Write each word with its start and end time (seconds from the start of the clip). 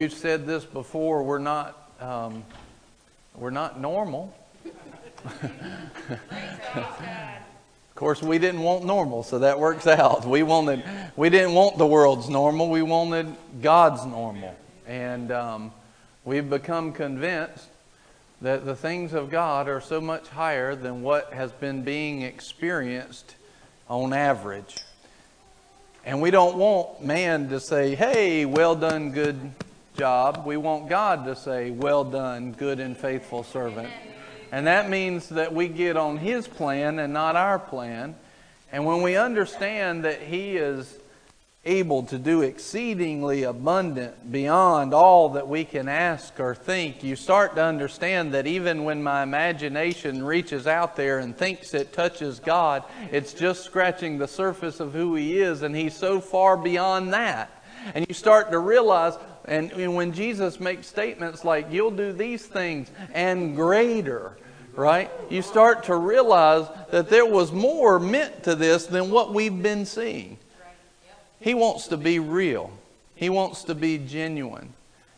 You've 0.00 0.14
said 0.14 0.46
this 0.46 0.64
before. 0.64 1.22
We're 1.22 1.36
not, 1.36 1.92
um, 2.00 2.42
we're 3.34 3.50
not 3.50 3.78
normal. 3.78 4.34
of 5.30 6.18
course, 7.94 8.22
we 8.22 8.38
didn't 8.38 8.62
want 8.62 8.86
normal, 8.86 9.22
so 9.22 9.40
that 9.40 9.60
works 9.60 9.86
out. 9.86 10.24
We 10.24 10.42
wanted, 10.42 10.82
we 11.16 11.28
didn't 11.28 11.52
want 11.52 11.76
the 11.76 11.84
world's 11.84 12.30
normal. 12.30 12.70
We 12.70 12.80
wanted 12.80 13.26
God's 13.60 14.06
normal, 14.06 14.56
and 14.86 15.30
um, 15.32 15.70
we've 16.24 16.48
become 16.48 16.94
convinced 16.94 17.68
that 18.40 18.64
the 18.64 18.74
things 18.74 19.12
of 19.12 19.28
God 19.28 19.68
are 19.68 19.82
so 19.82 20.00
much 20.00 20.28
higher 20.28 20.74
than 20.74 21.02
what 21.02 21.34
has 21.34 21.52
been 21.52 21.82
being 21.82 22.22
experienced 22.22 23.34
on 23.86 24.14
average. 24.14 24.78
And 26.06 26.22
we 26.22 26.30
don't 26.30 26.56
want 26.56 27.04
man 27.04 27.50
to 27.50 27.60
say, 27.60 27.94
"Hey, 27.94 28.46
well 28.46 28.74
done, 28.74 29.10
good." 29.10 29.52
Job. 30.00 30.46
We 30.46 30.56
want 30.56 30.88
God 30.88 31.26
to 31.26 31.36
say, 31.36 31.70
Well 31.70 32.04
done, 32.04 32.52
good 32.52 32.80
and 32.80 32.96
faithful 32.96 33.44
servant. 33.44 33.90
And 34.50 34.66
that 34.66 34.88
means 34.88 35.28
that 35.28 35.52
we 35.54 35.68
get 35.68 35.98
on 35.98 36.16
His 36.16 36.48
plan 36.48 36.98
and 36.98 37.12
not 37.12 37.36
our 37.36 37.58
plan. 37.58 38.14
And 38.72 38.86
when 38.86 39.02
we 39.02 39.16
understand 39.16 40.06
that 40.06 40.22
He 40.22 40.56
is 40.56 40.98
able 41.66 42.04
to 42.04 42.18
do 42.18 42.40
exceedingly 42.40 43.42
abundant 43.42 44.32
beyond 44.32 44.94
all 44.94 45.28
that 45.30 45.46
we 45.46 45.66
can 45.66 45.86
ask 45.86 46.40
or 46.40 46.54
think, 46.54 47.04
you 47.04 47.14
start 47.14 47.56
to 47.56 47.62
understand 47.62 48.32
that 48.32 48.46
even 48.46 48.84
when 48.84 49.02
my 49.02 49.22
imagination 49.22 50.24
reaches 50.24 50.66
out 50.66 50.96
there 50.96 51.18
and 51.18 51.36
thinks 51.36 51.74
it 51.74 51.92
touches 51.92 52.40
God, 52.40 52.84
it's 53.12 53.34
just 53.34 53.64
scratching 53.64 54.16
the 54.16 54.28
surface 54.28 54.80
of 54.80 54.94
who 54.94 55.14
He 55.14 55.38
is, 55.38 55.60
and 55.60 55.76
He's 55.76 55.94
so 55.94 56.22
far 56.22 56.56
beyond 56.56 57.12
that. 57.12 57.50
And 57.94 58.06
you 58.08 58.14
start 58.14 58.50
to 58.50 58.58
realize, 58.58 59.14
and 59.50 59.96
when 59.96 60.12
Jesus 60.12 60.60
makes 60.60 60.86
statements 60.86 61.44
like, 61.44 61.72
you'll 61.72 61.90
do 61.90 62.12
these 62.12 62.46
things 62.46 62.88
and 63.12 63.56
greater, 63.56 64.36
right? 64.76 65.10
You 65.28 65.42
start 65.42 65.84
to 65.84 65.96
realize 65.96 66.68
that 66.92 67.10
there 67.10 67.26
was 67.26 67.50
more 67.50 67.98
meant 67.98 68.44
to 68.44 68.54
this 68.54 68.86
than 68.86 69.10
what 69.10 69.34
we've 69.34 69.60
been 69.60 69.86
seeing. 69.86 70.38
He 71.40 71.54
wants 71.54 71.88
to 71.88 71.96
be 71.96 72.20
real, 72.20 72.70
He 73.16 73.28
wants 73.28 73.64
to 73.64 73.74
be 73.74 73.98
genuine. 73.98 74.72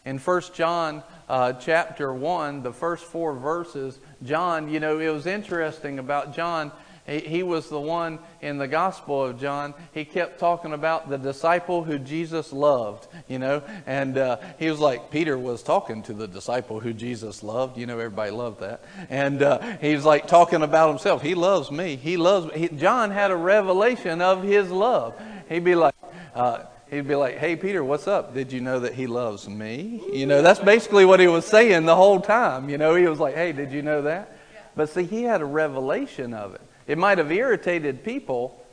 In 0.06 0.19
1 0.19 0.42
John 0.55 1.03
uh, 1.28 1.53
chapter 1.53 2.12
1, 2.12 2.62
the 2.62 2.72
first 2.72 3.05
four 3.05 3.34
verses, 3.34 3.98
John, 4.25 4.69
you 4.69 4.80
know, 4.80 4.98
it 4.98 5.10
was 5.10 5.27
interesting 5.27 5.98
about 5.98 6.34
John. 6.34 6.72
He, 7.06 7.19
he 7.19 7.42
was 7.42 7.69
the 7.69 7.81
one 7.81 8.20
in 8.41 8.58
the 8.58 8.69
Gospel 8.69 9.25
of 9.25 9.41
John. 9.41 9.75
He 9.92 10.05
kept 10.05 10.39
talking 10.39 10.72
about 10.72 11.11
the 11.11 11.19
disciple 11.19 11.83
who 11.83 11.98
Jesus 11.98 12.53
loved, 12.53 13.09
you 13.28 13.39
know, 13.39 13.62
and 13.86 14.17
uh, 14.17 14.39
he 14.59 14.70
was 14.70 14.78
like, 14.78 15.11
Peter 15.11 15.36
was 15.36 15.62
talking 15.62 16.03
to 16.05 16.12
the 16.12 16.28
disciple 16.28 16.78
who 16.78 16.92
Jesus 16.92 17.42
loved. 17.42 17.77
You 17.77 17.86
know, 17.86 17.98
everybody 17.98 18.31
loved 18.31 18.61
that. 18.61 18.83
And 19.11 19.42
uh, 19.42 19.78
he 19.78 19.94
was 19.94 20.05
like 20.05 20.28
talking 20.28 20.62
about 20.62 20.91
himself. 20.91 21.22
He 21.22 21.34
loves 21.34 21.70
me. 21.70 21.97
He 21.97 22.17
loves 22.17 22.53
me. 22.53 22.61
He, 22.61 22.69
John 22.69 23.11
had 23.11 23.31
a 23.31 23.37
revelation 23.37 24.20
of 24.20 24.42
his 24.42 24.70
love. 24.70 25.20
He'd 25.48 25.64
be 25.64 25.75
like, 25.75 25.94
uh, 26.34 26.64
he'd 26.91 27.09
be 27.09 27.14
like, 27.16 27.39
"Hey 27.39 27.56
Peter, 27.56 27.83
what's 27.83 28.06
up? 28.06 28.33
Did 28.33 28.53
you 28.53 28.61
know 28.61 28.81
that 28.81 28.94
he 28.94 29.06
loves 29.06 29.48
me?" 29.48 30.03
You 30.12 30.27
know, 30.27 30.41
that's 30.41 30.61
basically 30.61 31.05
what 31.05 31.20
he 31.20 31.27
was 31.27 31.44
saying 31.44 31.84
the 31.84 31.97
whole 31.97 32.20
time. 32.20 32.69
You 32.69 32.78
know, 32.78 32.94
he 32.94 33.06
was 33.06 33.19
like, 33.19 33.34
"Hey, 33.34 33.53
did 33.53 33.72
you 33.72 33.83
know 33.83 34.03
that?" 34.03 34.39
But 34.77 34.89
see, 34.89 35.05
he 35.05 35.25
had 35.25 35.41
a 35.41 35.47
revelation 35.47 36.33
of 36.33 36.55
it. 36.55 36.61
It 36.86 36.98
might 36.98 37.19
have 37.19 37.30
irritated 37.30 38.05
people, 38.05 38.64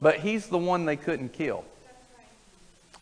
but 0.00 0.20
he's 0.20 0.46
the 0.48 0.58
one 0.58 0.84
they 0.84 0.96
couldn't 0.96 1.32
kill. 1.32 1.64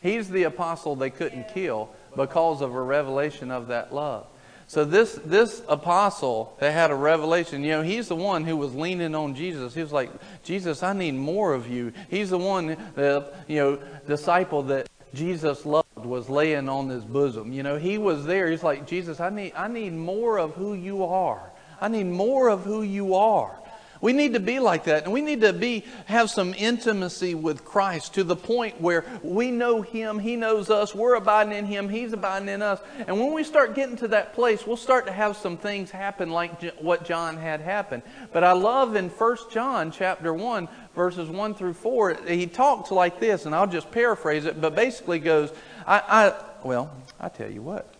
He's 0.02 0.30
the 0.30 0.44
apostle 0.44 0.96
they 0.96 1.10
couldn't 1.10 1.48
kill 1.48 1.90
because 2.16 2.62
of 2.62 2.74
a 2.74 2.82
revelation 2.82 3.50
of 3.50 3.68
that 3.68 3.94
love. 3.94 4.26
So 4.66 4.84
this 4.84 5.18
this 5.24 5.62
apostle 5.68 6.56
that 6.60 6.70
had 6.70 6.92
a 6.92 6.94
revelation, 6.94 7.64
you 7.64 7.72
know, 7.72 7.82
he's 7.82 8.06
the 8.06 8.14
one 8.14 8.44
who 8.44 8.56
was 8.56 8.72
leaning 8.72 9.16
on 9.16 9.34
Jesus. 9.34 9.74
He 9.74 9.82
was 9.82 9.90
like, 9.90 10.10
Jesus, 10.44 10.84
I 10.84 10.92
need 10.92 11.16
more 11.16 11.54
of 11.54 11.68
you. 11.68 11.92
He's 12.08 12.30
the 12.30 12.38
one, 12.38 12.76
the 12.94 13.32
you 13.48 13.56
know, 13.56 13.78
disciple 14.06 14.62
that 14.64 14.88
Jesus 15.12 15.66
loved 15.66 15.88
was 15.96 16.28
laying 16.28 16.68
on 16.68 16.88
his 16.88 17.04
bosom. 17.04 17.52
You 17.52 17.64
know, 17.64 17.78
he 17.78 17.98
was 17.98 18.24
there. 18.24 18.48
He's 18.48 18.62
like, 18.62 18.86
Jesus, 18.86 19.18
I 19.18 19.30
need 19.30 19.54
I 19.56 19.66
need 19.66 19.92
more 19.92 20.38
of 20.38 20.54
who 20.54 20.74
you 20.74 21.04
are. 21.04 21.50
I 21.80 21.88
need 21.88 22.06
more 22.06 22.48
of 22.48 22.62
who 22.62 22.82
you 22.82 23.16
are. 23.16 23.58
We 24.00 24.12
need 24.12 24.32
to 24.34 24.40
be 24.40 24.58
like 24.58 24.84
that. 24.84 25.04
And 25.04 25.12
we 25.12 25.20
need 25.20 25.42
to 25.42 25.52
be 25.52 25.84
have 26.06 26.30
some 26.30 26.54
intimacy 26.56 27.34
with 27.34 27.64
Christ 27.64 28.14
to 28.14 28.24
the 28.24 28.36
point 28.36 28.80
where 28.80 29.04
we 29.22 29.50
know 29.50 29.82
him, 29.82 30.18
he 30.18 30.36
knows 30.36 30.70
us, 30.70 30.94
we're 30.94 31.16
abiding 31.16 31.52
in 31.52 31.66
him, 31.66 31.88
he's 31.88 32.12
abiding 32.12 32.48
in 32.48 32.62
us. 32.62 32.80
And 33.06 33.20
when 33.20 33.32
we 33.32 33.44
start 33.44 33.74
getting 33.74 33.96
to 33.96 34.08
that 34.08 34.32
place, 34.32 34.66
we'll 34.66 34.76
start 34.76 35.06
to 35.06 35.12
have 35.12 35.36
some 35.36 35.56
things 35.56 35.90
happen 35.90 36.30
like 36.30 36.62
what 36.78 37.04
John 37.04 37.36
had 37.36 37.60
happen. 37.60 38.02
But 38.32 38.44
I 38.44 38.52
love 38.52 38.96
in 38.96 39.08
1 39.10 39.36
John 39.50 39.90
chapter 39.90 40.32
1 40.32 40.68
verses 40.94 41.28
1 41.28 41.54
through 41.54 41.74
4, 41.74 42.18
he 42.26 42.46
talks 42.46 42.90
like 42.90 43.20
this 43.20 43.46
and 43.46 43.54
I'll 43.54 43.66
just 43.66 43.90
paraphrase 43.90 44.44
it, 44.44 44.60
but 44.60 44.74
basically 44.74 45.18
goes, 45.18 45.52
I, 45.86 46.02
I 46.08 46.44
well, 46.64 46.90
I 47.18 47.28
tell 47.28 47.50
you 47.50 47.62
what. 47.62 47.92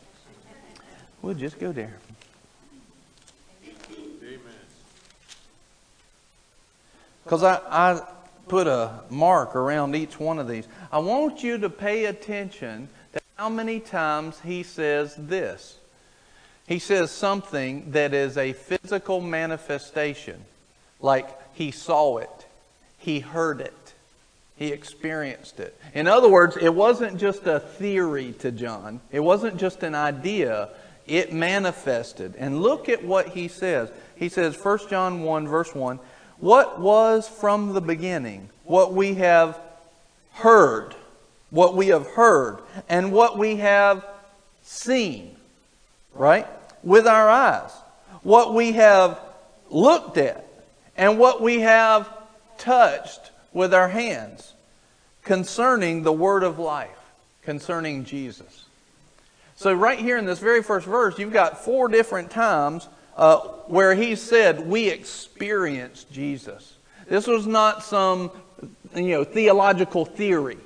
We'll 1.23 1.35
just 1.35 1.59
go 1.59 1.73
there. 1.73 1.99
Because 7.31 7.45
I, 7.45 7.61
I 7.71 8.03
put 8.49 8.67
a 8.67 9.05
mark 9.09 9.55
around 9.55 9.95
each 9.95 10.19
one 10.19 10.41
of 10.41 10.49
these. 10.49 10.67
I 10.91 10.99
want 10.99 11.45
you 11.45 11.59
to 11.59 11.71
pay 11.71 12.07
attention 12.07 12.89
to 13.13 13.21
how 13.37 13.49
many 13.49 13.79
times 13.79 14.41
he 14.41 14.65
says 14.65 15.15
this. 15.15 15.79
He 16.67 16.81
says 16.81 17.13
something 17.13 17.93
that 17.93 18.15
is 18.15 18.37
a 18.37 18.53
physical 18.53 19.21
manifestation, 19.21 20.45
like 20.99 21.29
he 21.55 21.71
saw 21.71 22.17
it, 22.17 22.47
he 22.99 23.21
heard 23.21 23.61
it, 23.61 23.95
he 24.57 24.73
experienced 24.73 25.61
it. 25.61 25.79
In 25.95 26.09
other 26.09 26.29
words, 26.29 26.57
it 26.57 26.75
wasn't 26.75 27.17
just 27.17 27.47
a 27.47 27.61
theory 27.61 28.33
to 28.41 28.51
John, 28.51 29.01
it 29.13 29.21
wasn't 29.21 29.57
just 29.57 29.85
an 29.85 29.95
idea, 29.95 30.71
it 31.07 31.33
manifested. 31.33 32.35
And 32.37 32.61
look 32.61 32.89
at 32.89 33.05
what 33.05 33.29
he 33.29 33.47
says. 33.47 33.89
He 34.17 34.29
says, 34.29 34.59
1 34.61 34.89
John 34.89 35.23
1, 35.23 35.47
verse 35.47 35.73
1 35.77 36.01
what 36.41 36.81
was 36.81 37.29
from 37.29 37.75
the 37.75 37.81
beginning, 37.81 38.49
what 38.65 38.93
we 38.95 39.15
have 39.15 39.59
heard, 40.33 40.95
what 41.51 41.77
we 41.77 41.89
have 41.89 42.07
heard, 42.07 42.59
and 42.89 43.13
what 43.13 43.37
we 43.39 43.57
have 43.57 44.05
seen, 44.63 45.37
right? 46.15 46.47
With 46.83 47.07
our 47.07 47.29
eyes. 47.29 47.73
What 48.23 48.55
we 48.55 48.73
have 48.73 49.19
looked 49.71 50.19
at, 50.19 50.47
and 50.97 51.19
what 51.19 51.41
we 51.41 51.61
have 51.61 52.09
touched 52.59 53.31
with 53.53 53.73
our 53.73 53.89
hands 53.89 54.53
concerning 55.23 56.03
the 56.03 56.13
word 56.13 56.43
of 56.43 56.59
life, 56.59 56.99
concerning 57.43 58.05
Jesus. 58.05 58.67
So, 59.57 59.73
right 59.73 59.99
here 59.99 60.17
in 60.17 60.25
this 60.25 60.39
very 60.39 60.63
first 60.63 60.87
verse, 60.87 61.19
you've 61.19 61.33
got 61.33 61.65
four 61.65 61.89
different 61.89 62.31
times 62.31 62.89
uh, 63.17 63.39
where 63.67 63.95
he 63.95 64.15
said, 64.17 64.67
We 64.67 64.89
experienced 64.89 66.11
Jesus. 66.13 66.77
This 67.09 67.27
was 67.27 67.47
not 67.47 67.83
some 67.83 68.31
you 68.95 69.09
know, 69.09 69.25
theological 69.25 70.05
theory. 70.05 70.59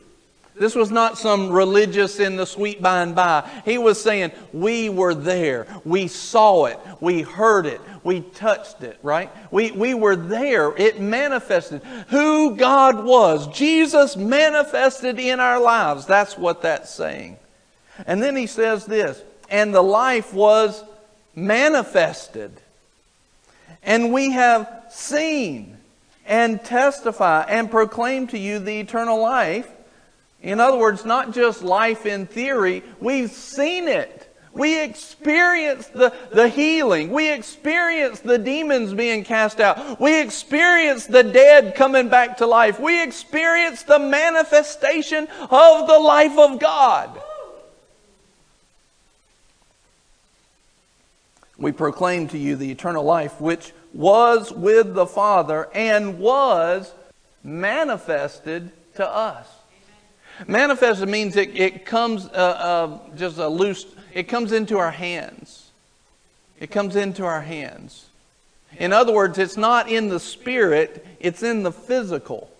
This 0.57 0.77
was 0.77 0.91
not 0.91 1.19
some 1.19 1.51
religious 1.51 2.21
in 2.21 2.37
the 2.37 2.47
sweet 2.47 2.81
by 2.81 3.03
and 3.03 3.15
by. 3.15 3.49
He 3.65 3.77
was 3.77 4.01
saying, 4.01 4.31
We 4.53 4.89
were 4.89 5.15
there. 5.15 5.67
We 5.85 6.07
saw 6.07 6.67
it. 6.67 6.79
We 7.01 7.23
heard 7.23 7.67
it. 7.67 7.81
We 8.05 8.21
touched 8.21 8.83
it, 8.83 8.99
right? 9.03 9.31
We, 9.51 9.73
we 9.73 9.95
were 9.95 10.15
there. 10.15 10.77
It 10.77 11.01
manifested 11.01 11.83
who 12.09 12.55
God 12.55 13.05
was. 13.05 13.49
Jesus 13.49 14.17
manifested 14.17 15.19
in 15.19 15.41
our 15.41 15.61
lives. 15.61 16.07
That's 16.07 16.39
what 16.39 16.63
that's 16.63 16.95
saying. 16.95 17.39
And 18.07 18.23
then 18.23 18.37
he 18.37 18.47
says 18.47 18.87
this, 18.87 19.23
and 19.49 19.75
the 19.75 19.83
life 19.83 20.33
was 20.33 20.85
manifested. 21.35 22.61
And 23.83 24.13
we 24.13 24.33
have 24.33 24.87
seen 24.91 25.77
and 26.27 26.63
testify 26.65 27.43
and 27.49 27.71
proclaim 27.71 28.27
to 28.29 28.39
you 28.39 28.59
the 28.59 28.81
eternal 28.81 29.21
life. 29.21 29.69
In 30.43 30.61
other 30.61 30.79
words, 30.79 31.05
not 31.05 31.33
just 31.33 31.63
life 31.63 32.07
in 32.07 32.27
theory, 32.27 32.83
we've 33.01 33.31
seen 33.31 33.89
it. 33.89 34.31
We 34.55 34.81
experienced 34.83 35.93
the, 35.95 36.15
the 36.33 36.49
healing. 36.49 37.11
We 37.11 37.33
experienced 37.33 38.23
the 38.23 38.39
demons 38.39 38.95
being 38.95 39.25
cast 39.25 39.59
out. 39.59 40.01
We 40.01 40.21
experienced 40.21 41.11
the 41.11 41.25
dead 41.25 41.75
coming 41.75 42.09
back 42.09 42.37
to 42.37 42.47
life. 42.47 42.79
We 42.79 43.03
experienced 43.03 43.89
the 43.89 43.99
manifestation 43.99 45.27
of 45.51 45.89
the 45.89 45.99
life 45.99 46.39
of 46.39 46.61
God. 46.61 47.21
We 51.59 51.73
proclaim 51.73 52.29
to 52.29 52.39
you 52.39 52.57
the 52.57 52.71
eternal 52.71 53.05
life 53.05 53.41
which 53.41 53.73
was 53.93 54.53
with 54.53 54.95
the 54.95 55.07
Father 55.07 55.69
and 55.75 56.19
was 56.19 56.93
manifested 57.43 58.71
to 58.97 59.09
us. 59.09 59.49
Manifested 60.49 61.09
means 61.09 61.37
it, 61.37 61.57
it 61.57 61.87
comes 61.87 62.27
uh, 62.27 62.29
uh, 62.31 62.99
just 63.17 63.39
a 63.39 63.47
loose, 63.47 63.87
it 64.13 64.25
comes 64.25 64.53
into 64.53 64.79
our 64.79 64.91
hands. 64.91 65.71
It 66.59 66.71
comes 66.71 66.97
into 66.97 67.25
our 67.25 67.41
hands. 67.41 68.07
In 68.79 68.93
other 68.93 69.13
words, 69.13 69.39
it's 69.39 69.57
not 69.57 69.89
in 69.89 70.09
the 70.09 70.19
spirit, 70.19 71.07
it's 71.21 71.43
in 71.43 71.63
the 71.63 71.73
physical. 71.73 72.51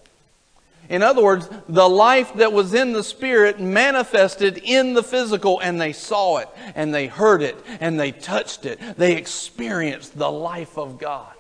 In 0.89 1.03
other 1.03 1.23
words, 1.23 1.49
the 1.69 1.89
life 1.89 2.35
that 2.35 2.53
was 2.53 2.75
in 2.75 2.93
the 2.93 3.03
spirit 3.03 3.61
manifested 3.61 4.59
in 4.59 4.95
the 4.95 5.03
physical, 5.03 5.61
and 5.61 5.81
they 5.81 5.93
saw 5.93 6.39
it, 6.39 6.49
and 6.75 6.95
they 6.95 7.07
heard 7.07 7.43
it, 7.43 7.57
and 7.81 7.99
they 7.99 8.13
touched 8.13 8.67
it. 8.67 8.79
They 8.97 9.17
experienced 9.17 10.19
the 10.19 10.31
life 10.31 10.77
of 10.79 10.99
God. 10.99 11.33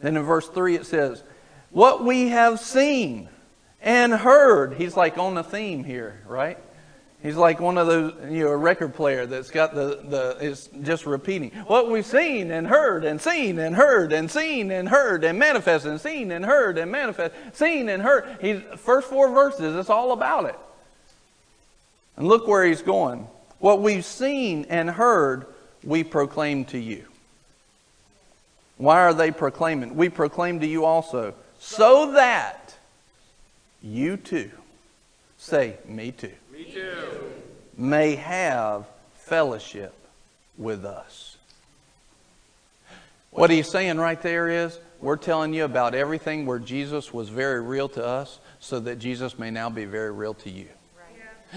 Then 0.00 0.16
in 0.16 0.22
verse 0.22 0.48
3 0.48 0.76
it 0.76 0.86
says, 0.86 1.22
What 1.70 2.04
we 2.04 2.28
have 2.28 2.58
seen 2.58 3.28
and 3.82 4.12
heard. 4.12 4.74
He's 4.74 4.96
like 4.96 5.18
on 5.18 5.34
the 5.34 5.44
theme 5.44 5.84
here, 5.84 6.20
right? 6.26 6.58
He's 7.22 7.36
like 7.36 7.60
one 7.60 7.76
of 7.76 7.86
those, 7.86 8.14
you 8.30 8.44
know, 8.44 8.50
a 8.50 8.56
record 8.56 8.94
player 8.94 9.26
that's 9.26 9.50
got 9.50 9.74
the, 9.74 10.00
the 10.08 10.38
is 10.40 10.70
just 10.82 11.04
repeating. 11.04 11.50
What 11.66 11.90
we've 11.90 12.06
seen 12.06 12.50
and 12.50 12.66
heard 12.66 13.04
and 13.04 13.20
seen 13.20 13.58
and 13.58 13.76
heard 13.76 14.12
and 14.12 14.30
seen 14.30 14.70
and 14.70 14.88
heard 14.88 15.22
and 15.24 15.38
manifested 15.38 15.90
and 15.90 16.00
seen 16.00 16.30
and 16.30 16.46
heard 16.46 16.78
and 16.78 16.90
manifest, 16.90 17.34
seen 17.52 17.90
and 17.90 18.02
heard. 18.02 18.38
He's 18.40 18.60
first 18.76 19.08
four 19.08 19.30
verses, 19.30 19.76
it's 19.76 19.90
all 19.90 20.12
about 20.12 20.46
it. 20.46 20.58
And 22.16 22.26
look 22.26 22.48
where 22.48 22.64
he's 22.64 22.82
going. 22.82 23.26
What 23.58 23.82
we've 23.82 24.04
seen 24.04 24.64
and 24.70 24.88
heard, 24.88 25.46
we 25.84 26.04
proclaim 26.04 26.64
to 26.66 26.78
you. 26.78 27.04
Why 28.78 29.00
are 29.00 29.12
they 29.12 29.30
proclaiming? 29.30 29.94
We 29.94 30.08
proclaim 30.08 30.60
to 30.60 30.66
you 30.66 30.86
also, 30.86 31.34
so 31.58 32.12
that 32.12 32.74
you 33.82 34.16
too 34.16 34.50
say, 35.36 35.76
Me 35.86 36.12
too. 36.12 36.32
May 37.76 38.16
have 38.16 38.86
fellowship 39.14 39.94
with 40.58 40.84
us. 40.84 41.36
What 43.30 43.50
he's 43.50 43.70
saying 43.70 43.98
right 43.98 44.20
there 44.20 44.48
is, 44.48 44.78
we're 45.00 45.16
telling 45.16 45.54
you 45.54 45.64
about 45.64 45.94
everything 45.94 46.46
where 46.46 46.58
Jesus 46.58 47.14
was 47.14 47.28
very 47.28 47.62
real 47.62 47.88
to 47.90 48.04
us 48.04 48.38
so 48.58 48.80
that 48.80 48.98
Jesus 48.98 49.38
may 49.38 49.50
now 49.50 49.70
be 49.70 49.84
very 49.84 50.10
real 50.10 50.34
to 50.34 50.50
you 50.50 50.68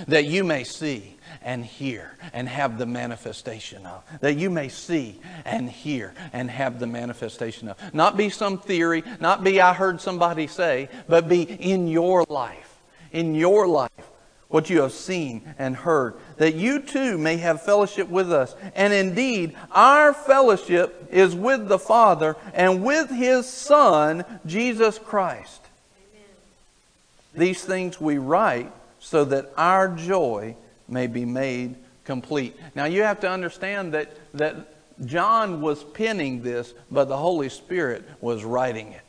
that 0.07 0.25
you 0.25 0.43
may 0.43 0.63
see 0.63 1.15
and 1.41 1.65
hear 1.65 2.17
and 2.33 2.47
have 2.47 2.77
the 2.77 2.85
manifestation 2.85 3.85
of. 3.85 4.03
That 4.21 4.35
you 4.35 4.49
may 4.49 4.69
see 4.69 5.19
and 5.45 5.69
hear 5.69 6.13
and 6.31 6.49
have 6.49 6.79
the 6.79 6.87
manifestation 6.87 7.69
of. 7.69 7.93
Not 7.93 8.17
be 8.17 8.29
some 8.29 8.57
theory, 8.57 9.03
not 9.19 9.43
be 9.43 9.61
I 9.61 9.73
heard 9.73 10.01
somebody 10.01 10.47
say, 10.47 10.89
but 11.07 11.29
be 11.29 11.43
in 11.43 11.87
your 11.87 12.25
life. 12.29 12.77
In 13.11 13.35
your 13.35 13.67
life. 13.67 13.91
What 14.53 14.69
you 14.69 14.81
have 14.81 14.91
seen 14.91 15.55
and 15.57 15.75
heard, 15.75 16.13
that 16.37 16.53
you 16.53 16.79
too 16.79 17.17
may 17.17 17.37
have 17.37 17.63
fellowship 17.63 18.07
with 18.07 18.31
us. 18.31 18.55
And 18.75 18.93
indeed, 18.93 19.55
our 19.71 20.13
fellowship 20.13 21.07
is 21.09 21.33
with 21.33 21.67
the 21.67 21.79
Father 21.79 22.35
and 22.53 22.83
with 22.83 23.09
His 23.09 23.49
Son, 23.49 24.23
Jesus 24.45 24.99
Christ. 24.99 25.59
Amen. 25.97 26.27
These 27.33 27.65
things 27.65 27.99
we 27.99 28.19
write 28.19 28.71
so 28.99 29.25
that 29.25 29.51
our 29.57 29.87
joy 29.87 30.55
may 30.87 31.07
be 31.07 31.25
made 31.25 31.73
complete. 32.05 32.55
Now 32.75 32.85
you 32.85 33.01
have 33.01 33.21
to 33.21 33.29
understand 33.31 33.95
that, 33.95 34.15
that 34.35 34.55
John 35.03 35.61
was 35.61 35.83
penning 35.83 36.43
this, 36.43 36.75
but 36.91 37.05
the 37.05 37.17
Holy 37.17 37.49
Spirit 37.49 38.07
was 38.21 38.43
writing 38.43 38.89
it. 38.89 39.01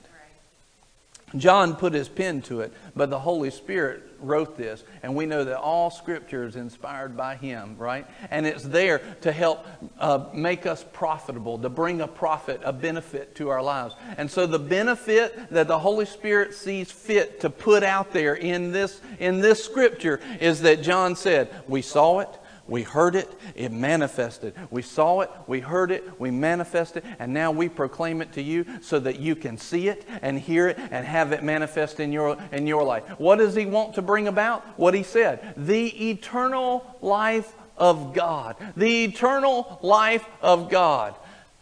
John 1.37 1.75
put 1.77 1.93
his 1.93 2.09
pen 2.09 2.43
to 2.43 2.61
it, 2.61 2.73
but 2.95 3.11
the 3.11 3.19
Holy 3.19 3.51
Spirit 3.51 4.14
wrote 4.25 4.57
this. 4.57 4.85
And 5.03 5.15
we 5.15 5.27
know 5.27 5.45
that 5.45 5.59
all 5.59 5.91
Scripture 5.91 6.45
is 6.45 6.57
inspired 6.57 7.17
by 7.17 7.37
him, 7.37 7.77
right? 7.79 8.07
And 8.31 8.47
it's 8.47 8.63
there 8.63 9.01
to 9.23 9.33
help 9.33 9.67
uh, 9.99 10.27
make 10.33 10.67
us 10.67 10.85
profitable, 10.93 11.59
to 11.59 11.69
bring 11.69 12.01
a 12.01 12.09
profit, 12.09 12.61
a 12.65 12.73
benefit 12.73 13.35
to 13.37 13.49
our 13.51 13.63
lives. 13.63 13.95
And 14.17 14.31
so 14.31 14.47
the 14.47 14.59
benefit 14.59 15.51
that 15.51 15.69
the 15.69 15.79
Holy 15.79 16.07
Spirit 16.07 16.55
sees 16.55 16.91
fit 16.91 17.41
to 17.41 17.51
put 17.51 17.83
out 17.83 18.13
there 18.13 18.35
in 18.35 18.73
this, 18.73 19.01
in 19.19 19.41
this 19.41 19.65
Scripture 19.65 20.21
is 20.41 20.63
that 20.63 20.83
John 20.83 21.17
said, 21.17 21.51
We 21.69 21.83
saw 21.83 22.21
it, 22.21 22.39
we 22.67 22.83
heard 22.83 23.15
it, 23.15 23.31
it 23.55 23.73
manifested. 23.73 24.55
We 24.71 24.81
saw 24.81 25.21
it, 25.21 25.31
we 25.47 25.61
heard 25.61 25.91
it, 25.91 26.19
we 26.19 26.31
manifested, 26.31 27.05
and 27.19 27.35
now 27.35 27.51
we 27.51 27.69
proclaim 27.69 28.23
it 28.23 28.33
to 28.33 28.43
you 28.43 28.65
so 28.81 28.99
that 29.01 29.21
you 29.21 29.37
can 29.37 29.59
see 29.59 29.89
it 29.89 30.07
and 30.23 30.39
hear 30.39 30.69
it 30.69 30.79
and 30.79 31.07
have 31.07 31.33
it 31.33 31.43
manifest 31.43 32.01
in 32.01 32.11
your, 32.11 32.39
in 32.53 32.67
your 32.67 32.83
life. 32.83 33.05
What 33.19 33.37
does 33.37 33.55
he 33.55 33.67
want 33.67 33.95
to 33.97 34.03
bring 34.03 34.29
about? 34.29 34.65
What 34.79 34.95
he 34.95 35.03
said 35.03 35.55
the 35.57 36.11
eternal 36.11 36.97
life 37.03 37.53
of 37.77 38.15
God. 38.15 38.57
The 38.77 39.05
eternal 39.05 39.79
life 39.83 40.27
of 40.41 40.71
God. 40.71 41.15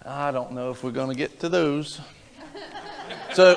I 0.05 0.31
don't 0.31 0.53
know 0.53 0.71
if 0.71 0.85
we're 0.85 0.91
going 0.91 1.11
to 1.11 1.17
get 1.17 1.41
to 1.41 1.49
those. 1.49 2.01
So, 3.33 3.55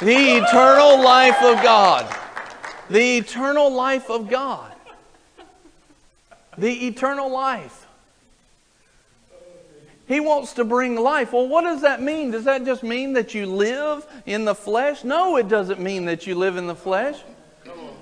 the 0.00 0.36
eternal 0.36 1.02
life 1.02 1.42
of 1.42 1.62
God. 1.62 2.16
The 2.90 3.18
eternal 3.18 3.72
life 3.72 4.10
of 4.10 4.28
God 4.28 4.69
the 6.60 6.86
eternal 6.86 7.30
life. 7.30 7.86
He 10.06 10.20
wants 10.20 10.54
to 10.54 10.64
bring 10.64 10.96
life. 10.96 11.32
Well, 11.32 11.48
what 11.48 11.62
does 11.62 11.82
that 11.82 12.02
mean? 12.02 12.32
Does 12.32 12.44
that 12.44 12.64
just 12.64 12.82
mean 12.82 13.12
that 13.14 13.32
you 13.32 13.46
live 13.46 14.04
in 14.26 14.44
the 14.44 14.54
flesh? 14.54 15.04
No, 15.04 15.36
it 15.36 15.48
doesn't 15.48 15.80
mean 15.80 16.06
that 16.06 16.26
you 16.26 16.34
live 16.34 16.56
in 16.56 16.66
the 16.66 16.74
flesh. 16.74 17.16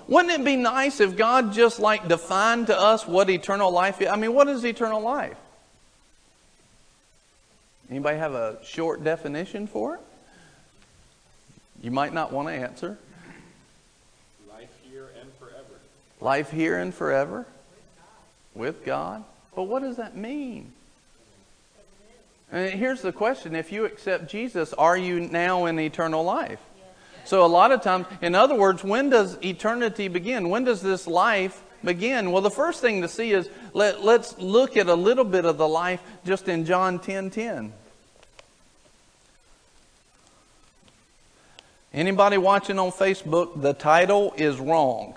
Wouldn't 0.09 0.33
it 0.33 0.43
be 0.43 0.57
nice 0.57 1.01
if 1.01 1.17
God 1.17 1.53
just 1.53 1.79
like 1.79 2.09
defined 2.09 2.69
to 2.69 2.79
us 2.79 3.07
what 3.07 3.29
eternal 3.29 3.71
life 3.71 4.01
is? 4.01 4.09
I 4.09 4.17
mean, 4.17 4.33
what 4.33 4.49
is 4.49 4.65
eternal 4.65 5.03
life? 5.03 5.37
Anybody 7.91 8.17
have 8.17 8.33
a 8.33 8.59
short 8.65 9.05
definition 9.05 9.67
for 9.67 9.97
it? 9.97 10.01
You 11.83 11.91
might 11.91 12.15
not 12.15 12.33
want 12.33 12.49
to 12.49 12.55
answer. 12.55 12.99
Life 14.49 14.73
here 14.91 15.09
and 15.21 15.31
forever. 15.35 15.81
Life 16.21 16.51
here 16.51 16.79
and 16.79 16.95
forever 16.95 17.47
with 18.59 18.85
God. 18.85 19.25
But 19.55 19.63
what 19.63 19.83
does 19.83 19.97
that 19.97 20.17
mean? 20.17 20.73
And 22.51 22.71
here's 22.79 23.03
the 23.03 23.13
question 23.13 23.55
if 23.55 23.73
you 23.73 23.85
accept 23.85 24.31
Jesus, 24.31 24.73
are 24.75 24.97
you 24.97 25.21
now 25.21 25.67
in 25.67 25.79
eternal 25.79 26.25
life? 26.25 26.61
So, 27.25 27.45
a 27.45 27.47
lot 27.47 27.73
of 27.73 27.83
times, 27.83 28.07
in 28.23 28.35
other 28.35 28.55
words, 28.55 28.83
when 28.83 29.11
does 29.11 29.37
eternity 29.45 30.09
begin? 30.09 30.49
When 30.49 30.65
does 30.65 30.81
this 30.81 31.07
life 31.07 31.63
begin? 31.85 32.33
Well, 32.33 32.41
the 32.41 32.51
first 32.51 32.81
thing 32.81 33.03
to 33.03 33.09
see 33.09 33.33
is 33.33 33.51
let, 33.75 34.03
let's 34.03 34.39
look 34.39 34.79
at 34.79 34.87
a 34.87 34.95
little 34.95 35.25
bit 35.25 35.45
of 35.45 35.59
the 35.59 35.69
life 35.69 36.03
just 36.25 36.49
in 36.49 36.65
John 36.65 36.99
10 36.99 37.31
10. 37.31 37.73
Anybody 41.93 42.39
watching 42.39 42.79
on 42.79 42.93
Facebook, 42.93 43.61
the 43.61 43.75
title 43.75 44.33
is 44.37 44.59
wrong. 44.59 45.17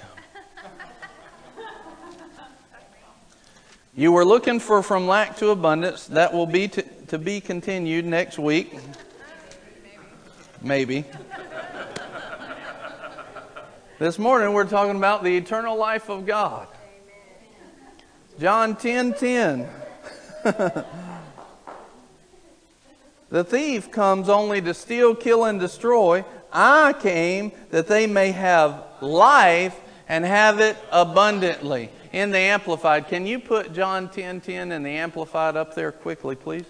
You 3.94 4.14
were 4.14 4.24
looking 4.24 4.62
for 4.62 4.82
from 4.82 5.06
lack 5.06 5.36
to 5.38 5.50
abundance. 5.50 6.08
That 6.08 6.34
will 6.34 6.46
be 6.46 6.70
to, 6.70 6.82
to 7.08 7.18
be 7.18 7.42
continued 7.42 8.06
next 8.06 8.40
week. 8.40 8.74
Maybe. 10.62 11.04
This 14.00 14.18
morning 14.18 14.54
we're 14.54 14.64
talking 14.64 14.96
about 14.96 15.26
the 15.26 15.36
eternal 15.36 15.78
life 15.78 16.10
of 16.10 16.26
God. 16.26 16.70
John 18.40 18.78
10 18.78 19.14
10. 19.16 19.70
the 23.30 23.44
thief 23.44 23.92
comes 23.92 24.30
only 24.30 24.62
to 24.62 24.74
steal, 24.74 25.16
kill, 25.16 25.44
and 25.44 25.60
destroy. 25.60 26.24
I 26.54 26.94
came 26.94 27.52
that 27.72 27.88
they 27.88 28.08
may 28.08 28.32
have 28.32 28.86
life 29.02 29.78
and 30.08 30.24
have 30.24 30.62
it 30.62 30.78
abundantly 30.94 31.90
in 32.12 32.32
the 32.32 32.38
Amplified, 32.38 33.08
can 33.08 33.26
you 33.26 33.40
put 33.40 33.74
John 33.74 34.10
10 34.10 34.42
10 34.42 34.72
in 34.72 34.84
the 34.84 34.90
Amplified 34.90 35.56
up 35.56 35.76
there 35.76 35.92
quickly, 35.92 36.36
please? 36.36 36.66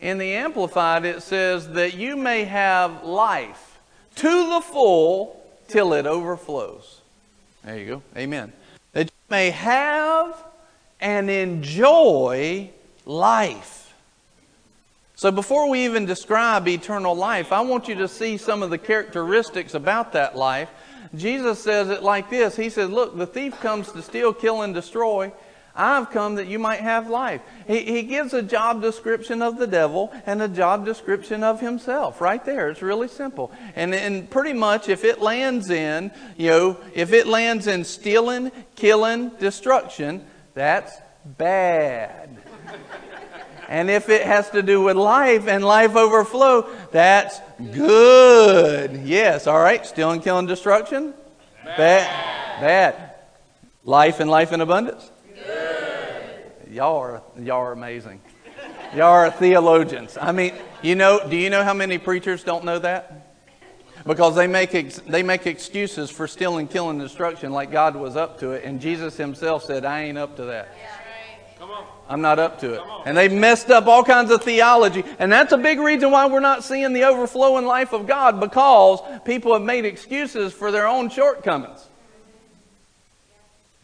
In 0.00 0.18
the 0.18 0.34
Amplified, 0.34 1.04
it 1.04 1.22
says 1.22 1.70
that 1.70 1.94
you 1.94 2.16
may 2.16 2.44
have 2.44 3.04
life 3.04 3.78
to 4.16 4.50
the 4.50 4.60
full 4.60 5.42
till 5.68 5.94
it 5.94 6.06
overflows. 6.06 7.00
There 7.64 7.78
you 7.78 7.86
go. 7.86 8.02
Amen. 8.16 8.52
That 8.92 9.06
you 9.06 9.30
may 9.30 9.50
have 9.50 10.36
and 11.00 11.30
enjoy 11.30 12.70
life. 13.04 13.85
So, 15.16 15.32
before 15.32 15.68
we 15.68 15.84
even 15.86 16.06
describe 16.06 16.68
eternal 16.68 17.14
life, 17.14 17.50
I 17.50 17.62
want 17.62 17.88
you 17.88 17.96
to 17.96 18.08
see 18.08 18.36
some 18.36 18.62
of 18.62 18.70
the 18.70 18.78
characteristics 18.78 19.74
about 19.74 20.12
that 20.12 20.36
life 20.36 20.68
Jesus 21.14 21.60
says 21.60 21.88
it 21.88 22.02
like 22.02 22.30
this 22.30 22.56
He 22.56 22.68
says, 22.70 22.90
Look, 22.90 23.16
the 23.16 23.26
thief 23.26 23.58
comes 23.60 23.92
to 23.92 24.02
steal, 24.02 24.32
kill, 24.32 24.62
and 24.62 24.74
destroy. 24.74 25.32
I've 25.78 26.10
come 26.10 26.36
that 26.36 26.46
you 26.46 26.58
might 26.58 26.80
have 26.80 27.10
life. 27.10 27.42
He, 27.66 27.80
he 27.80 28.02
gives 28.04 28.32
a 28.32 28.40
job 28.40 28.80
description 28.80 29.42
of 29.42 29.58
the 29.58 29.66
devil 29.66 30.10
and 30.24 30.40
a 30.40 30.48
job 30.48 30.86
description 30.86 31.44
of 31.44 31.60
himself 31.60 32.22
right 32.22 32.42
there. 32.42 32.70
It's 32.70 32.80
really 32.80 33.08
simple. 33.08 33.52
And, 33.74 33.94
and 33.94 34.30
pretty 34.30 34.54
much 34.54 34.88
if 34.88 35.04
it 35.04 35.20
lands 35.20 35.68
in, 35.68 36.12
you 36.38 36.48
know, 36.48 36.80
if 36.94 37.12
it 37.12 37.26
lands 37.26 37.66
in 37.66 37.84
stealing, 37.84 38.52
killing, 38.74 39.28
destruction, 39.38 40.24
that's 40.54 40.96
bad. 41.36 42.38
And 43.68 43.90
if 43.90 44.08
it 44.08 44.22
has 44.22 44.50
to 44.50 44.62
do 44.62 44.82
with 44.82 44.96
life 44.96 45.48
and 45.48 45.64
life 45.64 45.96
overflow, 45.96 46.68
that's 46.92 47.40
good. 47.72 49.02
Yes, 49.02 49.46
all 49.46 49.58
right. 49.58 49.84
Stealing, 49.84 50.20
killing, 50.20 50.46
destruction? 50.46 51.14
Bad. 51.64 52.60
Bad. 52.60 53.14
Life 53.84 54.20
and 54.20 54.30
life 54.30 54.52
in 54.52 54.60
abundance? 54.60 55.10
Y'all 56.70 56.96
are, 56.98 57.22
y'all 57.38 57.62
are 57.62 57.72
amazing. 57.72 58.20
Y'all 58.94 59.12
are 59.12 59.30
theologians. 59.30 60.18
I 60.20 60.32
mean, 60.32 60.54
you 60.82 60.94
know, 60.94 61.20
do 61.28 61.36
you 61.36 61.50
know 61.50 61.64
how 61.64 61.74
many 61.74 61.98
preachers 61.98 62.44
don't 62.44 62.64
know 62.64 62.78
that? 62.78 63.26
Because 64.06 64.36
they 64.36 64.46
make, 64.46 64.74
ex- 64.74 65.00
they 65.00 65.22
make 65.22 65.46
excuses 65.46 66.10
for 66.10 66.28
stealing, 66.28 66.68
killing, 66.68 66.98
destruction 66.98 67.52
like 67.52 67.72
God 67.72 67.96
was 67.96 68.14
up 68.14 68.38
to 68.40 68.52
it. 68.52 68.64
And 68.64 68.80
Jesus 68.80 69.16
himself 69.16 69.64
said, 69.64 69.84
I 69.84 70.02
ain't 70.02 70.18
up 70.18 70.36
to 70.36 70.44
that. 70.44 70.68
On. 70.68 70.95
I'm 72.08 72.20
not 72.20 72.38
up 72.38 72.60
to 72.60 72.74
it. 72.74 72.80
And 73.04 73.16
they 73.16 73.28
messed 73.28 73.70
up 73.70 73.86
all 73.86 74.04
kinds 74.04 74.30
of 74.30 74.42
theology. 74.42 75.04
And 75.18 75.30
that's 75.30 75.52
a 75.52 75.58
big 75.58 75.80
reason 75.80 76.10
why 76.10 76.26
we're 76.26 76.40
not 76.40 76.62
seeing 76.62 76.92
the 76.92 77.04
overflowing 77.04 77.66
life 77.66 77.92
of 77.92 78.06
God 78.06 78.38
because 78.38 79.00
people 79.24 79.52
have 79.52 79.62
made 79.62 79.84
excuses 79.84 80.52
for 80.52 80.70
their 80.70 80.86
own 80.86 81.10
shortcomings. 81.10 81.84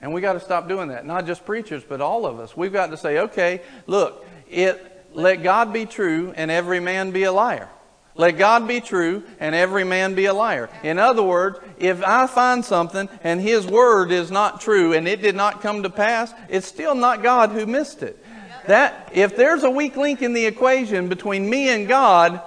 And 0.01 0.13
we 0.13 0.21
got 0.21 0.35
to 0.35 0.41
stop 0.41 0.69
doing 0.69 0.89
that. 0.89 1.07
Not 1.07 1.27
just 1.27 1.45
preachers, 1.45 1.85
but 1.89 2.01
all 2.01 2.27
of 2.27 2.39
us. 2.39 2.57
We've 2.57 2.73
got 2.73 2.91
to 2.91 2.97
say, 2.97 3.19
okay, 3.21 3.63
look, 3.87 4.27
it, 4.51 5.07
let 5.13 5.43
God 5.43 5.73
be 5.73 5.87
true 5.87 6.33
and 6.37 6.51
every 6.51 6.81
man 6.81 7.11
be 7.11 7.25
a 7.25 7.33
liar. 7.33 7.69
Let 8.15 8.33
God 8.33 8.69
be 8.69 8.81
true 8.81 9.23
and 9.41 9.55
every 9.55 9.85
man 9.85 10.15
be 10.15 10.27
a 10.27 10.35
liar. 10.35 10.69
In 10.83 10.99
other 10.99 11.23
words, 11.23 11.59
if 11.79 12.03
I 12.05 12.27
find 12.27 12.65
something 12.65 13.09
and 13.25 13.41
His 13.41 13.67
word 13.67 14.13
is 14.13 14.31
not 14.31 14.61
true 14.61 14.93
and 14.93 15.09
it 15.09 15.23
did 15.23 15.35
not 15.35 15.63
come 15.63 15.83
to 15.83 15.91
pass, 15.91 16.33
it's 16.49 16.67
still 16.67 16.95
not 16.95 17.23
God 17.23 17.51
who 17.51 17.65
missed 17.65 18.03
it. 18.03 18.23
That, 18.67 19.11
if 19.13 19.35
there's 19.35 19.63
a 19.63 19.71
weak 19.71 19.97
link 19.97 20.23
in 20.23 20.35
the 20.35 20.45
equation 20.45 21.09
between 21.09 21.49
me 21.49 21.71
and 21.71 21.89
God, 21.89 22.41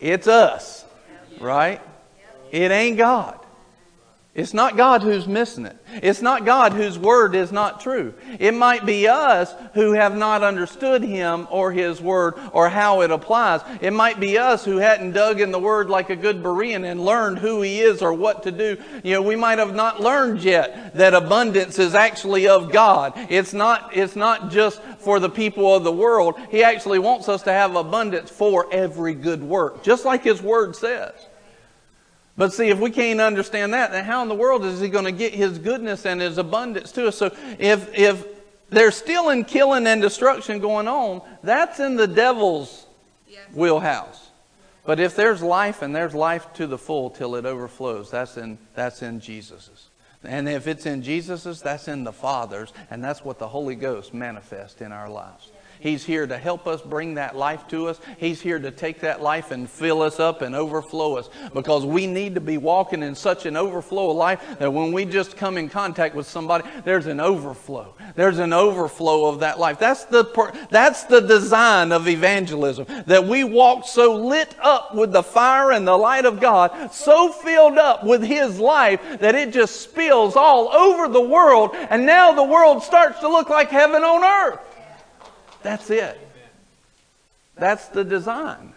it's 0.00 0.28
us, 0.28 0.84
right? 1.40 1.80
It 2.52 2.70
ain't 2.70 2.96
God. 2.96 3.38
It's 4.38 4.54
not 4.54 4.76
God 4.76 5.02
who's 5.02 5.26
missing 5.26 5.66
it. 5.66 5.76
It's 6.00 6.22
not 6.22 6.44
God 6.44 6.72
whose 6.72 6.96
word 6.96 7.34
is 7.34 7.50
not 7.50 7.80
true. 7.80 8.14
It 8.38 8.54
might 8.54 8.86
be 8.86 9.08
us 9.08 9.52
who 9.74 9.94
have 9.94 10.16
not 10.16 10.44
understood 10.44 11.02
Him 11.02 11.48
or 11.50 11.72
His 11.72 12.00
word 12.00 12.34
or 12.52 12.68
how 12.68 13.00
it 13.00 13.10
applies. 13.10 13.62
It 13.80 13.92
might 13.92 14.20
be 14.20 14.38
us 14.38 14.64
who 14.64 14.76
hadn't 14.76 15.10
dug 15.10 15.40
in 15.40 15.50
the 15.50 15.58
word 15.58 15.90
like 15.90 16.10
a 16.10 16.14
good 16.14 16.40
Berean 16.40 16.88
and 16.88 17.04
learned 17.04 17.40
who 17.40 17.62
He 17.62 17.80
is 17.80 18.00
or 18.00 18.14
what 18.14 18.44
to 18.44 18.52
do. 18.52 18.76
You 19.02 19.14
know, 19.14 19.22
we 19.22 19.34
might 19.34 19.58
have 19.58 19.74
not 19.74 20.00
learned 20.00 20.44
yet 20.44 20.94
that 20.94 21.14
abundance 21.14 21.80
is 21.80 21.96
actually 21.96 22.46
of 22.46 22.70
God. 22.70 23.14
It's 23.28 23.52
not, 23.52 23.96
it's 23.96 24.14
not 24.14 24.52
just 24.52 24.80
for 25.00 25.18
the 25.18 25.30
people 25.30 25.74
of 25.74 25.82
the 25.82 25.90
world. 25.90 26.38
He 26.52 26.62
actually 26.62 27.00
wants 27.00 27.28
us 27.28 27.42
to 27.42 27.52
have 27.52 27.74
abundance 27.74 28.30
for 28.30 28.72
every 28.72 29.14
good 29.14 29.42
work, 29.42 29.82
just 29.82 30.04
like 30.04 30.22
His 30.22 30.40
word 30.40 30.76
says. 30.76 31.27
But 32.38 32.52
see, 32.52 32.68
if 32.68 32.78
we 32.78 32.90
can't 32.90 33.20
understand 33.20 33.74
that, 33.74 33.90
then 33.90 34.04
how 34.04 34.22
in 34.22 34.28
the 34.28 34.34
world 34.34 34.64
is 34.64 34.80
he 34.80 34.88
going 34.88 35.06
to 35.06 35.12
get 35.12 35.34
his 35.34 35.58
goodness 35.58 36.06
and 36.06 36.20
his 36.20 36.38
abundance 36.38 36.92
to 36.92 37.08
us? 37.08 37.18
So 37.18 37.34
if, 37.58 37.92
if 37.98 38.24
there's 38.70 38.94
stealing, 38.94 39.44
killing, 39.44 39.88
and 39.88 40.00
destruction 40.00 40.60
going 40.60 40.86
on, 40.86 41.20
that's 41.42 41.80
in 41.80 41.96
the 41.96 42.06
devil's 42.06 42.86
wheelhouse. 43.52 44.30
But 44.84 45.00
if 45.00 45.16
there's 45.16 45.42
life 45.42 45.82
and 45.82 45.94
there's 45.94 46.14
life 46.14 46.52
to 46.54 46.68
the 46.68 46.78
full 46.78 47.10
till 47.10 47.34
it 47.34 47.44
overflows, 47.44 48.10
that's 48.10 48.36
in, 48.36 48.56
that's 48.74 49.02
in 49.02 49.18
Jesus's. 49.18 49.88
And 50.22 50.48
if 50.48 50.68
it's 50.68 50.86
in 50.86 51.02
Jesus's, 51.02 51.60
that's 51.60 51.88
in 51.88 52.04
the 52.04 52.12
Father's, 52.12 52.72
and 52.88 53.02
that's 53.02 53.24
what 53.24 53.40
the 53.40 53.48
Holy 53.48 53.74
Ghost 53.74 54.14
manifests 54.14 54.80
in 54.80 54.92
our 54.92 55.10
lives. 55.10 55.50
He's 55.80 56.04
here 56.04 56.26
to 56.26 56.38
help 56.38 56.66
us 56.66 56.82
bring 56.82 57.14
that 57.14 57.36
life 57.36 57.68
to 57.68 57.88
us. 57.88 58.00
He's 58.18 58.40
here 58.40 58.58
to 58.58 58.70
take 58.70 59.00
that 59.00 59.22
life 59.22 59.50
and 59.50 59.68
fill 59.68 60.02
us 60.02 60.18
up 60.18 60.42
and 60.42 60.54
overflow 60.54 61.16
us 61.16 61.30
because 61.54 61.86
we 61.86 62.06
need 62.06 62.34
to 62.34 62.40
be 62.40 62.58
walking 62.58 63.02
in 63.02 63.14
such 63.14 63.46
an 63.46 63.56
overflow 63.56 64.10
of 64.10 64.16
life 64.16 64.58
that 64.58 64.72
when 64.72 64.92
we 64.92 65.04
just 65.04 65.36
come 65.36 65.56
in 65.56 65.68
contact 65.68 66.14
with 66.14 66.26
somebody, 66.26 66.68
there's 66.84 67.06
an 67.06 67.20
overflow. 67.20 67.94
There's 68.16 68.38
an 68.38 68.52
overflow 68.52 69.26
of 69.26 69.40
that 69.40 69.58
life. 69.58 69.78
That's 69.78 70.04
the, 70.04 70.24
that's 70.70 71.04
the 71.04 71.20
design 71.20 71.92
of 71.92 72.08
evangelism 72.08 72.86
that 73.06 73.24
we 73.24 73.44
walk 73.44 73.86
so 73.86 74.16
lit 74.16 74.54
up 74.60 74.94
with 74.94 75.12
the 75.12 75.22
fire 75.22 75.72
and 75.72 75.86
the 75.86 75.96
light 75.96 76.24
of 76.24 76.40
God, 76.40 76.92
so 76.92 77.30
filled 77.30 77.78
up 77.78 78.04
with 78.04 78.22
His 78.22 78.58
life 78.58 79.00
that 79.20 79.34
it 79.34 79.52
just 79.52 79.80
spills 79.80 80.36
all 80.36 80.68
over 80.68 81.08
the 81.08 81.20
world 81.20 81.70
and 81.74 82.04
now 82.06 82.32
the 82.32 82.44
world 82.44 82.82
starts 82.82 83.20
to 83.20 83.28
look 83.28 83.48
like 83.48 83.70
heaven 83.70 84.02
on 84.02 84.24
earth. 84.24 84.60
That's 85.62 85.90
it. 85.90 86.18
That's 87.56 87.88
the 87.88 88.04
design. 88.04 88.72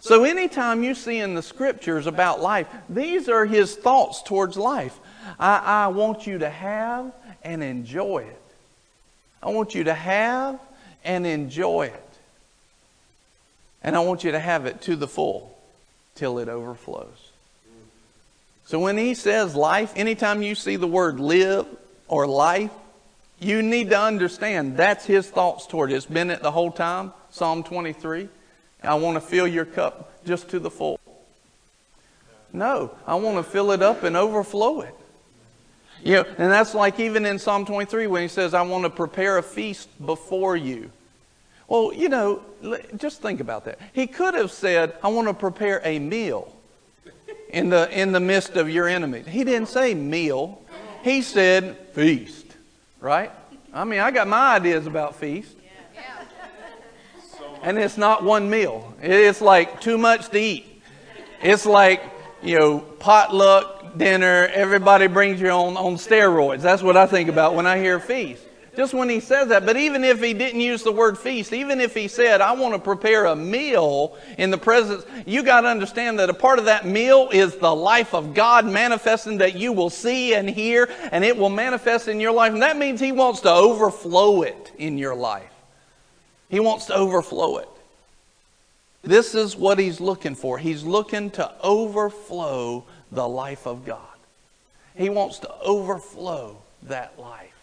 So 0.00 0.24
anytime 0.24 0.82
you 0.82 0.94
see 0.94 1.18
in 1.18 1.34
the 1.34 1.42
scriptures 1.42 2.06
about 2.06 2.40
life, 2.40 2.66
these 2.88 3.28
are 3.28 3.46
his 3.46 3.74
thoughts 3.74 4.22
towards 4.22 4.56
life. 4.56 4.98
I, 5.38 5.58
I 5.58 5.86
want 5.88 6.26
you 6.26 6.38
to 6.38 6.50
have 6.50 7.12
and 7.42 7.62
enjoy 7.62 8.18
it. 8.18 8.42
I 9.42 9.50
want 9.50 9.74
you 9.74 9.84
to 9.84 9.94
have 9.94 10.58
and 11.04 11.26
enjoy 11.26 11.86
it. 11.86 12.00
And 13.82 13.94
I 13.94 14.00
want 14.00 14.24
you 14.24 14.32
to 14.32 14.40
have 14.40 14.66
it 14.66 14.80
to 14.82 14.96
the 14.96 15.06
full 15.06 15.56
till 16.14 16.38
it 16.38 16.48
overflows. 16.48 17.30
So 18.66 18.80
when 18.80 18.96
he 18.96 19.14
says 19.14 19.54
life, 19.54 19.92
anytime 19.94 20.42
you 20.42 20.54
see 20.54 20.76
the 20.76 20.86
word 20.86 21.20
live 21.20 21.66
or 22.08 22.26
life, 22.26 22.70
you 23.40 23.62
need 23.62 23.90
to 23.90 24.00
understand 24.00 24.76
that's 24.76 25.04
his 25.04 25.28
thoughts 25.28 25.66
toward 25.66 25.92
it. 25.92 25.96
It's 25.96 26.06
been 26.06 26.30
it 26.30 26.42
the 26.42 26.50
whole 26.50 26.70
time. 26.70 27.12
Psalm 27.30 27.62
23. 27.62 28.28
I 28.82 28.94
want 28.94 29.16
to 29.16 29.20
fill 29.20 29.46
your 29.46 29.64
cup 29.64 30.24
just 30.24 30.48
to 30.50 30.58
the 30.58 30.70
full. 30.70 31.00
No, 32.52 32.94
I 33.06 33.16
want 33.16 33.36
to 33.36 33.42
fill 33.42 33.72
it 33.72 33.82
up 33.82 34.04
and 34.04 34.16
overflow 34.16 34.82
it. 34.82 34.94
You 36.02 36.14
know, 36.14 36.24
and 36.38 36.52
that's 36.52 36.74
like 36.74 37.00
even 37.00 37.24
in 37.24 37.38
Psalm 37.38 37.64
23 37.64 38.06
when 38.06 38.22
he 38.22 38.28
says, 38.28 38.54
I 38.54 38.62
want 38.62 38.84
to 38.84 38.90
prepare 38.90 39.38
a 39.38 39.42
feast 39.42 39.88
before 40.04 40.56
you. 40.56 40.90
Well, 41.66 41.92
you 41.94 42.10
know, 42.10 42.42
just 42.96 43.22
think 43.22 43.40
about 43.40 43.64
that. 43.64 43.78
He 43.94 44.06
could 44.06 44.34
have 44.34 44.52
said, 44.52 44.96
I 45.02 45.08
want 45.08 45.28
to 45.28 45.34
prepare 45.34 45.80
a 45.82 45.98
meal 45.98 46.54
in 47.48 47.70
the, 47.70 47.90
in 47.98 48.12
the 48.12 48.20
midst 48.20 48.56
of 48.56 48.68
your 48.68 48.86
enemies. 48.86 49.26
He 49.26 49.44
didn't 49.44 49.68
say 49.68 49.94
meal. 49.94 50.60
He 51.02 51.22
said 51.22 51.76
feast 51.94 52.43
right? 53.04 53.30
I 53.74 53.84
mean, 53.84 54.00
I 54.00 54.10
got 54.10 54.26
my 54.26 54.56
ideas 54.56 54.86
about 54.86 55.14
feast. 55.16 55.56
And 57.62 57.78
it's 57.78 57.96
not 57.96 58.24
one 58.24 58.48
meal. 58.50 58.94
It's 59.00 59.40
like 59.40 59.80
too 59.80 59.98
much 59.98 60.28
to 60.30 60.38
eat. 60.38 60.82
It's 61.42 61.66
like, 61.66 62.02
you 62.42 62.58
know, 62.58 62.80
potluck 62.80 63.96
dinner, 63.96 64.48
everybody 64.52 65.06
brings 65.06 65.40
you 65.40 65.50
on, 65.50 65.76
on 65.76 65.94
steroids. 65.94 66.62
That's 66.62 66.82
what 66.82 66.96
I 66.96 67.06
think 67.06 67.28
about 67.28 67.54
when 67.54 67.66
I 67.66 67.78
hear 67.78 68.00
feast 68.00 68.42
just 68.76 68.94
when 68.94 69.08
he 69.08 69.20
says 69.20 69.48
that. 69.48 69.64
But 69.64 69.76
even 69.76 70.04
if 70.04 70.22
he 70.22 70.34
didn't 70.34 70.60
use 70.60 70.82
the 70.82 70.92
word 70.92 71.18
feast, 71.18 71.52
even 71.52 71.80
if 71.80 71.94
he 71.94 72.08
said, 72.08 72.40
I 72.40 72.52
want 72.52 72.74
to 72.74 72.78
prepare 72.78 73.26
a 73.26 73.36
meal 73.36 74.16
in 74.38 74.50
the 74.50 74.58
presence, 74.58 75.04
you 75.26 75.42
got 75.42 75.62
to 75.62 75.68
understand 75.68 76.18
that 76.18 76.30
a 76.30 76.34
part 76.34 76.58
of 76.58 76.66
that 76.66 76.86
meal 76.86 77.28
is 77.32 77.56
the 77.56 77.74
life 77.74 78.14
of 78.14 78.34
God 78.34 78.66
manifesting 78.66 79.38
that 79.38 79.56
you 79.56 79.72
will 79.72 79.90
see 79.90 80.34
and 80.34 80.48
hear, 80.48 80.90
and 81.12 81.24
it 81.24 81.36
will 81.36 81.50
manifest 81.50 82.08
in 82.08 82.20
your 82.20 82.32
life. 82.32 82.52
And 82.52 82.62
that 82.62 82.76
means 82.76 83.00
he 83.00 83.12
wants 83.12 83.40
to 83.40 83.50
overflow 83.50 84.42
it 84.42 84.72
in 84.78 84.98
your 84.98 85.14
life. 85.14 85.50
He 86.48 86.60
wants 86.60 86.86
to 86.86 86.94
overflow 86.94 87.58
it. 87.58 87.68
This 89.02 89.34
is 89.34 89.56
what 89.56 89.78
he's 89.78 90.00
looking 90.00 90.34
for. 90.34 90.58
He's 90.58 90.82
looking 90.82 91.30
to 91.32 91.52
overflow 91.62 92.84
the 93.12 93.28
life 93.28 93.66
of 93.66 93.84
God. 93.84 94.00
He 94.96 95.10
wants 95.10 95.40
to 95.40 95.54
overflow 95.60 96.58
that 96.84 97.18
life. 97.18 97.53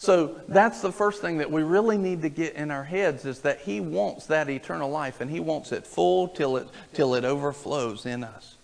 So 0.00 0.40
that's 0.46 0.80
the 0.80 0.92
first 0.92 1.20
thing 1.20 1.38
that 1.38 1.50
we 1.50 1.64
really 1.64 1.98
need 1.98 2.22
to 2.22 2.28
get 2.28 2.54
in 2.54 2.70
our 2.70 2.84
heads 2.84 3.24
is 3.24 3.40
that 3.40 3.60
he 3.60 3.80
wants 3.80 4.26
that 4.26 4.48
eternal 4.48 4.88
life 4.88 5.20
and 5.20 5.28
he 5.28 5.40
wants 5.40 5.72
it 5.72 5.84
full 5.84 6.28
till 6.28 6.56
it 6.56 6.68
till 6.94 7.16
it 7.16 7.24
overflows 7.24 8.06
in 8.06 8.22
us. 8.22 8.54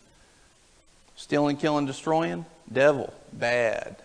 Stealing, 1.17 1.57
killing, 1.57 1.87
destroying, 1.87 2.47
devil, 2.73 3.12
bad. 3.33 3.97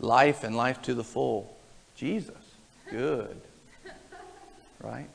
Life 0.00 0.42
and 0.42 0.56
life 0.56 0.82
to 0.82 0.94
the 0.94 1.04
full. 1.04 1.56
Jesus, 1.96 2.34
good. 2.90 3.40
Right? 4.80 5.08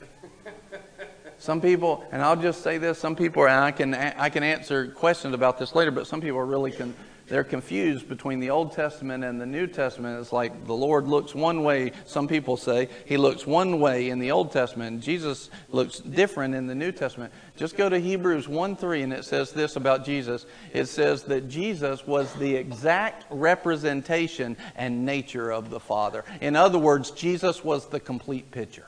Some 1.38 1.60
people, 1.60 2.04
and 2.10 2.22
I'll 2.22 2.36
just 2.36 2.62
say 2.62 2.78
this: 2.78 2.98
some 2.98 3.14
people, 3.14 3.44
and 3.44 3.52
I 3.52 3.70
can 3.70 3.94
I 3.94 4.30
can 4.30 4.42
answer 4.42 4.88
questions 4.88 5.34
about 5.34 5.58
this 5.58 5.74
later, 5.74 5.90
but 5.90 6.06
some 6.06 6.22
people 6.22 6.38
are 6.38 6.46
really 6.46 6.72
con- 6.72 6.94
they're 7.30 7.44
confused 7.44 8.08
between 8.08 8.40
the 8.40 8.50
Old 8.50 8.72
Testament 8.72 9.22
and 9.22 9.40
the 9.40 9.46
New 9.46 9.68
Testament. 9.68 10.20
It's 10.20 10.32
like 10.32 10.66
the 10.66 10.74
Lord 10.74 11.06
looks 11.06 11.32
one 11.32 11.62
way, 11.62 11.92
some 12.04 12.26
people 12.26 12.56
say. 12.56 12.88
He 13.06 13.16
looks 13.16 13.46
one 13.46 13.78
way 13.78 14.10
in 14.10 14.18
the 14.18 14.32
Old 14.32 14.50
Testament, 14.50 15.00
Jesus 15.00 15.48
looks 15.68 16.00
different 16.00 16.56
in 16.56 16.66
the 16.66 16.74
New 16.74 16.90
Testament. 16.90 17.32
Just 17.56 17.76
go 17.76 17.88
to 17.88 18.00
Hebrews 18.00 18.48
1 18.48 18.74
3, 18.74 19.02
and 19.02 19.12
it 19.12 19.24
says 19.24 19.52
this 19.52 19.76
about 19.76 20.04
Jesus. 20.04 20.44
It 20.72 20.86
says 20.86 21.22
that 21.24 21.48
Jesus 21.48 22.04
was 22.04 22.34
the 22.34 22.56
exact 22.56 23.26
representation 23.30 24.56
and 24.74 25.06
nature 25.06 25.52
of 25.52 25.70
the 25.70 25.78
Father. 25.78 26.24
In 26.40 26.56
other 26.56 26.80
words, 26.80 27.12
Jesus 27.12 27.62
was 27.62 27.86
the 27.86 28.00
complete 28.00 28.50
picture. 28.50 28.86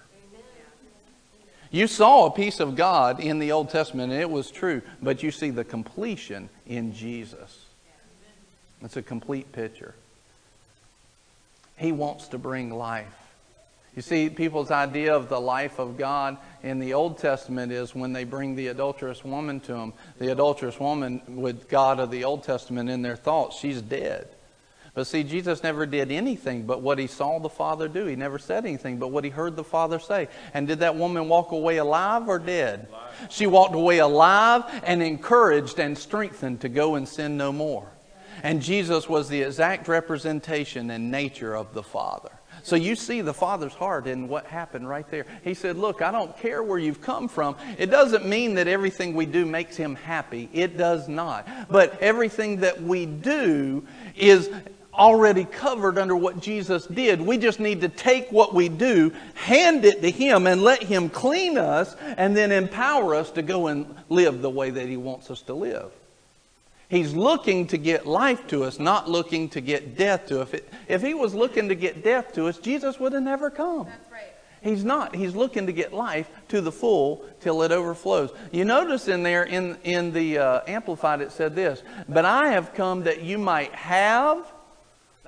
You 1.70 1.86
saw 1.86 2.26
a 2.26 2.30
piece 2.32 2.58
of 2.58 2.74
God 2.74 3.20
in 3.20 3.38
the 3.38 3.52
Old 3.52 3.70
Testament, 3.70 4.10
and 4.10 4.20
it 4.20 4.28
was 4.28 4.50
true, 4.50 4.82
but 5.00 5.22
you 5.22 5.30
see 5.30 5.50
the 5.50 5.64
completion 5.64 6.48
in 6.66 6.92
Jesus. 6.92 7.61
It's 8.84 8.96
a 8.96 9.02
complete 9.02 9.52
picture. 9.52 9.94
He 11.76 11.92
wants 11.92 12.28
to 12.28 12.38
bring 12.38 12.70
life. 12.70 13.06
You 13.94 14.00
see, 14.02 14.30
people's 14.30 14.70
idea 14.70 15.14
of 15.14 15.28
the 15.28 15.40
life 15.40 15.78
of 15.78 15.98
God 15.98 16.38
in 16.62 16.78
the 16.78 16.94
Old 16.94 17.18
Testament 17.18 17.72
is 17.72 17.94
when 17.94 18.14
they 18.14 18.24
bring 18.24 18.56
the 18.56 18.68
adulterous 18.68 19.22
woman 19.22 19.60
to 19.60 19.74
him. 19.74 19.92
The 20.18 20.32
adulterous 20.32 20.80
woman, 20.80 21.20
with 21.28 21.68
God 21.68 22.00
of 22.00 22.10
the 22.10 22.24
Old 22.24 22.42
Testament 22.42 22.88
in 22.88 23.02
their 23.02 23.16
thoughts, 23.16 23.58
she's 23.58 23.82
dead. 23.82 24.28
But 24.94 25.06
see, 25.06 25.22
Jesus 25.24 25.62
never 25.62 25.84
did 25.84 26.10
anything 26.10 26.64
but 26.64 26.80
what 26.80 26.98
he 26.98 27.06
saw 27.06 27.38
the 27.38 27.48
Father 27.50 27.86
do. 27.88 28.06
He 28.06 28.16
never 28.16 28.38
said 28.38 28.64
anything 28.64 28.98
but 28.98 29.08
what 29.08 29.24
he 29.24 29.30
heard 29.30 29.56
the 29.56 29.64
Father 29.64 29.98
say. 29.98 30.28
And 30.54 30.66
did 30.66 30.80
that 30.80 30.96
woman 30.96 31.28
walk 31.28 31.52
away 31.52 31.76
alive 31.76 32.28
or 32.28 32.38
dead? 32.38 32.88
She 33.28 33.46
walked 33.46 33.74
away 33.74 33.98
alive 33.98 34.64
and 34.84 35.02
encouraged 35.02 35.78
and 35.78 35.96
strengthened 35.96 36.62
to 36.62 36.68
go 36.70 36.94
and 36.94 37.06
sin 37.06 37.36
no 37.36 37.52
more. 37.52 37.91
And 38.42 38.62
Jesus 38.62 39.08
was 39.08 39.28
the 39.28 39.42
exact 39.42 39.88
representation 39.88 40.90
and 40.90 41.10
nature 41.10 41.56
of 41.56 41.74
the 41.74 41.82
Father. 41.82 42.30
So 42.62 42.76
you 42.76 42.94
see 42.94 43.22
the 43.22 43.34
Father's 43.34 43.72
heart 43.72 44.06
in 44.06 44.28
what 44.28 44.46
happened 44.46 44.88
right 44.88 45.08
there. 45.10 45.26
He 45.42 45.54
said, 45.54 45.76
Look, 45.76 46.00
I 46.00 46.12
don't 46.12 46.36
care 46.38 46.62
where 46.62 46.78
you've 46.78 47.00
come 47.00 47.28
from. 47.28 47.56
It 47.76 47.86
doesn't 47.90 48.26
mean 48.26 48.54
that 48.54 48.68
everything 48.68 49.14
we 49.14 49.26
do 49.26 49.44
makes 49.44 49.76
him 49.76 49.96
happy. 49.96 50.48
It 50.52 50.76
does 50.76 51.08
not. 51.08 51.48
But 51.68 52.00
everything 52.00 52.58
that 52.58 52.80
we 52.80 53.06
do 53.06 53.84
is 54.14 54.48
already 54.94 55.44
covered 55.44 55.98
under 55.98 56.14
what 56.14 56.40
Jesus 56.40 56.86
did. 56.86 57.20
We 57.20 57.38
just 57.38 57.60
need 57.60 57.80
to 57.80 57.88
take 57.88 58.30
what 58.30 58.54
we 58.54 58.68
do, 58.68 59.12
hand 59.34 59.84
it 59.84 60.02
to 60.02 60.10
Him, 60.10 60.46
and 60.46 60.62
let 60.62 60.82
Him 60.82 61.08
clean 61.08 61.56
us, 61.56 61.96
and 62.16 62.36
then 62.36 62.52
empower 62.52 63.14
us 63.14 63.30
to 63.32 63.42
go 63.42 63.68
and 63.68 63.94
live 64.08 64.42
the 64.42 64.50
way 64.50 64.70
that 64.70 64.88
He 64.88 64.96
wants 64.96 65.30
us 65.30 65.42
to 65.42 65.54
live. 65.54 65.90
He's 66.92 67.14
looking 67.14 67.68
to 67.68 67.78
get 67.78 68.06
life 68.06 68.46
to 68.48 68.64
us, 68.64 68.78
not 68.78 69.08
looking 69.08 69.48
to 69.48 69.62
get 69.62 69.96
death 69.96 70.26
to 70.26 70.42
us. 70.42 70.48
If, 70.48 70.54
it, 70.54 70.72
if 70.88 71.00
he 71.00 71.14
was 71.14 71.34
looking 71.34 71.70
to 71.70 71.74
get 71.74 72.04
death 72.04 72.34
to 72.34 72.48
us, 72.48 72.58
Jesus 72.58 73.00
would 73.00 73.14
have 73.14 73.22
never 73.22 73.48
come. 73.48 73.86
That's 73.86 74.12
right. 74.12 74.24
He's 74.60 74.84
not. 74.84 75.16
He's 75.16 75.34
looking 75.34 75.64
to 75.64 75.72
get 75.72 75.94
life 75.94 76.28
to 76.48 76.60
the 76.60 76.70
full 76.70 77.24
till 77.40 77.62
it 77.62 77.72
overflows. 77.72 78.32
You 78.50 78.66
notice 78.66 79.08
in 79.08 79.22
there, 79.22 79.44
in, 79.44 79.78
in 79.84 80.12
the 80.12 80.36
uh, 80.36 80.60
Amplified, 80.66 81.22
it 81.22 81.32
said 81.32 81.54
this 81.54 81.82
But 82.10 82.26
I 82.26 82.48
have 82.48 82.74
come 82.74 83.04
that 83.04 83.22
you 83.22 83.38
might 83.38 83.74
have. 83.74 84.44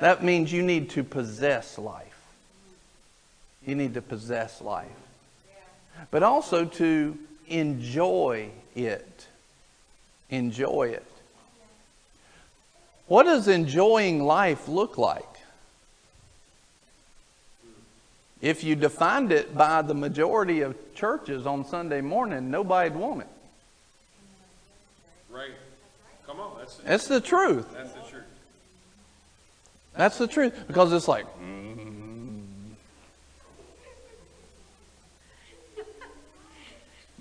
That 0.01 0.23
means 0.23 0.53
you 0.53 0.63
need 0.63 0.91
to 0.91 1.03
possess 1.03 1.79
life. 1.79 2.27
You 3.67 3.75
need 3.75 3.95
to 3.95 4.03
possess 4.03 4.61
life. 4.61 4.89
But 6.11 6.23
also 6.23 6.67
to 6.67 7.19
enjoy 7.49 8.51
it. 8.77 9.29
Enjoy 10.29 10.89
it. 10.89 11.07
What 13.07 13.25
does 13.25 13.49
enjoying 13.49 14.25
life 14.25 14.69
look 14.69 14.97
like? 14.97 15.25
If 18.41 18.63
you 18.63 18.77
defined 18.77 19.33
it 19.33 19.57
by 19.57 19.83
the 19.83 19.95
majority 19.95 20.61
of 20.61 20.77
churches 20.95 21.47
on 21.47 21.65
Sunday 21.65 22.01
morning, 22.01 22.51
nobody'd 22.51 22.95
want 22.95 23.23
it. 23.23 23.29
Right. 25.31 25.53
Come 26.27 26.41
on, 26.41 26.59
that's 26.59 26.77
the, 26.77 26.85
that's 26.85 27.09
the 27.09 27.21
truth. 27.21 27.73
That's 27.73 27.93
the 27.93 28.01
truth. 28.01 28.25
That's 29.97 30.19
the 30.19 30.27
truth. 30.27 30.67
Because 30.67 30.93
it's 30.93 31.09
like, 31.09 31.27
mm. 31.41 32.43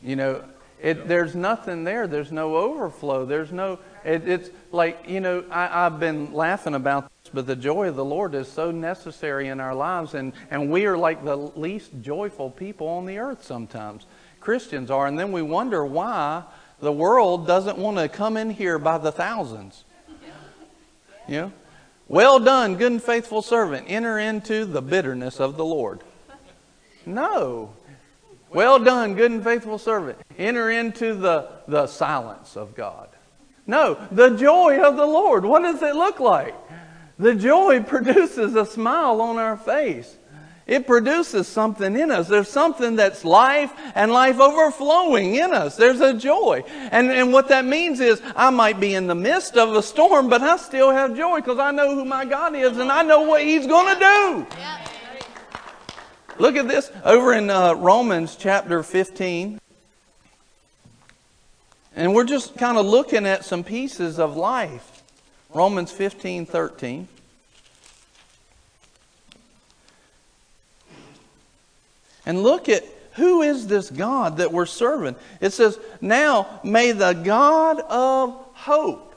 you 0.04 0.16
know, 0.16 0.44
it, 0.82 1.08
there's 1.08 1.36
nothing 1.36 1.86
there. 1.86 2.08
There's 2.08 2.32
no 2.32 2.58
overflow. 2.58 3.26
There's 3.26 3.52
no 3.52 3.80
it, 4.04 4.28
it's 4.28 4.50
like, 4.74 5.08
you 5.08 5.20
know, 5.20 5.46
I, 5.52 5.86
I've 5.86 6.00
been 6.00 6.34
laughing 6.34 6.74
about 6.74 7.04
this, 7.04 7.32
but 7.34 7.46
the 7.46 7.56
joy 7.56 7.88
of 7.90 7.96
the 7.96 8.04
Lord 8.04 8.34
is 8.34 8.48
so 8.48 8.72
necessary 8.72 9.48
in 9.48 9.60
our 9.60 9.76
lives, 9.76 10.16
and, 10.16 10.34
and 10.50 10.72
we 10.72 10.86
are 10.86 10.98
like 10.98 11.24
the 11.24 11.36
least 11.36 11.92
joyful 12.02 12.50
people 12.50 12.88
on 12.88 13.06
the 13.06 13.20
earth 13.20 13.44
sometimes. 13.44 14.06
Christians 14.40 14.90
are, 14.90 15.06
and 15.06 15.18
then 15.18 15.32
we 15.32 15.42
wonder 15.42 15.86
why 15.86 16.44
the 16.80 16.92
world 16.92 17.46
doesn't 17.48 17.78
want 17.78 17.98
to 17.98 18.10
come 18.10 18.36
in 18.36 18.50
here 18.50 18.80
by 18.80 18.98
the 18.98 19.12
thousands. 19.12 19.84
You 21.28 21.36
know? 21.36 21.54
Well 22.08 22.40
done, 22.40 22.76
good 22.76 22.92
and 22.92 23.02
faithful 23.02 23.42
servant. 23.42 23.86
Enter 23.88 24.20
into 24.20 24.66
the 24.66 24.82
bitterness 24.82 25.40
of 25.40 25.56
the 25.56 25.64
Lord. 25.64 26.02
No. 27.06 27.74
Well 28.50 28.80
done, 28.80 29.14
good 29.14 29.32
and 29.32 29.44
faithful 29.44 29.78
servant. 29.78 30.18
Enter 30.38 30.70
into 30.70 31.14
the, 31.14 31.50
the 31.68 31.88
silence 31.88 32.58
of 32.58 32.76
God. 32.76 33.10
No, 33.66 33.98
the 34.12 34.32
joy 34.32 34.82
of 34.82 34.98
the 34.98 35.06
Lord. 35.06 35.46
What 35.46 35.62
does 35.62 35.82
it 35.82 35.96
look 35.96 36.20
like? 36.20 36.56
The 37.18 37.36
joy 37.36 37.82
produces 37.84 38.56
a 38.56 38.66
smile 38.66 39.22
on 39.22 39.38
our 39.38 39.58
face. 39.58 40.18
It 40.66 40.88
produces 40.88 41.48
something 41.48 41.98
in 41.98 42.10
us. 42.10 42.30
There's 42.30 42.48
something 42.48 42.96
that's 42.96 43.26
life 43.26 43.74
and 43.96 44.12
life 44.12 44.40
overflowing 44.40 45.36
in 45.36 45.54
us. 45.54 45.76
There's 45.76 46.00
a 46.00 46.14
joy. 46.14 46.64
And, 46.92 47.12
and 47.12 47.34
what 47.34 47.50
that 47.50 47.66
means 47.66 48.00
is 48.00 48.22
I 48.36 48.50
might 48.50 48.80
be 48.80 48.96
in 48.96 49.08
the 49.08 49.16
midst 49.16 49.58
of 49.58 49.76
a 49.76 49.84
storm, 49.84 50.30
but 50.30 50.42
I 50.42 50.56
still 50.56 50.92
have 50.92 51.18
joy 51.18 51.42
because 51.42 51.60
I 51.60 51.72
know 51.72 51.94
who 51.94 52.06
my 52.06 52.24
God 52.24 52.56
is 52.56 52.78
and 52.78 52.92
I 52.92 53.04
know 53.04 53.22
what 53.22 53.44
He's 53.44 53.68
going 53.68 53.94
to 53.94 54.00
do. 54.00 54.48
Look 56.40 56.56
at 56.56 56.68
this 56.68 56.92
over 57.04 57.34
in 57.34 57.50
uh, 57.50 57.74
Romans 57.74 58.38
chapter 58.38 58.84
15. 58.84 59.60
And 61.96 62.14
we're 62.16 62.24
just 62.24 62.58
kind 62.58 62.78
of 62.78 62.86
looking 62.86 63.26
at 63.26 63.46
some 63.46 63.64
pieces 63.64 64.20
of 64.20 64.36
life. 64.36 65.04
Romans 65.54 65.92
15 65.92 66.46
13. 66.46 67.08
And 72.26 72.42
look 72.42 72.70
at 72.70 72.84
who 73.14 73.42
is 73.42 73.68
this 73.68 73.90
God 73.90 74.38
that 74.38 74.52
we're 74.52 74.66
serving? 74.66 75.16
It 75.40 75.52
says, 75.52 75.80
Now 76.02 76.60
may 76.64 76.92
the 76.92 77.14
God 77.14 77.80
of 77.82 78.34
hope. 78.54 79.16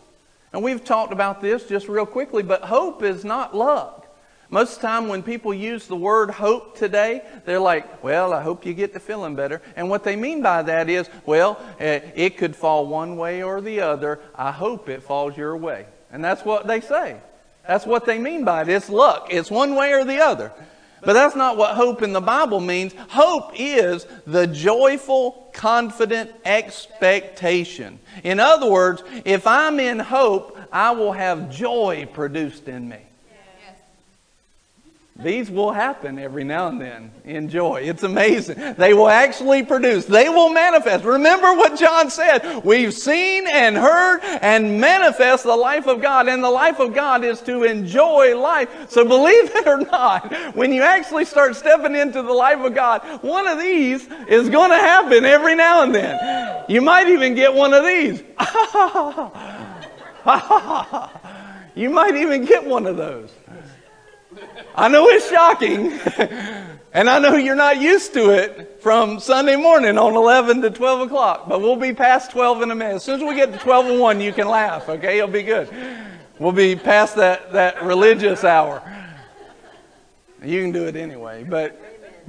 And 0.52 0.62
we've 0.62 0.84
talked 0.84 1.12
about 1.12 1.40
this 1.40 1.66
just 1.66 1.88
real 1.88 2.06
quickly, 2.06 2.42
but 2.42 2.62
hope 2.62 3.02
is 3.02 3.24
not 3.24 3.54
luck. 3.54 3.95
Most 4.48 4.76
of 4.76 4.82
the 4.82 4.86
time, 4.86 5.08
when 5.08 5.22
people 5.22 5.52
use 5.52 5.86
the 5.86 5.96
word 5.96 6.30
hope 6.30 6.76
today, 6.76 7.22
they're 7.44 7.60
like, 7.60 8.02
well, 8.04 8.32
I 8.32 8.42
hope 8.42 8.64
you 8.64 8.74
get 8.74 8.92
to 8.92 9.00
feeling 9.00 9.34
better. 9.34 9.60
And 9.74 9.90
what 9.90 10.04
they 10.04 10.14
mean 10.14 10.40
by 10.40 10.62
that 10.62 10.88
is, 10.88 11.10
well, 11.24 11.60
eh, 11.80 12.00
it 12.14 12.36
could 12.38 12.54
fall 12.54 12.86
one 12.86 13.16
way 13.16 13.42
or 13.42 13.60
the 13.60 13.80
other. 13.80 14.20
I 14.34 14.52
hope 14.52 14.88
it 14.88 15.02
falls 15.02 15.36
your 15.36 15.56
way. 15.56 15.86
And 16.12 16.24
that's 16.24 16.44
what 16.44 16.66
they 16.66 16.80
say. 16.80 17.16
That's 17.66 17.86
what 17.86 18.06
they 18.06 18.18
mean 18.18 18.44
by 18.44 18.62
it. 18.62 18.68
It's 18.68 18.88
luck. 18.88 19.28
It's 19.30 19.50
one 19.50 19.74
way 19.74 19.92
or 19.92 20.04
the 20.04 20.20
other. 20.20 20.52
But 21.02 21.12
that's 21.12 21.36
not 21.36 21.56
what 21.56 21.74
hope 21.76 22.02
in 22.02 22.12
the 22.12 22.20
Bible 22.20 22.60
means. 22.60 22.94
Hope 23.08 23.52
is 23.54 24.06
the 24.26 24.46
joyful, 24.46 25.50
confident 25.52 26.30
expectation. 26.44 27.98
In 28.22 28.40
other 28.40 28.70
words, 28.70 29.02
if 29.24 29.46
I'm 29.46 29.78
in 29.78 29.98
hope, 29.98 30.58
I 30.72 30.92
will 30.92 31.12
have 31.12 31.50
joy 31.50 32.08
produced 32.12 32.68
in 32.68 32.88
me. 32.88 33.05
These 35.18 35.50
will 35.50 35.72
happen 35.72 36.18
every 36.18 36.44
now 36.44 36.68
and 36.68 36.78
then. 36.78 37.10
Enjoy. 37.24 37.76
It's 37.76 38.02
amazing. 38.02 38.74
They 38.76 38.92
will 38.92 39.08
actually 39.08 39.62
produce. 39.62 40.04
They 40.04 40.28
will 40.28 40.50
manifest. 40.50 41.04
Remember 41.04 41.54
what 41.54 41.78
John 41.78 42.10
said. 42.10 42.62
We've 42.64 42.92
seen 42.92 43.46
and 43.46 43.76
heard 43.76 44.20
and 44.22 44.78
manifest 44.78 45.44
the 45.44 45.56
life 45.56 45.86
of 45.86 46.02
God. 46.02 46.28
And 46.28 46.44
the 46.44 46.50
life 46.50 46.80
of 46.80 46.94
God 46.94 47.24
is 47.24 47.40
to 47.42 47.64
enjoy 47.64 48.38
life. 48.38 48.90
So 48.90 49.06
believe 49.06 49.56
it 49.56 49.66
or 49.66 49.78
not, 49.78 50.54
when 50.54 50.70
you 50.70 50.82
actually 50.82 51.24
start 51.24 51.56
stepping 51.56 51.96
into 51.96 52.20
the 52.20 52.34
life 52.34 52.60
of 52.60 52.74
God, 52.74 53.00
one 53.22 53.46
of 53.46 53.58
these 53.58 54.06
is 54.28 54.50
going 54.50 54.70
to 54.70 54.76
happen 54.76 55.24
every 55.24 55.54
now 55.54 55.82
and 55.82 55.94
then. 55.94 56.64
You 56.68 56.82
might 56.82 57.08
even 57.08 57.34
get 57.34 57.54
one 57.54 57.72
of 57.72 57.84
these. 57.84 58.20
you 61.74 61.88
might 61.88 62.16
even 62.16 62.44
get 62.44 62.66
one 62.66 62.86
of 62.86 62.98
those. 62.98 63.32
I 64.74 64.88
know 64.88 65.08
it's 65.08 65.28
shocking. 65.28 65.92
and 66.92 67.10
I 67.10 67.18
know 67.18 67.36
you're 67.36 67.54
not 67.54 67.80
used 67.80 68.14
to 68.14 68.30
it 68.30 68.78
from 68.80 69.20
Sunday 69.20 69.56
morning 69.56 69.98
on 69.98 70.14
11 70.14 70.62
to 70.62 70.70
12 70.70 71.08
o'clock, 71.08 71.48
but 71.48 71.60
we'll 71.60 71.76
be 71.76 71.92
past 71.92 72.30
12 72.30 72.62
in 72.62 72.70
a 72.70 72.74
minute. 72.74 72.96
As 72.96 73.04
soon 73.04 73.20
as 73.20 73.26
we 73.26 73.34
get 73.34 73.52
to 73.52 73.58
12 73.58 73.86
and 73.86 74.00
1, 74.00 74.20
you 74.20 74.32
can 74.32 74.48
laugh, 74.48 74.88
okay? 74.88 75.18
It'll 75.18 75.28
be 75.28 75.42
good. 75.42 75.68
We'll 76.38 76.52
be 76.52 76.76
past 76.76 77.16
that, 77.16 77.52
that 77.52 77.82
religious 77.82 78.44
hour. 78.44 78.82
You 80.42 80.62
can 80.62 80.72
do 80.72 80.86
it 80.86 80.96
anyway, 80.96 81.44
but 81.44 81.80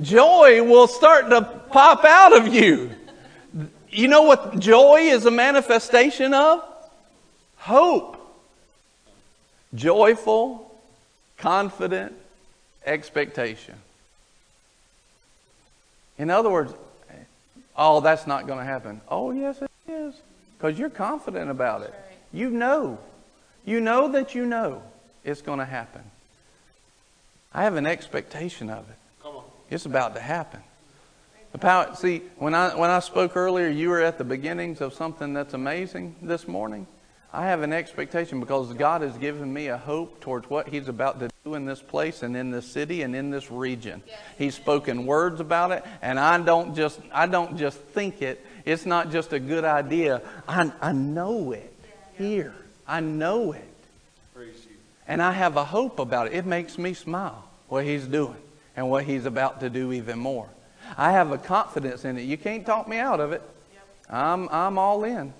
joy 0.01 0.63
will 0.63 0.87
start 0.87 1.29
to 1.29 1.41
pop 1.69 2.05
out 2.05 2.35
of 2.35 2.53
you. 2.53 2.91
You 3.89 4.07
know 4.07 4.23
what 4.23 4.59
joy 4.59 5.01
is 5.01 5.25
a 5.25 5.31
manifestation 5.31 6.33
of? 6.33 6.63
Hope. 7.57 8.15
Joyful, 9.75 10.66
confident 11.37 12.13
expectation. 12.85 13.75
In 16.17 16.29
other 16.29 16.49
words, 16.49 16.73
oh, 17.75 18.01
that's 18.01 18.25
not 18.25 18.47
going 18.47 18.59
to 18.59 18.65
happen. 18.65 19.01
Oh, 19.07 19.31
yes, 19.31 19.61
it 19.61 19.91
is. 19.91 20.15
Because 20.57 20.79
you're 20.79 20.89
confident 20.89 21.51
about 21.51 21.83
it. 21.83 21.93
You 22.33 22.49
know. 22.49 22.97
You 23.65 23.79
know 23.81 24.11
that 24.13 24.33
you 24.33 24.45
know 24.45 24.81
it's 25.23 25.41
going 25.41 25.59
to 25.59 25.65
happen. 25.65 26.01
I 27.53 27.63
have 27.63 27.75
an 27.75 27.85
expectation 27.85 28.69
of 28.69 28.89
it. 28.89 28.95
It's 29.69 29.85
about 29.85 30.15
to 30.15 30.21
happen. 30.21 30.61
The 31.51 31.57
power, 31.57 31.95
see, 31.95 32.21
when 32.37 32.53
I, 32.53 32.75
when 32.75 32.89
I 32.89 32.99
spoke 32.99 33.35
earlier, 33.35 33.67
you 33.67 33.89
were 33.89 34.01
at 34.01 34.17
the 34.17 34.23
beginnings 34.23 34.79
of 34.79 34.93
something 34.93 35.33
that's 35.33 35.53
amazing 35.53 36.15
this 36.21 36.47
morning. 36.47 36.87
I 37.37 37.45
have 37.45 37.61
an 37.61 37.71
expectation 37.71 38.39
because 38.39 38.73
God 38.73 39.03
has 39.03 39.15
given 39.15 39.53
me 39.53 39.67
a 39.67 39.77
hope 39.77 40.21
towards 40.21 40.49
what 40.49 40.69
He's 40.69 40.87
about 40.87 41.19
to 41.19 41.29
do 41.45 41.53
in 41.53 41.65
this 41.67 41.79
place 41.79 42.23
and 42.23 42.35
in 42.35 42.49
this 42.49 42.65
city 42.65 43.03
and 43.03 43.15
in 43.15 43.29
this 43.29 43.51
region. 43.51 44.01
Yes. 44.07 44.17
He's 44.39 44.55
spoken 44.55 45.05
words 45.05 45.39
about 45.39 45.71
it, 45.71 45.85
and 46.01 46.19
I 46.19 46.39
don't 46.39 46.75
just 46.75 46.99
I 47.13 47.27
don't 47.27 47.55
just 47.55 47.77
think 47.77 48.23
it. 48.23 48.43
It's 48.65 48.87
not 48.87 49.11
just 49.11 49.33
a 49.33 49.39
good 49.39 49.65
idea. 49.65 50.23
I, 50.47 50.71
I 50.81 50.93
know 50.93 51.51
it 51.51 51.71
here. 52.17 52.55
I 52.87 53.01
know 53.01 53.51
it. 53.51 53.69
And 55.07 55.21
I 55.21 55.31
have 55.31 55.57
a 55.57 55.63
hope 55.63 55.99
about 55.99 56.25
it. 56.25 56.33
It 56.33 56.47
makes 56.47 56.79
me 56.79 56.95
smile 56.95 57.47
what 57.67 57.85
He's 57.85 58.07
doing 58.07 58.41
and 58.75 58.89
what 58.89 59.03
He's 59.03 59.25
about 59.25 59.59
to 59.59 59.69
do 59.69 59.93
even 59.93 60.17
more. 60.17 60.49
I 60.97 61.11
have 61.11 61.31
a 61.31 61.37
confidence 61.37 62.03
in 62.03 62.17
it. 62.17 62.23
You 62.23 62.37
can't 62.37 62.65
talk 62.65 62.87
me 62.87 62.97
out 62.97 63.19
of 63.19 63.31
it. 63.31 63.43
I'm, 64.09 64.49
I'm 64.49 64.79
all 64.79 65.03
in. 65.03 65.33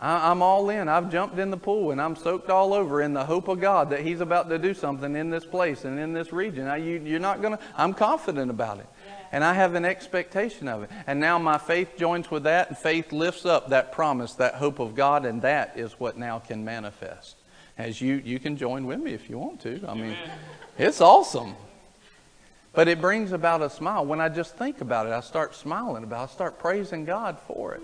I, 0.00 0.30
am 0.30 0.40
all 0.40 0.70
in. 0.70 0.88
I've 0.88 1.12
jumped 1.12 1.38
in 1.38 1.50
the 1.50 1.58
pool 1.58 1.90
and 1.90 2.00
I'm 2.00 2.16
soaked 2.16 2.48
all 2.48 2.72
over 2.72 3.02
in 3.02 3.12
the 3.12 3.24
hope 3.24 3.48
of 3.48 3.60
God 3.60 3.90
that 3.90 4.00
He's 4.00 4.20
about 4.20 4.48
to 4.48 4.58
do 4.58 4.72
something 4.72 5.14
in 5.14 5.28
this 5.28 5.44
place 5.44 5.84
and 5.84 5.98
in 5.98 6.14
this 6.14 6.32
region. 6.32 6.66
I, 6.66 6.78
you, 6.78 7.02
you're 7.04 7.20
not 7.20 7.42
going 7.42 7.56
to, 7.56 7.62
I'm 7.76 7.92
confident 7.92 8.50
about 8.50 8.78
it. 8.78 8.86
And 9.30 9.44
I 9.44 9.52
have 9.52 9.74
an 9.74 9.84
expectation 9.84 10.68
of 10.68 10.84
it. 10.84 10.90
And 11.06 11.20
now 11.20 11.38
my 11.38 11.58
faith 11.58 11.96
joins 11.96 12.30
with 12.30 12.44
that, 12.44 12.68
and 12.68 12.78
faith 12.78 13.12
lifts 13.12 13.46
up 13.46 13.68
that 13.68 13.92
promise, 13.92 14.34
that 14.34 14.54
hope 14.54 14.80
of 14.80 14.94
God, 14.94 15.24
and 15.24 15.42
that 15.42 15.78
is 15.78 15.92
what 16.00 16.16
now 16.16 16.40
can 16.40 16.64
manifest. 16.64 17.36
As 17.78 18.00
you, 18.00 18.22
you 18.24 18.40
can 18.40 18.56
join 18.56 18.86
with 18.86 18.98
me 18.98 19.12
if 19.12 19.30
you 19.30 19.38
want 19.38 19.60
to. 19.60 19.80
I 19.86 19.94
mean, 19.94 20.16
it's 20.78 21.00
awesome. 21.00 21.54
But 22.72 22.88
it 22.88 23.00
brings 23.00 23.32
about 23.32 23.62
a 23.62 23.70
smile. 23.70 24.04
When 24.04 24.20
I 24.20 24.28
just 24.28 24.56
think 24.56 24.80
about 24.80 25.06
it, 25.06 25.12
I 25.12 25.20
start 25.20 25.54
smiling 25.54 26.04
about 26.04 26.28
it. 26.28 26.30
I 26.30 26.34
start 26.34 26.58
praising 26.58 27.04
God 27.04 27.38
for 27.46 27.74
it. 27.74 27.82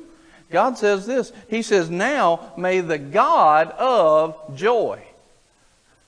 God 0.51 0.79
says 0.79 1.07
this 1.07 1.33
He 1.49 1.63
says, 1.63 1.91
Now 1.91 2.53
may 2.57 2.81
the 2.81 2.99
God 2.99 3.71
of 3.73 4.57
joy, 4.57 5.03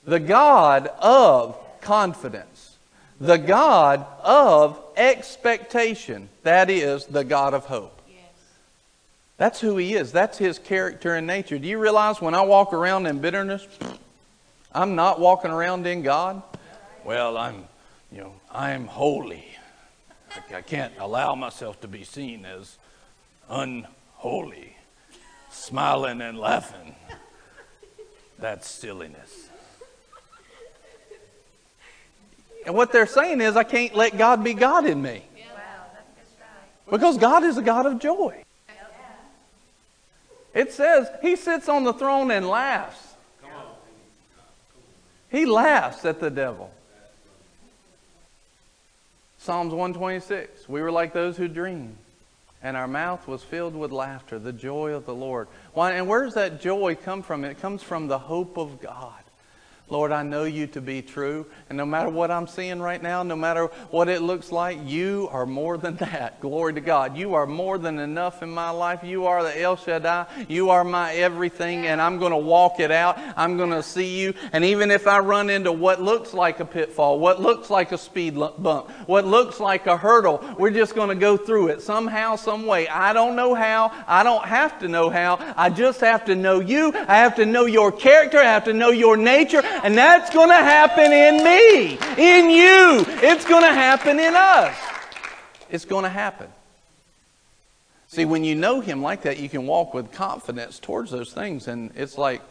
the 0.05 0.19
God 0.19 0.87
of 0.99 1.57
confidence, 1.81 2.77
the 3.19 3.37
God 3.37 4.05
of 4.23 4.81
expectation, 4.95 6.29
that 6.43 6.69
is 6.69 7.05
the 7.05 7.23
God 7.23 7.53
of 7.53 7.65
hope. 7.65 7.95
That's 9.37 9.61
who 9.61 9.77
He 9.77 9.93
is. 9.93 10.11
That's 10.11 10.37
His 10.37 10.59
character 10.59 11.15
and 11.15 11.25
nature. 11.25 11.57
Do 11.57 11.67
you 11.67 11.79
realize 11.79 12.21
when 12.21 12.35
I 12.35 12.41
walk 12.41 12.73
around 12.73 13.05
in 13.05 13.19
bitterness, 13.19 13.65
I'm 14.73 14.95
not 14.95 15.19
walking 15.19 15.51
around 15.51 15.87
in 15.87 16.01
God? 16.01 16.41
Well, 17.05 17.37
I'm, 17.37 17.63
you 18.11 18.19
know, 18.19 18.33
I'm 18.51 18.85
holy. 18.85 19.45
I 20.53 20.61
can't 20.61 20.93
allow 20.99 21.35
myself 21.35 21.79
to 21.81 21.87
be 21.87 22.03
seen 22.03 22.45
as 22.45 22.77
unholy 23.49 23.95
holy, 24.19 24.75
smiling 25.49 26.21
and 26.21 26.37
laughing. 26.37 26.93
That's 28.37 28.69
silliness. 28.69 29.49
And 32.65 32.75
what 32.75 32.91
they're 32.91 33.07
saying 33.07 33.39
is, 33.39 33.55
I 33.55 33.63
can't 33.63 33.95
let 33.95 34.17
God 34.17 34.43
be 34.43 34.53
God 34.53 34.85
in 34.85 35.01
me. 35.01 35.23
Because 36.89 37.17
God 37.17 37.43
is 37.43 37.57
a 37.57 37.61
God 37.61 37.85
of 37.85 37.99
joy. 37.99 38.43
It 40.53 40.73
says 40.73 41.07
he 41.21 41.35
sits 41.35 41.69
on 41.69 41.85
the 41.85 41.93
throne 41.93 42.29
and 42.31 42.47
laughs. 42.47 43.15
He 45.31 45.45
laughs 45.45 46.03
at 46.05 46.19
the 46.19 46.29
devil. 46.29 46.71
Psalms 49.37 49.71
126. 49.71 50.67
We 50.67 50.81
were 50.81 50.91
like 50.91 51.13
those 51.13 51.37
who 51.37 51.47
dream 51.47 51.95
and 52.61 52.75
our 52.75 52.87
mouth 52.87 53.27
was 53.27 53.43
filled 53.43 53.75
with 53.75 53.91
laughter, 53.91 54.39
the 54.39 54.53
joy 54.53 54.91
of 54.91 55.05
the 55.05 55.15
Lord. 55.15 55.47
Why, 55.73 55.93
and 55.93 56.07
where 56.07 56.23
does 56.23 56.33
that 56.33 56.61
joy 56.61 56.95
come 56.95 57.21
from? 57.21 57.45
It 57.45 57.59
comes 57.59 57.83
from 57.83 58.07
the 58.07 58.19
hope 58.19 58.57
of 58.57 58.81
God. 58.81 59.23
Lord, 59.89 60.11
I 60.11 60.21
know 60.21 60.43
you 60.43 60.67
to 60.67 60.81
be 60.81 61.01
true. 61.01 61.47
And 61.69 61.77
no 61.77 61.85
matter 61.85 62.09
what 62.09 62.29
I'm 62.29 62.47
seeing 62.47 62.79
right 62.79 63.01
now, 63.01 63.23
no 63.23 63.35
matter 63.35 63.65
what 63.89 64.07
it 64.07 64.21
looks 64.21 64.51
like, 64.51 64.77
you 64.85 65.27
are 65.31 65.47
more 65.47 65.77
than 65.77 65.95
that. 65.97 66.39
Glory 66.41 66.73
to 66.75 66.81
God. 66.81 67.17
You 67.17 67.33
are 67.33 67.47
more 67.47 67.79
than 67.79 67.97
enough 67.97 68.43
in 68.43 68.49
my 68.51 68.69
life. 68.69 69.03
You 69.03 69.25
are 69.25 69.41
the 69.43 69.59
El 69.59 69.77
Shaddai. 69.77 70.27
You 70.47 70.69
are 70.69 70.83
my 70.83 71.13
everything, 71.13 71.87
and 71.87 71.99
I'm 71.99 72.19
going 72.19 72.31
to 72.31 72.37
walk 72.37 72.79
it 72.79 72.91
out. 72.91 73.17
I'm 73.35 73.57
going 73.57 73.71
to 73.71 73.81
see 73.81 74.19
you. 74.19 74.35
And 74.53 74.63
even 74.63 74.91
if 74.91 75.07
I 75.07 75.19
run 75.19 75.49
into 75.49 75.71
what 75.71 76.01
looks 76.01 76.33
like 76.33 76.59
a 76.59 76.65
pitfall, 76.65 77.19
what 77.19 77.41
looks 77.41 77.71
like 77.71 77.91
a 77.91 77.97
speed 77.97 78.35
bump, 78.35 78.91
what 79.07 79.25
looks 79.25 79.59
like 79.59 79.87
a 79.87 79.97
hurdle, 79.97 80.43
we're 80.59 80.69
just 80.69 80.93
going 80.93 81.09
to 81.09 81.15
go 81.15 81.35
through 81.35 81.69
it 81.69 81.81
somehow, 81.81 82.35
some 82.35 82.67
way. 82.67 82.87
I 82.87 83.13
don't 83.13 83.35
know 83.35 83.55
how. 83.55 83.91
I 84.07 84.21
don't 84.21 84.45
have 84.45 84.79
to 84.79 84.87
know 84.87 85.09
how. 85.09 85.53
I 85.57 85.71
just 85.71 85.99
have 86.01 86.25
to 86.25 86.35
know 86.35 86.59
you. 86.59 86.93
I 86.93 87.17
have 87.17 87.35
to 87.37 87.45
know 87.45 87.65
your 87.65 87.91
character. 87.91 88.37
I 88.37 88.43
have 88.43 88.65
to 88.65 88.73
know 88.73 88.89
your 88.89 89.17
nature. 89.17 89.63
And 89.83 89.97
that's 89.97 90.29
going 90.29 90.49
to 90.49 90.55
happen 90.55 91.11
in 91.11 91.43
me, 91.43 91.93
in 92.17 92.49
you. 92.49 93.05
It's 93.21 93.45
going 93.45 93.63
to 93.63 93.73
happen 93.73 94.19
in 94.19 94.35
us. 94.35 94.75
It's 95.69 95.85
going 95.85 96.03
to 96.03 96.09
happen. 96.09 96.47
See, 98.07 98.25
when 98.25 98.43
you 98.43 98.55
know 98.55 98.81
Him 98.81 99.01
like 99.01 99.21
that, 99.21 99.39
you 99.39 99.49
can 99.49 99.67
walk 99.67 99.93
with 99.93 100.11
confidence 100.11 100.79
towards 100.79 101.11
those 101.11 101.31
things. 101.31 101.67
And 101.67 101.91
it's 101.95 102.17
like 102.17 102.41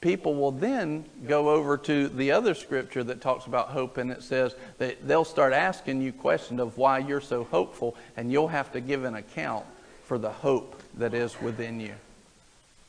people 0.00 0.34
will 0.34 0.50
then 0.52 1.06
go 1.26 1.48
over 1.48 1.78
to 1.78 2.08
the 2.08 2.32
other 2.32 2.52
scripture 2.52 3.02
that 3.04 3.22
talks 3.22 3.46
about 3.46 3.68
hope, 3.68 3.96
and 3.96 4.10
it 4.10 4.22
says 4.22 4.54
that 4.76 5.08
they'll 5.08 5.24
start 5.24 5.54
asking 5.54 6.02
you 6.02 6.12
questions 6.12 6.60
of 6.60 6.76
why 6.76 6.98
you're 6.98 7.22
so 7.22 7.44
hopeful, 7.44 7.96
and 8.16 8.30
you'll 8.30 8.48
have 8.48 8.70
to 8.72 8.80
give 8.80 9.04
an 9.04 9.14
account 9.14 9.64
for 10.04 10.18
the 10.18 10.30
hope 10.30 10.82
that 10.98 11.14
is 11.14 11.40
within 11.40 11.80
you. 11.80 11.94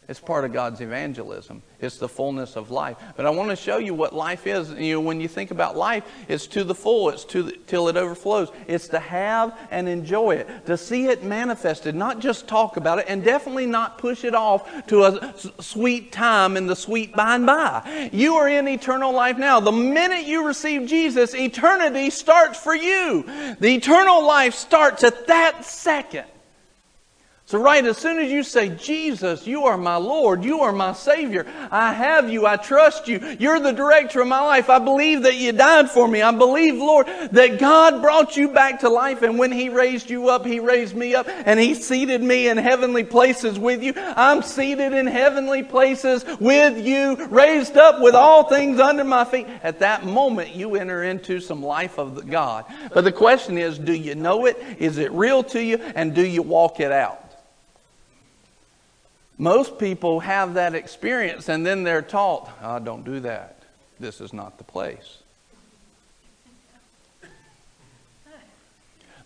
It's 0.07 0.19
part 0.19 0.45
of 0.45 0.53
God's 0.53 0.81
evangelism. 0.81 1.63
It's 1.79 1.97
the 1.97 2.07
fullness 2.07 2.55
of 2.55 2.69
life. 2.69 2.97
But 3.17 3.25
I 3.25 3.31
want 3.31 3.49
to 3.49 3.55
show 3.55 3.77
you 3.77 3.95
what 3.95 4.13
life 4.13 4.45
is. 4.45 4.69
You 4.71 4.95
know, 4.95 5.01
when 5.01 5.19
you 5.19 5.27
think 5.27 5.49
about 5.49 5.75
life, 5.75 6.03
it's 6.27 6.45
to 6.47 6.63
the 6.63 6.75
full. 6.75 7.09
It's 7.09 7.25
to 7.25 7.43
the, 7.43 7.57
till 7.65 7.87
it 7.87 7.97
overflows. 7.97 8.49
It's 8.67 8.87
to 8.89 8.99
have 8.99 9.57
and 9.71 9.89
enjoy 9.89 10.35
it, 10.35 10.65
to 10.67 10.77
see 10.77 11.07
it 11.07 11.23
manifested, 11.23 11.95
not 11.95 12.19
just 12.19 12.47
talk 12.47 12.77
about 12.77 12.99
it, 12.99 13.05
and 13.07 13.23
definitely 13.23 13.65
not 13.65 13.97
push 13.97 14.23
it 14.23 14.35
off 14.35 14.87
to 14.87 15.05
a 15.05 15.33
sweet 15.59 16.11
time 16.11 16.55
in 16.55 16.67
the 16.67 16.75
sweet 16.75 17.15
by 17.15 17.35
and 17.35 17.45
by. 17.47 18.09
You 18.13 18.35
are 18.35 18.47
in 18.47 18.67
eternal 18.67 19.11
life 19.11 19.37
now. 19.39 19.59
The 19.59 19.71
minute 19.71 20.27
you 20.27 20.45
receive 20.45 20.87
Jesus, 20.87 21.33
eternity 21.33 22.11
starts 22.11 22.59
for 22.59 22.75
you. 22.75 23.23
The 23.59 23.75
eternal 23.75 24.25
life 24.25 24.53
starts 24.53 25.03
at 25.03 25.27
that 25.27 25.65
second. 25.65 26.25
So, 27.47 27.61
right 27.61 27.85
as 27.85 27.99
soon 27.99 28.17
as 28.17 28.31
you 28.31 28.41
say, 28.41 28.69
Jesus, 28.69 29.45
you 29.45 29.65
are 29.65 29.77
my 29.77 29.97
Lord, 29.97 30.43
you 30.43 30.61
are 30.61 30.71
my 30.71 30.93
Savior, 30.93 31.45
I 31.69 31.93
have 31.93 32.27
you, 32.27 32.47
I 32.47 32.57
trust 32.57 33.07
you, 33.07 33.19
you're 33.37 33.59
the 33.59 33.71
director 33.71 34.21
of 34.21 34.27
my 34.27 34.41
life, 34.41 34.67
I 34.67 34.79
believe 34.79 35.21
that 35.21 35.35
you 35.35 35.51
died 35.51 35.91
for 35.91 36.07
me, 36.07 36.23
I 36.23 36.31
believe, 36.31 36.73
Lord, 36.73 37.05
that 37.05 37.59
God 37.59 38.01
brought 38.01 38.35
you 38.35 38.47
back 38.47 38.79
to 38.79 38.89
life, 38.89 39.21
and 39.21 39.37
when 39.37 39.51
He 39.51 39.69
raised 39.69 40.09
you 40.09 40.29
up, 40.29 40.43
He 40.43 40.59
raised 40.59 40.95
me 40.95 41.13
up, 41.13 41.27
and 41.29 41.59
He 41.59 41.75
seated 41.75 42.23
me 42.23 42.47
in 42.47 42.57
heavenly 42.57 43.03
places 43.03 43.59
with 43.59 43.83
you. 43.83 43.93
I'm 43.95 44.41
seated 44.41 44.93
in 44.93 45.05
heavenly 45.05 45.61
places 45.61 46.25
with 46.39 46.83
you, 46.83 47.27
raised 47.27 47.77
up 47.77 48.01
with 48.01 48.15
all 48.15 48.45
things 48.45 48.79
under 48.79 49.03
my 49.03 49.23
feet. 49.23 49.45
At 49.61 49.77
that 49.81 50.03
moment, 50.03 50.55
you 50.55 50.77
enter 50.77 51.03
into 51.03 51.39
some 51.39 51.61
life 51.61 51.99
of 51.99 52.27
God. 52.27 52.65
But 52.91 53.03
the 53.03 53.11
question 53.11 53.59
is, 53.59 53.77
do 53.77 53.93
you 53.93 54.15
know 54.15 54.47
it? 54.47 54.57
Is 54.79 54.97
it 54.97 55.11
real 55.11 55.43
to 55.43 55.63
you? 55.63 55.77
And 55.93 56.15
do 56.15 56.25
you 56.25 56.41
walk 56.41 56.79
it 56.79 56.91
out? 56.91 57.24
Most 59.37 59.77
people 59.79 60.21
have 60.21 60.53
that 60.53 60.75
experience 60.75 61.49
and 61.49 61.65
then 61.65 61.83
they're 61.83 62.01
taught, 62.01 62.49
oh, 62.61 62.79
don't 62.79 63.03
do 63.03 63.19
that. 63.21 63.59
This 63.99 64.21
is 64.21 64.31
not 64.33 64.57
the 64.57 64.63
place. 64.63 65.19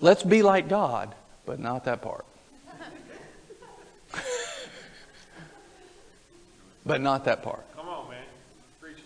Let's 0.02 0.24
be 0.24 0.42
like 0.44 0.70
God, 0.70 1.14
but 1.46 1.60
not 1.60 1.84
that 1.86 2.02
part. 2.02 2.26
but 6.86 7.02
not 7.02 7.26
that 7.26 7.44
part. 7.44 7.66
Come 7.76 7.90
on, 7.90 8.10
man. 8.10 8.24
Preach 8.80 8.98
it. 8.98 9.04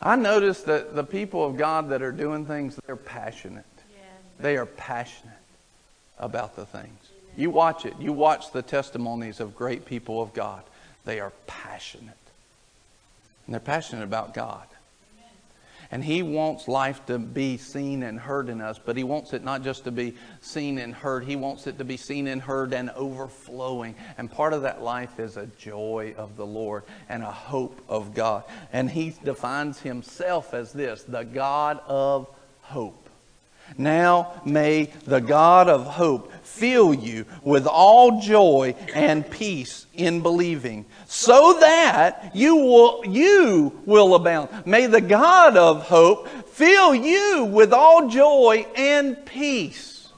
I 0.00 0.16
notice 0.16 0.62
that 0.62 0.96
the 0.96 1.04
people 1.04 1.44
of 1.44 1.58
God 1.58 1.90
that 1.90 2.00
are 2.00 2.12
doing 2.12 2.46
things, 2.46 2.80
they're 2.86 2.96
passionate. 2.96 3.66
Yeah. 3.92 3.98
They 4.40 4.56
are 4.56 4.64
passionate 4.64 5.34
about 6.18 6.56
the 6.56 6.64
thing. 6.64 6.96
You 7.36 7.50
watch 7.50 7.86
it. 7.86 7.94
You 7.98 8.12
watch 8.12 8.52
the 8.52 8.62
testimonies 8.62 9.40
of 9.40 9.56
great 9.56 9.84
people 9.86 10.22
of 10.22 10.34
God. 10.34 10.62
They 11.04 11.20
are 11.20 11.32
passionate. 11.46 12.14
And 13.46 13.54
they're 13.54 13.60
passionate 13.60 14.04
about 14.04 14.34
God. 14.34 14.66
And 15.90 16.02
He 16.02 16.22
wants 16.22 16.68
life 16.68 17.04
to 17.06 17.18
be 17.18 17.58
seen 17.58 18.02
and 18.02 18.18
heard 18.18 18.48
in 18.48 18.62
us, 18.62 18.80
but 18.82 18.96
He 18.96 19.04
wants 19.04 19.34
it 19.34 19.44
not 19.44 19.62
just 19.62 19.84
to 19.84 19.90
be 19.90 20.14
seen 20.40 20.78
and 20.78 20.94
heard, 20.94 21.24
He 21.24 21.36
wants 21.36 21.66
it 21.66 21.76
to 21.78 21.84
be 21.84 21.98
seen 21.98 22.28
and 22.28 22.40
heard 22.40 22.72
and 22.72 22.88
overflowing. 22.90 23.94
And 24.16 24.30
part 24.30 24.54
of 24.54 24.62
that 24.62 24.82
life 24.82 25.20
is 25.20 25.36
a 25.36 25.46
joy 25.58 26.14
of 26.16 26.38
the 26.38 26.46
Lord 26.46 26.84
and 27.10 27.22
a 27.22 27.30
hope 27.30 27.78
of 27.90 28.14
God. 28.14 28.44
And 28.72 28.90
He 28.90 29.14
defines 29.22 29.80
Himself 29.80 30.54
as 30.54 30.72
this 30.72 31.02
the 31.02 31.24
God 31.24 31.80
of 31.86 32.26
hope. 32.62 33.01
Now 33.78 34.40
may 34.44 34.92
the 35.04 35.20
God 35.20 35.68
of 35.68 35.86
hope 35.86 36.32
fill 36.42 36.92
you 36.94 37.24
with 37.42 37.66
all 37.66 38.20
joy 38.20 38.74
and 38.94 39.28
peace 39.28 39.86
in 39.94 40.20
believing, 40.20 40.84
so 41.06 41.58
that 41.60 42.30
you 42.34 42.56
will, 42.56 43.04
you 43.06 43.80
will 43.84 44.14
abound. 44.14 44.48
May 44.66 44.86
the 44.86 45.00
God 45.00 45.56
of 45.56 45.82
hope 45.82 46.28
fill 46.48 46.94
you 46.94 47.44
with 47.44 47.72
all 47.72 48.08
joy 48.08 48.66
and 48.76 49.24
peace. 49.26 50.08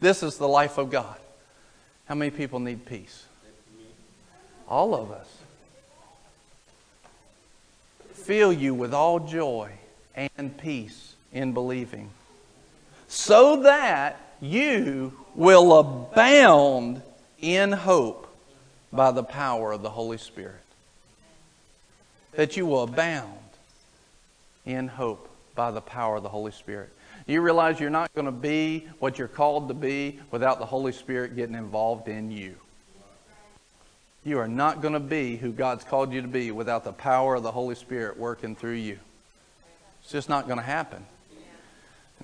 This 0.00 0.22
is 0.22 0.38
the 0.38 0.48
life 0.48 0.78
of 0.78 0.90
God. 0.90 1.16
How 2.06 2.14
many 2.14 2.30
people 2.30 2.58
need 2.58 2.84
peace? 2.84 3.24
All 4.68 4.94
of 4.94 5.10
us. 5.10 5.28
Fill 8.12 8.52
you 8.52 8.74
with 8.74 8.94
all 8.94 9.20
joy 9.20 9.72
and 10.14 10.56
peace 10.56 11.14
in 11.32 11.52
believing 11.52 12.10
so 13.12 13.60
that 13.62 14.18
you 14.40 15.12
will 15.34 15.78
abound 15.78 17.02
in 17.42 17.70
hope 17.70 18.26
by 18.90 19.10
the 19.10 19.22
power 19.22 19.72
of 19.72 19.82
the 19.82 19.90
Holy 19.90 20.16
Spirit. 20.16 20.62
That 22.32 22.56
you 22.56 22.64
will 22.64 22.84
abound 22.84 23.28
in 24.64 24.88
hope 24.88 25.28
by 25.54 25.70
the 25.70 25.82
power 25.82 26.16
of 26.16 26.22
the 26.22 26.30
Holy 26.30 26.52
Spirit. 26.52 26.88
You 27.26 27.42
realize 27.42 27.78
you're 27.78 27.90
not 27.90 28.10
going 28.14 28.24
to 28.24 28.32
be 28.32 28.88
what 28.98 29.18
you're 29.18 29.28
called 29.28 29.68
to 29.68 29.74
be 29.74 30.18
without 30.30 30.58
the 30.58 30.66
Holy 30.66 30.92
Spirit 30.92 31.36
getting 31.36 31.54
involved 31.54 32.08
in 32.08 32.30
you. 32.30 32.54
You 34.24 34.38
are 34.38 34.48
not 34.48 34.80
going 34.80 34.94
to 34.94 35.00
be 35.00 35.36
who 35.36 35.52
God's 35.52 35.84
called 35.84 36.14
you 36.14 36.22
to 36.22 36.28
be 36.28 36.50
without 36.50 36.82
the 36.82 36.94
power 36.94 37.34
of 37.34 37.42
the 37.42 37.52
Holy 37.52 37.74
Spirit 37.74 38.16
working 38.16 38.56
through 38.56 38.76
you. 38.76 38.98
It's 40.02 40.12
just 40.12 40.30
not 40.30 40.46
going 40.46 40.58
to 40.58 40.64
happen. 40.64 41.04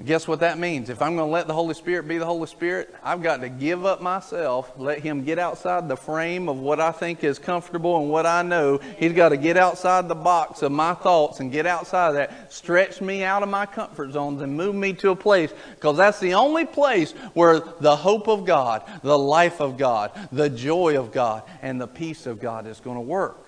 Guess 0.05 0.29
what 0.29 0.41
that 0.41 0.59
means? 0.59 0.91
If 0.91 1.03
I'm 1.03 1.17
going 1.17 1.29
to 1.29 1.33
let 1.33 1.49
the 1.49 1.55
Holy 1.55 1.75
Spirit 1.75 2.07
be 2.07 2.19
the 2.19 2.25
Holy 2.25 2.47
Spirit, 2.47 2.95
I've 3.03 3.21
got 3.21 3.41
to 3.41 3.49
give 3.49 3.85
up 3.85 4.01
myself, 4.01 4.73
let 4.77 5.01
Him 5.01 5.25
get 5.25 5.41
outside 5.41 5.89
the 5.89 5.97
frame 5.97 6.49
of 6.49 6.59
what 6.59 6.79
I 6.79 6.93
think 6.93 7.25
is 7.25 7.41
comfortable 7.41 8.01
and 8.01 8.09
what 8.09 8.25
I 8.25 8.43
know. 8.43 8.79
He's 8.99 9.13
got 9.13 9.31
to 9.31 9.37
get 9.37 9.57
outside 9.57 10.07
the 10.07 10.15
box 10.15 10.63
of 10.63 10.71
my 10.71 10.95
thoughts 10.95 11.41
and 11.41 11.51
get 11.51 11.67
outside 11.67 12.11
of 12.11 12.15
that, 12.15 12.53
stretch 12.53 13.01
me 13.01 13.25
out 13.25 13.43
of 13.43 13.49
my 13.49 13.67
comfort 13.67 14.13
zones 14.13 14.41
and 14.41 14.57
move 14.57 14.77
me 14.77 14.93
to 14.95 15.11
a 15.11 15.17
place, 15.17 15.53
because 15.75 15.97
that's 15.97 16.21
the 16.21 16.35
only 16.35 16.65
place 16.65 17.11
where 17.35 17.59
the 17.59 17.97
hope 17.97 18.29
of 18.29 18.45
God, 18.45 18.89
the 19.03 19.19
life 19.19 19.61
of 19.61 19.77
God, 19.77 20.13
the 20.31 20.49
joy 20.49 20.97
of 20.97 21.11
God, 21.11 21.43
and 21.61 21.81
the 21.81 21.89
peace 21.89 22.27
of 22.27 22.41
God 22.41 22.69
is 22.69 22.79
going 22.79 22.97
to 22.97 23.03
work. 23.03 23.47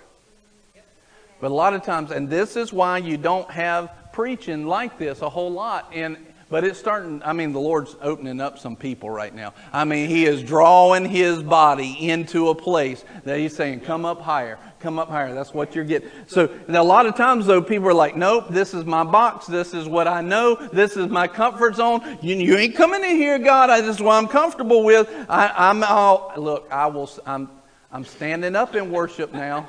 But 1.40 1.52
a 1.52 1.54
lot 1.54 1.74
of 1.74 1.84
times, 1.84 2.10
and 2.10 2.28
this 2.28 2.56
is 2.56 2.72
why 2.72 2.98
you 2.98 3.16
don't 3.16 3.50
have 3.50 3.92
preaching 4.12 4.66
like 4.66 4.98
this 4.98 5.22
a 5.22 5.28
whole 5.28 5.52
lot 5.52 5.94
in 5.94 6.18
but 6.50 6.64
it's 6.64 6.78
starting, 6.78 7.22
I 7.24 7.32
mean, 7.32 7.52
the 7.52 7.60
Lord's 7.60 7.96
opening 8.02 8.40
up 8.40 8.58
some 8.58 8.74
people 8.74 9.08
right 9.08 9.32
now. 9.32 9.54
I 9.72 9.84
mean, 9.84 10.08
He 10.08 10.26
is 10.26 10.42
drawing 10.42 11.04
His 11.04 11.42
body 11.42 12.08
into 12.10 12.48
a 12.48 12.54
place 12.54 13.04
that 13.24 13.38
He's 13.38 13.54
saying, 13.54 13.80
come 13.80 14.04
up 14.04 14.20
higher, 14.20 14.58
come 14.80 14.98
up 14.98 15.08
higher. 15.08 15.32
That's 15.32 15.54
what 15.54 15.76
you're 15.76 15.84
getting. 15.84 16.10
So 16.26 16.52
a 16.68 16.82
lot 16.82 17.06
of 17.06 17.14
times, 17.16 17.46
though, 17.46 17.62
people 17.62 17.88
are 17.88 17.94
like, 17.94 18.16
nope, 18.16 18.46
this 18.50 18.74
is 18.74 18.84
my 18.84 19.04
box. 19.04 19.46
This 19.46 19.72
is 19.72 19.86
what 19.86 20.08
I 20.08 20.20
know. 20.20 20.56
This 20.72 20.96
is 20.96 21.08
my 21.08 21.28
comfort 21.28 21.76
zone. 21.76 22.18
You, 22.20 22.34
you 22.34 22.56
ain't 22.56 22.74
coming 22.74 23.04
in 23.04 23.16
here, 23.16 23.38
God. 23.38 23.70
I, 23.70 23.80
this 23.80 23.96
is 23.96 24.02
what 24.02 24.16
I'm 24.16 24.28
comfortable 24.28 24.82
with. 24.82 25.08
I, 25.28 25.52
I'm 25.56 25.84
all, 25.84 26.32
look, 26.36 26.66
I 26.72 26.88
will, 26.88 27.08
I'm, 27.24 27.48
I'm 27.92 28.04
standing 28.04 28.56
up 28.56 28.74
in 28.74 28.90
worship 28.90 29.32
now. 29.32 29.68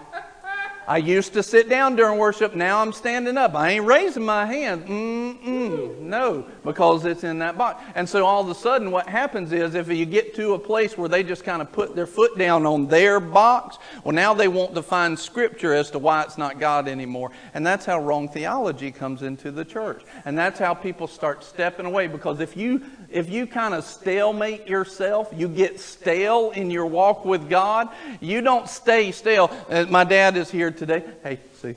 I 0.91 0.97
used 0.97 1.31
to 1.35 1.41
sit 1.41 1.69
down 1.69 1.95
during 1.95 2.19
worship. 2.19 2.53
Now 2.53 2.81
I'm 2.81 2.91
standing 2.91 3.37
up. 3.37 3.55
I 3.55 3.69
ain't 3.69 3.85
raising 3.85 4.25
my 4.25 4.45
hand. 4.45 4.85
Mm-mm. 4.87 5.97
No, 6.01 6.45
because 6.65 7.05
it's 7.05 7.23
in 7.23 7.39
that 7.39 7.57
box. 7.57 7.81
And 7.95 8.09
so 8.09 8.25
all 8.25 8.41
of 8.41 8.49
a 8.49 8.55
sudden, 8.55 8.91
what 8.91 9.07
happens 9.07 9.53
is 9.53 9.73
if 9.73 9.87
you 9.87 10.05
get 10.05 10.35
to 10.35 10.53
a 10.53 10.59
place 10.59 10.97
where 10.97 11.07
they 11.07 11.23
just 11.23 11.45
kind 11.45 11.61
of 11.61 11.71
put 11.71 11.95
their 11.95 12.05
foot 12.05 12.37
down 12.37 12.65
on 12.65 12.87
their 12.87 13.21
box, 13.21 13.77
well, 14.03 14.13
now 14.13 14.33
they 14.33 14.49
want 14.49 14.75
to 14.75 14.81
find 14.81 15.17
scripture 15.17 15.73
as 15.73 15.89
to 15.91 15.97
why 15.97 16.23
it's 16.23 16.37
not 16.37 16.59
God 16.59 16.89
anymore. 16.89 17.31
And 17.53 17.65
that's 17.65 17.85
how 17.85 17.97
wrong 18.01 18.27
theology 18.27 18.91
comes 18.91 19.21
into 19.21 19.49
the 19.49 19.63
church. 19.63 20.03
And 20.25 20.37
that's 20.37 20.59
how 20.59 20.73
people 20.73 21.07
start 21.07 21.45
stepping 21.45 21.85
away. 21.85 22.07
Because 22.07 22.41
if 22.41 22.57
you 22.57 22.83
if 23.09 23.29
you 23.29 23.45
kind 23.45 23.73
of 23.73 23.83
stalemate 23.83 24.67
yourself, 24.67 25.29
you 25.35 25.47
get 25.47 25.79
stale 25.79 26.51
in 26.51 26.71
your 26.71 26.85
walk 26.85 27.25
with 27.25 27.49
God, 27.49 27.89
you 28.19 28.41
don't 28.41 28.67
stay 28.67 29.11
stale. 29.11 29.51
Uh, 29.69 29.85
my 29.89 30.03
dad 30.03 30.37
is 30.37 30.49
here 30.49 30.71
today. 30.81 31.03
Hey, 31.21 31.37
see. 31.61 31.75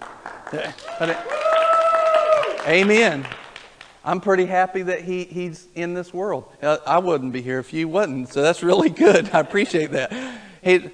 Amen. 2.67 3.27
I'm 4.03 4.23
pretty 4.23 4.47
happy 4.47 4.81
that 4.81 5.03
he, 5.03 5.25
he's 5.25 5.67
in 5.75 5.93
this 5.93 6.15
world. 6.15 6.51
Uh, 6.63 6.79
I 6.87 7.01
wouldn't 7.01 7.35
be 7.35 7.43
here 7.43 7.59
if 7.59 7.75
you 7.75 7.87
wasn't, 7.87 8.31
so 8.31 8.41
that's 8.41 8.63
really 8.63 8.89
good. 8.89 9.29
I 9.35 9.41
appreciate 9.41 9.91
that. 9.91 10.41
He, 10.63 10.89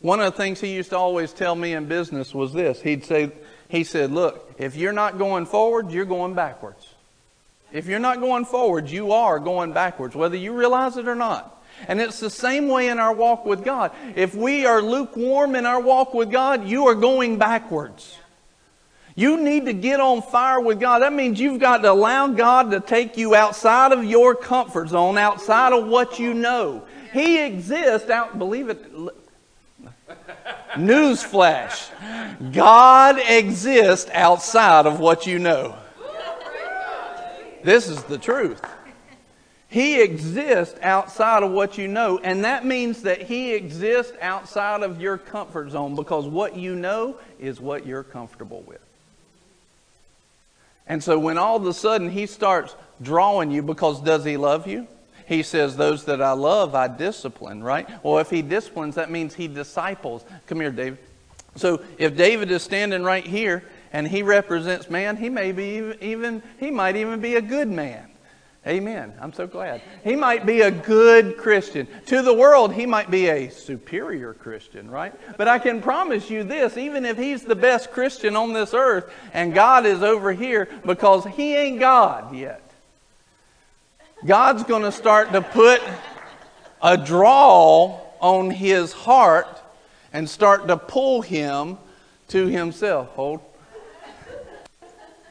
one 0.00 0.18
of 0.18 0.32
the 0.32 0.36
things 0.36 0.60
he 0.60 0.74
used 0.74 0.90
to 0.90 0.96
always 0.96 1.32
tell 1.32 1.54
me 1.54 1.72
in 1.72 1.86
business 1.86 2.34
was 2.34 2.52
this. 2.52 2.82
He'd 2.82 3.04
say, 3.04 3.30
he 3.68 3.84
said, 3.84 4.10
look, 4.10 4.52
if 4.58 4.74
you're 4.74 4.92
not 4.92 5.16
going 5.16 5.46
forward, 5.46 5.92
you're 5.92 6.06
going 6.06 6.34
backwards. 6.34 6.84
If 7.70 7.86
you're 7.86 8.00
not 8.00 8.18
going 8.18 8.44
forward, 8.44 8.90
you 8.90 9.12
are 9.12 9.38
going 9.38 9.72
backwards, 9.72 10.16
whether 10.16 10.36
you 10.36 10.52
realize 10.52 10.96
it 10.96 11.06
or 11.06 11.14
not. 11.14 11.59
And 11.88 12.00
it's 12.00 12.20
the 12.20 12.30
same 12.30 12.68
way 12.68 12.88
in 12.88 12.98
our 12.98 13.14
walk 13.14 13.44
with 13.44 13.64
God. 13.64 13.92
If 14.16 14.34
we 14.34 14.66
are 14.66 14.82
lukewarm 14.82 15.54
in 15.54 15.66
our 15.66 15.80
walk 15.80 16.14
with 16.14 16.30
God, 16.30 16.68
you 16.68 16.86
are 16.86 16.94
going 16.94 17.38
backwards. 17.38 18.16
You 19.16 19.38
need 19.38 19.66
to 19.66 19.72
get 19.72 20.00
on 20.00 20.22
fire 20.22 20.60
with 20.60 20.80
God. 20.80 21.00
That 21.00 21.12
means 21.12 21.40
you've 21.40 21.60
got 21.60 21.78
to 21.78 21.90
allow 21.90 22.28
God 22.28 22.70
to 22.70 22.80
take 22.80 23.16
you 23.16 23.34
outside 23.34 23.92
of 23.92 24.04
your 24.04 24.34
comfort 24.34 24.88
zone, 24.88 25.18
outside 25.18 25.72
of 25.72 25.86
what 25.86 26.18
you 26.18 26.32
know. 26.32 26.84
He 27.12 27.44
exists 27.44 28.08
out, 28.08 28.38
believe 28.38 28.68
it. 28.68 28.86
Newsflash. 30.74 31.90
God 32.52 33.20
exists 33.28 34.10
outside 34.12 34.86
of 34.86 35.00
what 35.00 35.26
you 35.26 35.38
know. 35.38 35.76
This 37.62 37.88
is 37.88 38.02
the 38.04 38.16
truth. 38.16 38.62
He 39.70 40.02
exists 40.02 40.76
outside 40.82 41.44
of 41.44 41.52
what 41.52 41.78
you 41.78 41.86
know, 41.86 42.18
and 42.18 42.44
that 42.44 42.66
means 42.66 43.02
that 43.02 43.22
He 43.22 43.52
exists 43.52 44.12
outside 44.20 44.82
of 44.82 45.00
your 45.00 45.16
comfort 45.16 45.70
zone 45.70 45.94
because 45.94 46.26
what 46.26 46.56
you 46.56 46.74
know 46.74 47.16
is 47.38 47.60
what 47.60 47.86
you're 47.86 48.02
comfortable 48.02 48.62
with. 48.66 48.80
And 50.88 51.02
so 51.02 51.20
when 51.20 51.38
all 51.38 51.56
of 51.56 51.64
a 51.66 51.72
sudden 51.72 52.10
He 52.10 52.26
starts 52.26 52.74
drawing 53.00 53.52
you, 53.52 53.62
because 53.62 54.02
does 54.02 54.24
He 54.24 54.36
love 54.36 54.66
you? 54.66 54.88
He 55.26 55.44
says, 55.44 55.76
Those 55.76 56.04
that 56.06 56.20
I 56.20 56.32
love, 56.32 56.74
I 56.74 56.88
discipline, 56.88 57.62
right? 57.62 57.88
Well, 58.04 58.18
if 58.18 58.28
He 58.28 58.42
disciplines, 58.42 58.96
that 58.96 59.08
means 59.08 59.34
He 59.34 59.46
disciples. 59.46 60.24
Come 60.48 60.60
here, 60.60 60.72
David. 60.72 60.98
So 61.54 61.80
if 61.96 62.16
David 62.16 62.50
is 62.50 62.62
standing 62.62 63.04
right 63.04 63.24
here 63.24 63.64
and 63.92 64.06
he 64.06 64.22
represents 64.22 64.90
man, 64.90 65.16
he 65.16 65.28
may 65.28 65.52
be 65.52 65.94
even, 66.00 66.42
he 66.58 66.70
might 66.70 66.96
even 66.96 67.20
be 67.20 67.36
a 67.36 67.42
good 67.42 67.68
man. 67.68 68.09
Amen. 68.66 69.14
I'm 69.18 69.32
so 69.32 69.46
glad. 69.46 69.80
He 70.04 70.14
might 70.14 70.44
be 70.44 70.60
a 70.60 70.70
good 70.70 71.38
Christian. 71.38 71.88
To 72.06 72.20
the 72.20 72.34
world, 72.34 72.74
he 72.74 72.84
might 72.84 73.10
be 73.10 73.28
a 73.28 73.48
superior 73.48 74.34
Christian, 74.34 74.90
right? 74.90 75.14
But 75.38 75.48
I 75.48 75.58
can 75.58 75.80
promise 75.80 76.28
you 76.28 76.44
this 76.44 76.76
even 76.76 77.06
if 77.06 77.16
he's 77.16 77.42
the 77.42 77.54
best 77.56 77.90
Christian 77.90 78.36
on 78.36 78.52
this 78.52 78.74
earth 78.74 79.10
and 79.32 79.54
God 79.54 79.86
is 79.86 80.02
over 80.02 80.32
here, 80.32 80.68
because 80.84 81.24
he 81.24 81.56
ain't 81.56 81.80
God 81.80 82.34
yet, 82.34 82.62
God's 84.26 84.64
going 84.64 84.82
to 84.82 84.92
start 84.92 85.32
to 85.32 85.40
put 85.40 85.80
a 86.82 86.98
draw 86.98 87.98
on 88.20 88.50
his 88.50 88.92
heart 88.92 89.62
and 90.12 90.28
start 90.28 90.68
to 90.68 90.76
pull 90.76 91.22
him 91.22 91.78
to 92.28 92.46
himself. 92.46 93.08
Hold. 93.10 93.40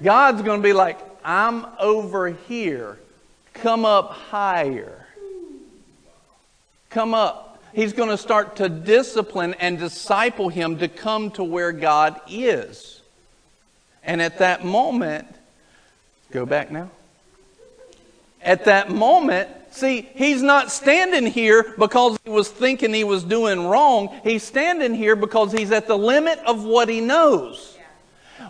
God's 0.01 0.41
going 0.41 0.61
to 0.61 0.63
be 0.63 0.73
like, 0.73 0.97
I'm 1.23 1.67
over 1.79 2.29
here. 2.29 2.97
Come 3.61 3.83
up 3.83 4.11
higher. 4.11 5.05
come 6.89 7.13
up. 7.13 7.61
He's 7.73 7.93
going 7.93 8.09
to 8.09 8.17
start 8.17 8.55
to 8.57 8.69
discipline 8.69 9.53
and 9.59 9.77
disciple 9.77 10.49
him 10.49 10.79
to 10.79 10.87
come 10.87 11.29
to 11.31 11.43
where 11.43 11.71
God 11.71 12.19
is. 12.27 13.01
And 14.03 14.21
at 14.21 14.39
that 14.39 14.65
moment, 14.65 15.27
go 16.31 16.45
back 16.45 16.71
now. 16.71 16.89
At 18.41 18.65
that 18.65 18.89
moment, 18.89 19.49
see, 19.71 20.09
he's 20.15 20.41
not 20.41 20.71
standing 20.71 21.25
here 21.25 21.75
because 21.77 22.17
he 22.23 22.29
was 22.29 22.49
thinking 22.49 22.93
he 22.93 23.03
was 23.03 23.23
doing 23.23 23.67
wrong. 23.67 24.19
He's 24.23 24.43
standing 24.43 24.95
here 24.95 25.15
because 25.15 25.51
he's 25.51 25.71
at 25.71 25.85
the 25.85 25.97
limit 25.97 26.39
of 26.39 26.63
what 26.63 26.89
he 26.89 27.01
knows. 27.01 27.77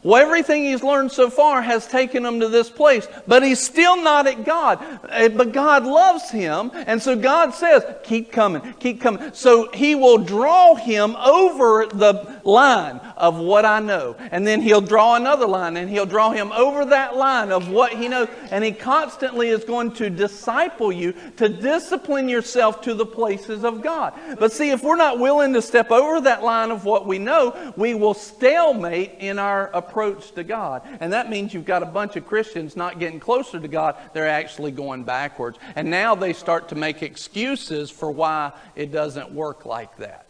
Well, 0.04 0.22
everything 0.22 0.64
he's 0.64 0.84
learned 0.84 1.12
so 1.12 1.30
far 1.30 1.62
has 1.62 1.88
taken 1.88 2.26
him 2.26 2.40
to 2.40 2.48
this 2.48 2.70
place, 2.70 3.08
but 3.28 3.44
he's 3.44 3.60
still 3.60 4.02
not 4.02 4.28
at 4.28 4.46
God. 4.46 4.84
Eh, 5.10 5.30
but 5.30 5.52
God 5.52 5.86
loves 5.86 6.30
him, 6.30 6.72
and 6.74 7.02
so 7.02 7.16
God 7.16 7.54
says, 7.54 7.84
Keep 8.04 8.32
coming, 8.32 8.74
keep 8.80 9.02
coming. 9.02 9.32
So 9.34 9.72
he 9.72 9.96
will 9.96 10.18
draw 10.18 10.76
him 10.76 11.16
over 11.18 11.86
the 11.86 12.40
line 12.44 12.98
of 13.18 13.38
what 13.38 13.66
I 13.66 13.80
know. 13.80 14.16
And 14.32 14.48
then 14.48 14.62
he'll 14.62 14.82
draw 14.82 15.16
another 15.16 15.46
line, 15.46 15.78
and 15.78 15.90
he'll 15.90 16.06
draw 16.06 16.32
him 16.32 16.52
over 16.52 16.86
that 16.86 17.18
line 17.18 17.52
of 17.52 17.70
what 17.70 17.94
he 17.94 18.08
knows. 18.08 18.30
And 18.52 18.64
he 18.64 18.72
constantly 18.72 19.50
is 19.50 19.64
going 19.64 19.92
to 19.94 20.10
disciple 20.10 20.92
you 20.92 21.14
to 21.38 21.50
discipline 21.50 22.30
yourself 22.30 22.82
to 22.82 22.94
the 22.94 23.06
places 23.06 23.64
of 23.64 23.82
God. 23.82 24.14
But 24.40 24.52
see, 24.52 24.72
if 24.72 24.84
we're 24.84 24.96
not 24.96 25.20
willing 25.20 25.54
to 25.54 25.62
step 25.62 25.92
over 25.92 26.22
that 26.22 26.44
line 26.44 26.72
of 26.72 26.86
what 26.86 27.06
we 27.06 27.20
know, 27.20 27.74
we 27.76 27.94
will 27.94 28.14
stalemate 28.14 29.16
in 29.20 29.40
our 29.40 29.70
approach 29.80 30.32
to 30.34 30.44
God. 30.44 30.84
And 31.00 31.12
that 31.14 31.30
means 31.30 31.54
you've 31.54 31.66
got 31.66 31.82
a 31.82 31.88
bunch 31.88 32.16
of 32.16 32.28
Christians 32.28 32.76
not 32.76 33.00
getting 33.00 33.20
closer 33.20 33.60
to 33.60 33.68
God, 33.68 33.96
they're 34.14 34.30
actually 34.30 34.72
going 34.72 35.04
backwards. 35.04 35.58
And 35.76 35.90
now 35.90 36.14
they 36.14 36.34
start 36.34 36.70
to 36.70 36.76
make 36.76 37.02
excuses 37.02 37.90
for 37.90 38.12
why 38.12 38.52
it 38.76 38.92
doesn't 38.92 39.32
work 39.32 39.66
like 39.66 39.98
that. 39.98 40.28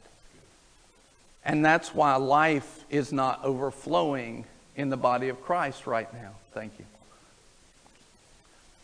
And 1.44 1.66
that's 1.66 1.94
why 1.94 2.16
life 2.16 2.86
is 2.90 3.12
not 3.12 3.44
overflowing 3.44 4.46
in 4.76 4.90
the 4.90 4.98
body 4.98 5.30
of 5.30 5.42
Christ 5.42 5.88
right 5.88 6.12
now. 6.14 6.32
Thank 6.54 6.74
you. 6.80 6.86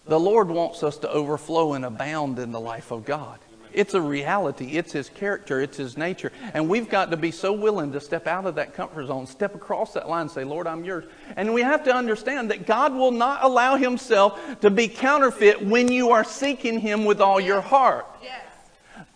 The 0.08 0.20
Lord 0.20 0.50
wants 0.50 0.84
us 0.84 0.98
to 0.98 1.10
overflow 1.10 1.74
and 1.74 1.84
abound 1.84 2.38
in 2.38 2.52
the 2.52 2.60
life 2.60 2.92
of 2.92 3.06
God. 3.06 3.40
It's 3.76 3.94
a 3.94 4.02
reality. 4.02 4.78
It's 4.78 4.94
His 4.94 5.10
character. 5.10 5.62
It's 5.62 5.78
His 5.78 5.98
nature. 5.98 6.32
And 6.54 6.70
we've 6.70 6.90
got 6.90 7.12
to 7.12 7.18
be 7.18 7.32
so 7.32 7.54
willing 7.54 7.92
to 7.92 8.00
step 8.00 8.26
out 8.28 8.46
of 8.46 8.56
that 8.56 8.74
comfort 8.74 9.08
zone, 9.08 9.28
step 9.28 9.54
across 9.54 9.94
that 9.94 10.10
line 10.10 10.22
and 10.22 10.32
say, 10.32 10.44
Lord, 10.44 10.68
I'm 10.68 10.84
yours. 10.84 11.06
And 11.36 11.54
we 11.54 11.62
have 11.62 11.84
to 11.84 11.94
understand 11.94 12.52
that 12.52 12.66
God 12.66 12.94
will 12.94 13.12
not 13.12 13.44
allow 13.44 13.76
Himself 13.76 14.40
to 14.62 14.70
be 14.70 14.88
counterfeit 14.88 15.62
when 15.62 15.92
you 15.92 16.12
are 16.12 16.24
seeking 16.24 16.80
Him 16.80 17.06
with 17.06 17.22
all 17.22 17.40
your 17.40 17.62
heart. 17.62 18.08
Yes. 18.24 18.45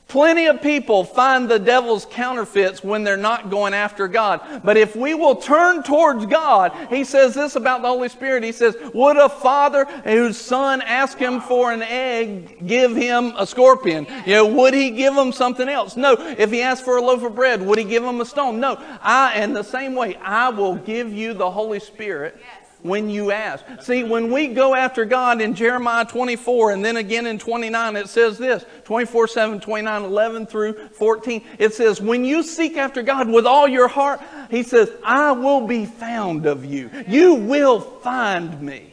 Plenty 0.09 0.47
of 0.47 0.59
people 0.63 1.03
find 1.03 1.47
the 1.47 1.59
devil's 1.59 2.05
counterfeits 2.05 2.83
when 2.83 3.03
they're 3.03 3.15
not 3.15 3.51
going 3.51 3.75
after 3.75 4.07
God. 4.07 4.41
But 4.63 4.75
if 4.75 4.95
we 4.95 5.13
will 5.13 5.35
turn 5.35 5.83
towards 5.83 6.25
God, 6.25 6.71
he 6.89 7.03
says 7.03 7.35
this 7.35 7.55
about 7.55 7.83
the 7.83 7.89
Holy 7.89 8.09
Spirit. 8.09 8.43
He 8.43 8.51
says, 8.51 8.75
Would 8.95 9.17
a 9.17 9.29
father 9.29 9.85
whose 9.85 10.35
son 10.35 10.81
ask 10.81 11.19
him 11.19 11.39
for 11.39 11.71
an 11.71 11.83
egg 11.83 12.65
give 12.65 12.95
him 12.95 13.33
a 13.37 13.45
scorpion? 13.45 14.07
You 14.25 14.33
know, 14.33 14.47
would 14.47 14.73
he 14.73 14.89
give 14.89 15.13
him 15.13 15.31
something 15.31 15.69
else? 15.69 15.95
No. 15.95 16.15
If 16.17 16.49
he 16.51 16.63
asked 16.63 16.83
for 16.83 16.97
a 16.97 17.01
loaf 17.03 17.21
of 17.21 17.35
bread, 17.35 17.61
would 17.61 17.77
he 17.77 17.83
give 17.83 18.03
him 18.03 18.19
a 18.19 18.25
stone? 18.25 18.59
No. 18.59 18.77
I, 19.03 19.39
in 19.43 19.53
the 19.53 19.63
same 19.63 19.93
way, 19.93 20.15
I 20.15 20.49
will 20.49 20.75
give 20.75 21.13
you 21.13 21.35
the 21.35 21.51
Holy 21.51 21.79
Spirit. 21.79 22.35
Yes 22.39 22.58
when 22.81 23.09
you 23.09 23.31
ask. 23.31 23.63
See, 23.81 24.03
when 24.03 24.31
we 24.31 24.47
go 24.47 24.73
after 24.73 25.05
God 25.05 25.41
in 25.41 25.53
Jeremiah 25.53 26.05
24 26.05 26.71
and 26.71 26.83
then 26.83 26.97
again 26.97 27.25
in 27.25 27.37
29, 27.37 27.95
it 27.95 28.09
says 28.09 28.37
this 28.37 28.65
24, 28.85 29.27
7, 29.27 29.59
29, 29.59 30.03
11 30.03 30.45
through 30.45 30.87
14. 30.89 31.43
It 31.57 31.73
says, 31.73 32.01
When 32.01 32.23
you 32.23 32.43
seek 32.43 32.77
after 32.77 33.01
God 33.01 33.29
with 33.29 33.45
all 33.45 33.67
your 33.67 33.87
heart, 33.87 34.21
He 34.49 34.63
says, 34.63 34.89
I 35.03 35.31
will 35.31 35.67
be 35.67 35.85
found 35.85 36.45
of 36.45 36.65
you. 36.65 36.89
You 37.07 37.35
will 37.35 37.81
find 37.81 38.61
me. 38.61 38.88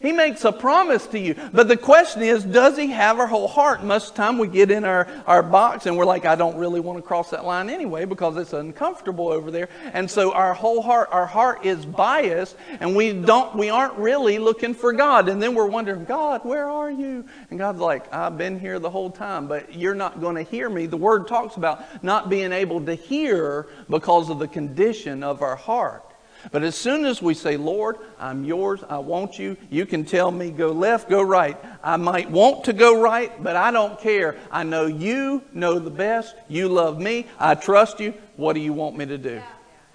He 0.00 0.12
makes 0.12 0.44
a 0.44 0.52
promise 0.52 1.08
to 1.08 1.18
you. 1.18 1.34
But 1.52 1.66
the 1.66 1.76
question 1.76 2.22
is, 2.22 2.44
does 2.44 2.76
he 2.76 2.86
have 2.88 3.18
our 3.18 3.26
whole 3.26 3.48
heart? 3.48 3.82
Most 3.82 4.10
of 4.10 4.14
the 4.14 4.22
time 4.22 4.38
we 4.38 4.46
get 4.46 4.70
in 4.70 4.84
our, 4.84 5.08
our 5.26 5.42
box 5.42 5.86
and 5.86 5.96
we're 5.96 6.04
like, 6.04 6.24
I 6.24 6.36
don't 6.36 6.56
really 6.56 6.78
want 6.78 6.98
to 6.98 7.02
cross 7.02 7.30
that 7.30 7.44
line 7.44 7.68
anyway 7.68 8.04
because 8.04 8.36
it's 8.36 8.52
uncomfortable 8.52 9.26
over 9.26 9.50
there. 9.50 9.68
And 9.92 10.08
so 10.08 10.32
our 10.32 10.54
whole 10.54 10.82
heart, 10.82 11.08
our 11.10 11.26
heart 11.26 11.66
is 11.66 11.84
biased 11.84 12.54
and 12.78 12.94
we 12.94 13.12
don't, 13.12 13.56
we 13.56 13.70
aren't 13.70 13.94
really 13.94 14.38
looking 14.38 14.72
for 14.72 14.92
God. 14.92 15.28
And 15.28 15.42
then 15.42 15.56
we're 15.56 15.66
wondering, 15.66 16.04
God, 16.04 16.44
where 16.44 16.70
are 16.70 16.90
you? 16.92 17.24
And 17.50 17.58
God's 17.58 17.80
like, 17.80 18.12
I've 18.14 18.38
been 18.38 18.60
here 18.60 18.78
the 18.78 18.90
whole 18.90 19.10
time, 19.10 19.48
but 19.48 19.74
you're 19.74 19.96
not 19.96 20.20
going 20.20 20.36
to 20.36 20.44
hear 20.44 20.70
me. 20.70 20.86
The 20.86 20.96
word 20.96 21.26
talks 21.26 21.56
about 21.56 22.04
not 22.04 22.30
being 22.30 22.52
able 22.52 22.84
to 22.84 22.94
hear 22.94 23.66
because 23.90 24.30
of 24.30 24.38
the 24.38 24.48
condition 24.48 25.24
of 25.24 25.42
our 25.42 25.56
heart. 25.56 26.07
But 26.52 26.62
as 26.62 26.76
soon 26.76 27.04
as 27.04 27.20
we 27.20 27.34
say, 27.34 27.56
Lord, 27.56 27.96
I'm 28.18 28.44
yours, 28.44 28.80
I 28.88 28.98
want 28.98 29.38
you, 29.38 29.56
you 29.70 29.86
can 29.86 30.04
tell 30.04 30.30
me 30.30 30.50
go 30.50 30.72
left, 30.72 31.10
go 31.10 31.22
right. 31.22 31.56
I 31.82 31.96
might 31.96 32.30
want 32.30 32.64
to 32.64 32.72
go 32.72 33.00
right, 33.00 33.42
but 33.42 33.56
I 33.56 33.70
don't 33.70 34.00
care. 34.00 34.36
I 34.50 34.62
know 34.62 34.86
you 34.86 35.42
know 35.52 35.78
the 35.78 35.90
best. 35.90 36.34
You 36.48 36.68
love 36.68 37.00
me. 37.00 37.26
I 37.38 37.54
trust 37.54 38.00
you. 38.00 38.14
What 38.36 38.52
do 38.52 38.60
you 38.60 38.72
want 38.72 38.96
me 38.96 39.06
to 39.06 39.18
do? 39.18 39.42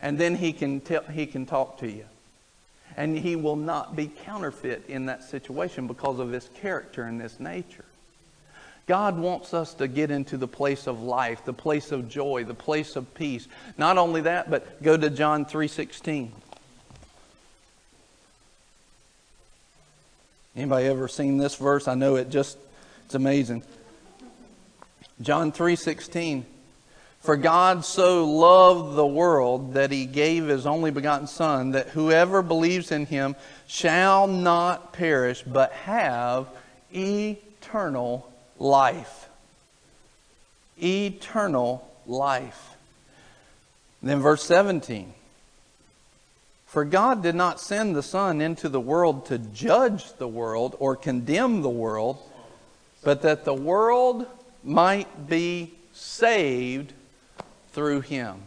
And 0.01 0.17
then 0.17 0.35
he 0.35 0.51
can, 0.53 0.81
tell, 0.81 1.03
he 1.03 1.25
can 1.25 1.45
talk 1.45 1.77
to 1.79 1.89
you. 1.89 2.05
And 2.97 3.17
he 3.17 3.35
will 3.35 3.55
not 3.55 3.95
be 3.95 4.07
counterfeit 4.07 4.83
in 4.87 5.07
that 5.07 5.23
situation 5.23 5.87
because 5.87 6.19
of 6.19 6.31
his 6.31 6.49
character 6.61 7.03
and 7.03 7.21
his 7.21 7.39
nature. 7.39 7.82
God 8.85 9.17
wants 9.17 9.53
us 9.53 9.73
to 9.75 9.87
get 9.87 10.11
into 10.11 10.35
the 10.35 10.47
place 10.47 10.87
of 10.87 11.01
life, 11.01 11.45
the 11.45 11.53
place 11.53 11.91
of 11.91 12.09
joy, 12.09 12.43
the 12.43 12.53
place 12.53 12.95
of 12.95 13.13
peace. 13.13 13.47
Not 13.77 13.97
only 13.97 14.21
that, 14.21 14.49
but 14.49 14.83
go 14.83 14.97
to 14.97 15.09
John 15.09 15.45
3:16. 15.45 16.33
Anybody 20.55 20.87
ever 20.87 21.07
seen 21.07 21.37
this 21.37 21.55
verse? 21.55 21.87
I 21.87 21.95
know 21.95 22.15
it 22.15 22.29
just 22.29 22.57
it's 23.05 23.15
amazing. 23.15 23.63
John 25.21 25.53
3:16 25.53 26.43
For 27.21 27.37
God 27.37 27.85
so 27.85 28.25
loved 28.25 28.97
the 28.97 29.07
world 29.07 29.75
that 29.75 29.91
he 29.91 30.05
gave 30.05 30.47
his 30.47 30.65
only 30.65 30.91
begotten 30.91 31.27
son 31.27 31.71
that 31.71 31.89
whoever 31.89 32.41
believes 32.41 32.91
in 32.91 33.05
him 33.05 33.37
shall 33.65 34.27
not 34.27 34.91
perish 34.91 35.41
but 35.43 35.71
have 35.71 36.47
eternal 36.93 38.32
life. 38.59 39.29
Eternal 40.81 41.87
life. 42.05 42.75
then 44.01 44.19
verse 44.19 44.43
17. 44.43 45.13
For 46.65 46.85
God 46.85 47.21
did 47.21 47.35
not 47.35 47.59
send 47.59 47.95
the 47.95 48.01
Son 48.01 48.41
into 48.41 48.67
the 48.67 48.79
world 48.79 49.27
to 49.27 49.37
judge 49.37 50.13
the 50.13 50.27
world 50.27 50.75
or 50.79 50.95
condemn 50.95 51.61
the 51.61 51.69
world, 51.69 52.17
but 53.03 53.21
that 53.21 53.45
the 53.45 53.53
world 53.53 54.25
might 54.63 55.29
be 55.29 55.71
saved 55.93 56.93
through 57.73 58.01
him. 58.01 58.41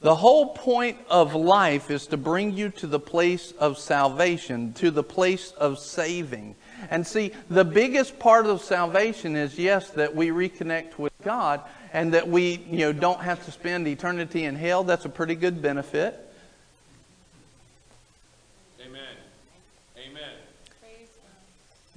The 0.00 0.14
whole 0.14 0.48
point 0.48 0.98
of 1.08 1.34
life 1.34 1.90
is 1.90 2.06
to 2.08 2.16
bring 2.16 2.52
you 2.52 2.68
to 2.68 2.86
the 2.86 3.00
place 3.00 3.52
of 3.52 3.78
salvation, 3.78 4.74
to 4.74 4.90
the 4.90 5.02
place 5.02 5.52
of 5.52 5.78
saving. 5.78 6.54
And 6.90 7.06
see, 7.06 7.32
the 7.50 7.64
biggest 7.64 8.18
part 8.18 8.46
of 8.46 8.60
salvation 8.62 9.36
is 9.36 9.58
yes, 9.58 9.90
that 9.90 10.14
we 10.14 10.28
reconnect 10.28 10.98
with 10.98 11.12
God 11.22 11.62
and 11.92 12.14
that 12.14 12.28
we, 12.28 12.64
you 12.70 12.78
know, 12.78 12.92
don't 12.92 13.20
have 13.20 13.44
to 13.46 13.50
spend 13.50 13.88
eternity 13.88 14.44
in 14.44 14.54
hell. 14.56 14.84
That's 14.84 15.04
a 15.04 15.08
pretty 15.08 15.34
good 15.34 15.62
benefit. 15.62 16.20
Amen. 18.80 19.00
Amen. 19.96 20.32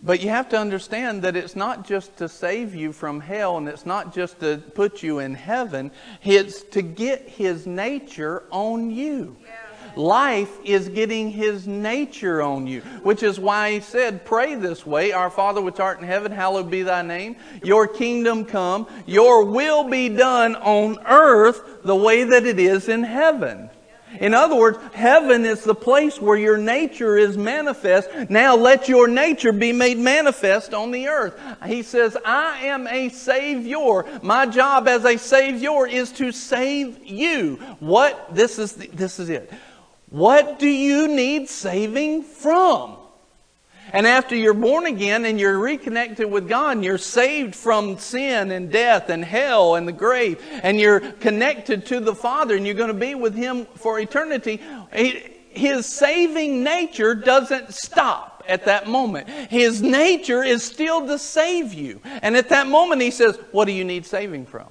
But 0.02 0.22
you 0.22 0.30
have 0.30 0.50
to 0.50 0.58
understand 0.58 1.24
that 1.24 1.36
it's 1.36 1.56
not 1.56 1.86
just 1.86 2.16
to 2.18 2.30
save 2.30 2.74
you 2.74 2.94
from 2.94 3.20
hell 3.20 3.58
and 3.58 3.68
it's 3.68 3.86
not 3.86 4.14
just 4.14 4.40
to 4.40 4.58
put 4.74 5.04
you 5.04 5.20
in 5.20 5.36
heaven, 5.36 5.92
it's 6.24 6.64
to 6.64 6.82
get 6.82 7.28
his 7.28 7.68
nature 7.68 8.44
on 8.52 8.92
you. 8.92 9.36
Yeah. 9.44 9.69
Life 9.96 10.52
is 10.64 10.90
getting 10.90 11.32
his 11.32 11.68
nature 11.68 12.42
on 12.42 12.68
you, 12.68 12.82
which 13.04 13.24
is 13.24 13.40
why 13.40 13.74
he 13.74 13.80
said, 13.80 14.26
Pray 14.26 14.56
this 14.56 14.86
way 14.86 15.12
Our 15.12 15.30
Father 15.30 15.62
which 15.62 15.80
art 15.80 16.00
in 16.00 16.06
heaven, 16.06 16.32
hallowed 16.32 16.70
be 16.70 16.84
thy 16.84 17.02
name. 17.02 17.36
Your 17.64 17.88
kingdom 17.88 18.46
come, 18.46 18.88
your 19.06 19.46
will 19.46 19.84
be 19.84 20.10
done 20.10 20.56
on 20.56 21.00
earth 21.06 21.84
the 21.84 21.96
way 21.96 22.24
that 22.24 22.46
it 22.46 22.60
is 22.60 22.90
in 22.90 23.04
heaven. 23.04 23.70
In 24.20 24.34
other 24.34 24.56
words, 24.56 24.80
heaven 24.94 25.46
is 25.46 25.64
the 25.64 25.76
place 25.76 26.20
where 26.20 26.38
your 26.38 26.58
nature 26.58 27.16
is 27.16 27.38
manifest. 27.38 28.10
Now 28.30 28.56
let 28.56 28.90
your 28.90 29.08
nature 29.08 29.52
be 29.52 29.72
made 29.72 30.00
manifest 30.00 30.74
on 30.74 30.92
the 30.92 31.08
earth. 31.08 31.40
He 31.66 31.84
says, 31.84 32.18
I 32.26 32.66
am 32.66 32.88
a 32.88 33.10
Savior. 33.10 34.06
My 34.24 34.48
job 34.48 34.88
as 34.88 35.06
a 35.06 35.18
Savior 35.18 35.86
is 35.86 36.12
to 36.14 36.32
save 36.32 37.06
you. 37.06 37.58
What? 37.80 38.34
This 38.34 38.58
is, 38.58 38.74
the, 38.74 38.88
this 38.88 39.20
is 39.20 39.30
it. 39.30 39.52
What 40.10 40.60
do 40.60 40.68
you 40.68 41.08
need 41.08 41.50
saving 41.50 42.24
from? 42.24 42.96
And 43.92 44.06
after 44.06 44.36
you're 44.36 44.54
born 44.54 44.86
again 44.86 45.26
and 45.26 45.40
you're 45.40 45.58
reconnected 45.58 46.30
with 46.30 46.48
God 46.48 46.78
and 46.78 46.86
you're 46.86 46.98
saved 46.98 47.56
from 47.56 47.98
sin 47.98 48.52
and 48.52 48.72
death 48.72 49.10
and 49.10 49.24
hell 49.24 49.76
and 49.76 49.88
the 49.88 49.92
grave 49.92 50.44
and 50.64 50.80
you're 50.80 51.00
connected 51.00 51.88
to 51.88 52.00
the 52.00 52.14
Father 52.14 52.56
and 52.56 52.66
you're 52.66 52.76
going 52.76 52.90
to 52.90 52.94
be 52.94 53.16
with 53.16 53.36
Him 53.36 53.66
for 53.76 54.00
eternity, 54.00 54.62
His 54.92 55.88
saving 55.88 56.64
nature 56.64 57.16
doesn't 57.16 57.74
stop 57.74 58.44
at 58.48 58.66
that 58.66 58.88
moment. 58.88 59.28
His 59.30 59.82
nature 59.82 60.44
is 60.44 60.64
still 60.64 61.08
to 61.08 61.18
save 61.18 61.74
you. 61.74 62.02
And 62.22 62.36
at 62.36 62.50
that 62.50 62.68
moment, 62.68 63.02
He 63.02 63.12
says, 63.12 63.38
What 63.52 63.66
do 63.66 63.72
you 63.72 63.84
need 63.84 64.06
saving 64.06 64.46
from? 64.46 64.68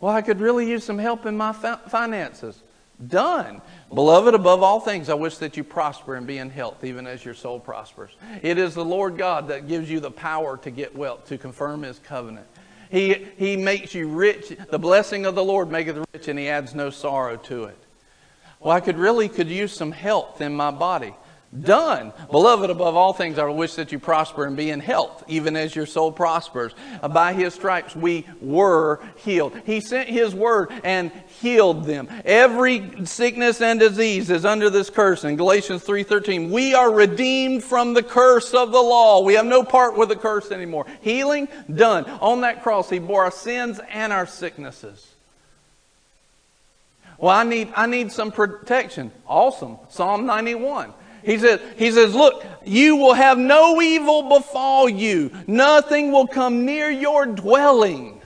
Well, 0.00 0.14
I 0.14 0.22
could 0.22 0.40
really 0.40 0.68
use 0.68 0.84
some 0.84 0.98
help 0.98 1.24
in 1.24 1.36
my 1.36 1.52
finances. 1.52 2.60
Done. 3.06 3.60
Beloved, 3.94 4.34
above 4.34 4.62
all 4.62 4.80
things, 4.80 5.08
I 5.08 5.14
wish 5.14 5.38
that 5.38 5.56
you 5.56 5.62
prosper 5.62 6.16
and 6.16 6.26
be 6.26 6.38
in 6.38 6.50
health, 6.50 6.82
even 6.82 7.06
as 7.06 7.24
your 7.24 7.34
soul 7.34 7.60
prospers. 7.60 8.10
It 8.42 8.58
is 8.58 8.74
the 8.74 8.84
Lord 8.84 9.16
God 9.16 9.48
that 9.48 9.68
gives 9.68 9.88
you 9.88 10.00
the 10.00 10.10
power 10.10 10.56
to 10.58 10.70
get 10.70 10.96
wealth, 10.96 11.26
to 11.28 11.38
confirm 11.38 11.82
His 11.82 11.98
covenant. 12.00 12.46
He, 12.90 13.26
he 13.36 13.56
makes 13.56 13.94
you 13.94 14.08
rich. 14.08 14.56
The 14.70 14.78
blessing 14.78 15.24
of 15.24 15.34
the 15.34 15.44
Lord 15.44 15.70
maketh 15.70 16.04
rich, 16.12 16.28
and 16.28 16.38
He 16.38 16.48
adds 16.48 16.74
no 16.74 16.90
sorrow 16.90 17.36
to 17.36 17.64
it. 17.64 17.78
Well, 18.58 18.74
I 18.74 18.80
could 18.80 18.98
really 18.98 19.28
could 19.28 19.48
use 19.48 19.72
some 19.72 19.92
health 19.92 20.40
in 20.40 20.54
my 20.54 20.70
body. 20.72 21.14
Done. 21.62 22.12
Beloved, 22.30 22.70
above 22.70 22.96
all 22.96 23.12
things, 23.12 23.38
I 23.38 23.44
wish 23.44 23.74
that 23.74 23.92
you 23.92 23.98
prosper 23.98 24.46
and 24.46 24.56
be 24.56 24.70
in 24.70 24.80
health, 24.80 25.22
even 25.28 25.56
as 25.56 25.74
your 25.74 25.86
soul 25.86 26.10
prospers. 26.10 26.72
Uh, 27.02 27.08
by 27.08 27.32
his 27.32 27.54
stripes 27.54 27.94
we 27.94 28.26
were 28.40 29.00
healed. 29.16 29.56
He 29.64 29.80
sent 29.80 30.08
his 30.08 30.34
word 30.34 30.70
and 30.84 31.10
healed 31.40 31.84
them. 31.84 32.08
Every 32.24 33.06
sickness 33.06 33.60
and 33.60 33.78
disease 33.78 34.28
is 34.28 34.44
under 34.44 34.70
this 34.70 34.90
curse. 34.90 35.24
In 35.24 35.36
Galatians 35.36 35.84
3.13, 35.84 36.50
we 36.50 36.74
are 36.74 36.92
redeemed 36.92 37.62
from 37.62 37.94
the 37.94 38.02
curse 38.02 38.52
of 38.52 38.72
the 38.72 38.82
law. 38.82 39.22
We 39.22 39.34
have 39.34 39.46
no 39.46 39.62
part 39.62 39.96
with 39.96 40.08
the 40.08 40.16
curse 40.16 40.50
anymore. 40.50 40.86
Healing, 41.00 41.48
done. 41.72 42.04
On 42.20 42.40
that 42.40 42.62
cross, 42.62 42.90
he 42.90 42.98
bore 42.98 43.24
our 43.24 43.30
sins 43.30 43.80
and 43.90 44.12
our 44.12 44.26
sicknesses. 44.26 45.12
Well, 47.18 47.34
I 47.34 47.44
need, 47.44 47.72
I 47.74 47.86
need 47.86 48.12
some 48.12 48.30
protection. 48.30 49.10
Awesome. 49.26 49.78
Psalm 49.88 50.26
91. 50.26 50.92
He 51.26 51.38
says, 51.38 51.60
he 51.76 51.90
says, 51.90 52.14
look, 52.14 52.44
you 52.64 52.94
will 52.94 53.14
have 53.14 53.36
no 53.36 53.82
evil 53.82 54.22
befall 54.22 54.88
you. 54.88 55.32
Nothing 55.48 56.12
will 56.12 56.28
come 56.28 56.64
near 56.64 56.88
your 56.88 57.26
dwelling. 57.26 58.22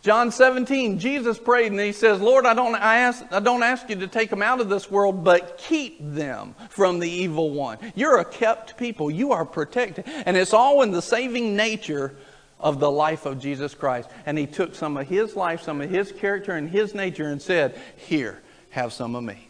John 0.00 0.30
17, 0.30 0.98
Jesus 0.98 1.38
prayed 1.38 1.72
and 1.72 1.80
he 1.80 1.92
says, 1.92 2.18
Lord, 2.18 2.46
I 2.46 2.54
don't, 2.54 2.74
I, 2.74 2.98
ask, 3.00 3.24
I 3.30 3.40
don't 3.40 3.62
ask 3.62 3.90
you 3.90 3.96
to 3.96 4.06
take 4.06 4.30
them 4.30 4.40
out 4.40 4.62
of 4.62 4.70
this 4.70 4.90
world, 4.90 5.22
but 5.22 5.58
keep 5.58 5.98
them 6.00 6.54
from 6.70 6.98
the 6.98 7.10
evil 7.10 7.50
one. 7.50 7.76
You're 7.94 8.20
a 8.20 8.24
kept 8.24 8.78
people. 8.78 9.10
You 9.10 9.32
are 9.32 9.44
protected. 9.44 10.06
And 10.24 10.34
it's 10.34 10.54
all 10.54 10.80
in 10.80 10.92
the 10.92 11.02
saving 11.02 11.56
nature 11.56 12.16
of 12.58 12.80
the 12.80 12.90
life 12.90 13.26
of 13.26 13.38
Jesus 13.38 13.74
Christ. 13.74 14.08
And 14.24 14.38
he 14.38 14.46
took 14.46 14.74
some 14.74 14.96
of 14.96 15.06
his 15.06 15.36
life, 15.36 15.60
some 15.60 15.82
of 15.82 15.90
his 15.90 16.10
character 16.10 16.52
and 16.52 16.70
his 16.70 16.94
nature 16.94 17.28
and 17.28 17.42
said, 17.42 17.78
Here, 17.96 18.40
have 18.70 18.94
some 18.94 19.14
of 19.14 19.24
me. 19.24 19.45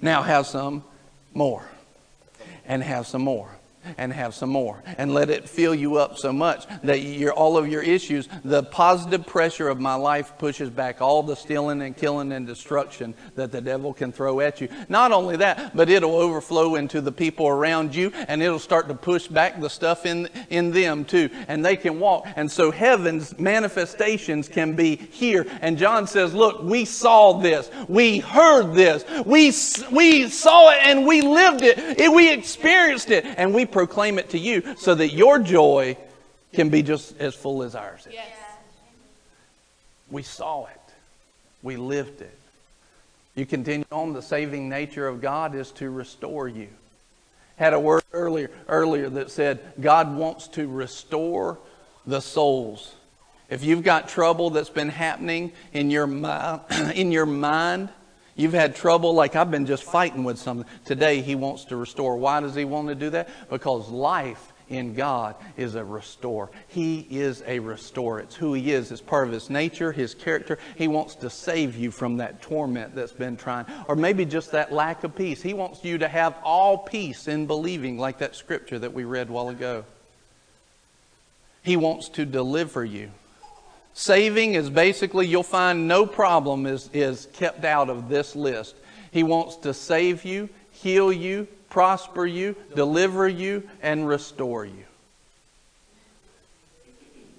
Now 0.00 0.22
have 0.22 0.46
some 0.46 0.84
more. 1.34 1.68
And 2.66 2.82
have 2.82 3.06
some 3.06 3.22
more 3.22 3.57
and 3.96 4.12
have 4.12 4.34
some 4.34 4.50
more 4.50 4.82
and 4.98 5.14
let 5.14 5.30
it 5.30 5.48
fill 5.48 5.74
you 5.74 5.96
up 5.96 6.18
so 6.18 6.32
much 6.32 6.66
that 6.82 7.00
your 7.00 7.32
all 7.32 7.56
of 7.56 7.68
your 7.68 7.82
issues 7.82 8.28
the 8.44 8.62
positive 8.64 9.26
pressure 9.26 9.68
of 9.68 9.80
my 9.80 9.94
life 9.94 10.32
pushes 10.38 10.70
back 10.70 11.00
all 11.00 11.22
the 11.22 11.34
stealing 11.34 11.82
and 11.82 11.96
killing 11.96 12.32
and 12.32 12.46
destruction 12.46 13.14
that 13.34 13.52
the 13.52 13.60
devil 13.60 13.94
can 13.94 14.12
throw 14.12 14.40
at 14.40 14.60
you. 14.60 14.68
Not 14.88 15.12
only 15.12 15.36
that 15.36 15.74
but 15.76 15.88
it'll 15.88 16.16
overflow 16.16 16.74
into 16.74 17.00
the 17.00 17.12
people 17.12 17.48
around 17.48 17.94
you 17.94 18.12
and 18.28 18.42
it'll 18.42 18.58
start 18.58 18.88
to 18.88 18.94
push 18.94 19.26
back 19.26 19.60
the 19.60 19.70
stuff 19.70 20.06
in 20.06 20.28
in 20.50 20.70
them 20.72 21.04
too 21.04 21.30
and 21.48 21.64
they 21.64 21.76
can 21.76 22.00
walk. 22.00 22.26
And 22.36 22.50
so 22.50 22.70
heaven's 22.70 23.38
manifestations 23.38 24.48
can 24.48 24.74
be 24.74 24.96
here. 24.96 25.46
And 25.60 25.78
John 25.78 26.06
says 26.06 26.34
look 26.34 26.62
we 26.62 26.84
saw 26.84 27.34
this. 27.34 27.70
We 27.88 28.18
heard 28.18 28.74
this. 28.74 29.04
We 29.24 29.52
we 29.90 30.28
saw 30.28 30.70
it 30.70 30.78
and 30.82 31.06
we 31.06 31.20
lived 31.22 31.62
it 31.62 31.78
we 32.18 32.32
experienced 32.32 33.10
it 33.10 33.24
and 33.24 33.54
we 33.54 33.66
proclaim 33.78 34.18
it 34.18 34.30
to 34.30 34.38
you 34.38 34.74
so 34.76 34.92
that 34.92 35.10
your 35.10 35.38
joy 35.38 35.96
can 36.52 36.68
be 36.68 36.82
just 36.82 37.16
as 37.20 37.32
full 37.32 37.62
as 37.62 37.76
ours 37.76 38.08
is. 38.08 38.12
Yes. 38.12 38.26
We 40.10 40.24
saw 40.24 40.66
it. 40.66 40.80
We 41.62 41.76
lived 41.76 42.20
it. 42.20 42.36
You 43.36 43.46
continue 43.46 43.84
on, 43.92 44.14
the 44.14 44.22
saving 44.22 44.68
nature 44.68 45.06
of 45.06 45.20
God 45.20 45.54
is 45.54 45.70
to 45.72 45.90
restore 45.90 46.48
you. 46.48 46.66
Had 47.54 47.72
a 47.72 47.78
word 47.78 48.02
earlier, 48.12 48.50
earlier 48.68 49.08
that 49.10 49.30
said 49.30 49.60
God 49.80 50.16
wants 50.16 50.48
to 50.48 50.66
restore 50.66 51.56
the 52.04 52.20
souls. 52.20 52.96
If 53.48 53.62
you've 53.62 53.84
got 53.84 54.08
trouble 54.08 54.50
that's 54.50 54.70
been 54.70 54.88
happening 54.88 55.52
in 55.72 55.88
your, 55.88 56.06
in 56.96 57.12
your 57.12 57.26
mind, 57.26 57.90
You've 58.38 58.52
had 58.52 58.76
trouble, 58.76 59.14
like 59.14 59.34
I've 59.34 59.50
been 59.50 59.66
just 59.66 59.82
fighting 59.82 60.22
with 60.22 60.38
something. 60.38 60.64
Today, 60.84 61.22
He 61.22 61.34
wants 61.34 61.64
to 61.66 61.76
restore. 61.76 62.16
Why 62.16 62.38
does 62.38 62.54
He 62.54 62.64
want 62.64 62.86
to 62.86 62.94
do 62.94 63.10
that? 63.10 63.28
Because 63.50 63.90
life 63.90 64.52
in 64.68 64.94
God 64.94 65.34
is 65.56 65.74
a 65.74 65.84
restore. 65.84 66.48
He 66.68 67.04
is 67.10 67.42
a 67.48 67.58
restorer. 67.58 68.20
It's 68.20 68.36
who 68.36 68.54
He 68.54 68.70
is. 68.70 68.92
It's 68.92 69.00
part 69.00 69.26
of 69.26 69.34
His 69.34 69.50
nature, 69.50 69.90
His 69.90 70.14
character. 70.14 70.56
He 70.76 70.86
wants 70.86 71.16
to 71.16 71.28
save 71.28 71.76
you 71.76 71.90
from 71.90 72.18
that 72.18 72.40
torment 72.40 72.94
that's 72.94 73.10
been 73.10 73.36
trying, 73.36 73.66
or 73.88 73.96
maybe 73.96 74.24
just 74.24 74.52
that 74.52 74.72
lack 74.72 75.02
of 75.02 75.16
peace. 75.16 75.42
He 75.42 75.52
wants 75.52 75.84
you 75.84 75.98
to 75.98 76.06
have 76.06 76.36
all 76.44 76.78
peace 76.78 77.26
in 77.26 77.46
believing, 77.46 77.98
like 77.98 78.18
that 78.18 78.36
scripture 78.36 78.78
that 78.78 78.94
we 78.94 79.02
read 79.02 79.30
a 79.30 79.32
while 79.32 79.48
ago. 79.48 79.84
He 81.64 81.76
wants 81.76 82.08
to 82.10 82.24
deliver 82.24 82.84
you. 82.84 83.10
Saving 83.98 84.54
is 84.54 84.70
basically, 84.70 85.26
you'll 85.26 85.42
find 85.42 85.88
no 85.88 86.06
problem 86.06 86.66
is, 86.66 86.88
is 86.92 87.26
kept 87.32 87.64
out 87.64 87.90
of 87.90 88.08
this 88.08 88.36
list. 88.36 88.76
He 89.10 89.24
wants 89.24 89.56
to 89.56 89.74
save 89.74 90.24
you, 90.24 90.48
heal 90.70 91.12
you, 91.12 91.48
prosper 91.68 92.24
you, 92.24 92.54
deliver 92.76 93.26
you, 93.28 93.68
and 93.82 94.06
restore 94.06 94.64
you. 94.64 94.84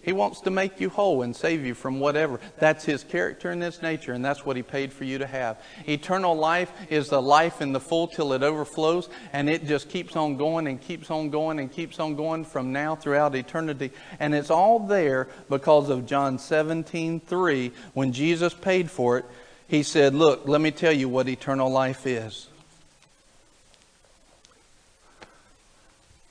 He 0.10 0.14
wants 0.14 0.42
to 0.42 0.50
make 0.50 0.80
you 0.80 0.90
whole 0.90 1.22
and 1.22 1.36
save 1.36 1.64
you 1.64 1.76
from 1.76 2.00
whatever. 2.00 2.40
That's 2.58 2.84
His 2.84 3.04
character 3.04 3.52
and 3.52 3.62
His 3.62 3.84
nature, 3.84 4.12
and 4.12 4.26
that's 4.26 4.44
what 4.44 4.56
He 4.56 4.64
paid 4.64 4.92
for 4.92 5.04
you 5.04 5.20
to 5.20 5.28
have. 5.28 5.62
Eternal 5.88 6.36
life 6.36 6.72
is 6.90 7.10
the 7.10 7.22
life 7.22 7.62
in 7.62 7.74
the 7.74 7.80
full 7.80 8.08
till 8.08 8.34
it 8.34 8.42
overflows, 8.42 9.08
and 9.34 9.48
it 9.48 9.68
just 9.68 9.88
keeps 9.88 10.16
on 10.16 10.36
going 10.36 10.66
and 10.66 10.82
keeps 10.82 11.12
on 11.12 11.30
going 11.30 11.60
and 11.60 11.72
keeps 11.72 12.00
on 12.00 12.16
going 12.16 12.44
from 12.44 12.74
now 12.74 12.96
throughout 12.96 13.36
eternity. 13.36 13.92
And 14.20 14.34
it's 14.34 14.50
all 14.50 14.80
there 14.80 15.28
because 15.48 15.92
of 15.92 16.08
John 16.08 16.40
17 16.40 17.20
3. 17.20 17.72
When 17.94 18.12
Jesus 18.12 18.56
paid 18.56 18.90
for 18.90 19.20
it, 19.20 19.26
He 19.68 19.84
said, 19.84 20.16
Look, 20.16 20.48
let 20.48 20.60
me 20.60 20.72
tell 20.72 20.92
you 20.92 21.08
what 21.08 21.30
eternal 21.30 21.70
life 21.70 22.08
is. 22.08 22.48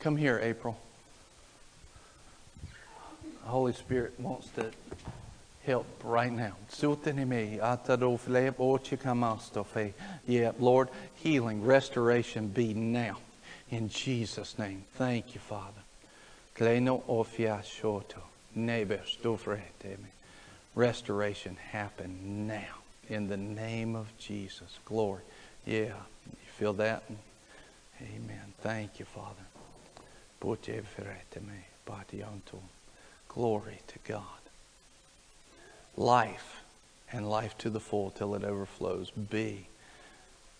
Come 0.00 0.16
here, 0.16 0.40
April. 0.42 0.80
Holy 3.48 3.72
Spirit 3.72 4.18
wants 4.20 4.48
to 4.50 4.70
help 5.64 5.86
right 6.04 6.32
now. 6.32 6.54
Yeah, 10.26 10.52
Lord, 10.58 10.88
healing, 11.14 11.64
restoration 11.64 12.48
be 12.48 12.74
now. 12.74 13.18
In 13.70 13.88
Jesus' 13.88 14.58
name. 14.58 14.84
Thank 14.94 15.34
you, 15.34 15.40
Father. 15.40 15.80
Restoration 20.74 21.56
happen 21.70 22.46
now. 22.46 22.82
In 23.08 23.28
the 23.28 23.36
name 23.36 23.96
of 23.96 24.16
Jesus. 24.18 24.78
Glory. 24.84 25.22
Yeah. 25.66 25.94
You 26.26 26.50
feel 26.58 26.72
that? 26.74 27.02
Amen. 28.00 28.52
Thank 28.62 28.98
you, 28.98 29.06
Father. 29.06 29.42
Glory 33.28 33.80
to 33.86 33.98
God. 34.06 34.22
Life 35.96 36.62
and 37.12 37.28
life 37.28 37.56
to 37.58 37.70
the 37.70 37.80
full 37.80 38.10
till 38.10 38.34
it 38.34 38.44
overflows. 38.44 39.10
Be. 39.10 39.66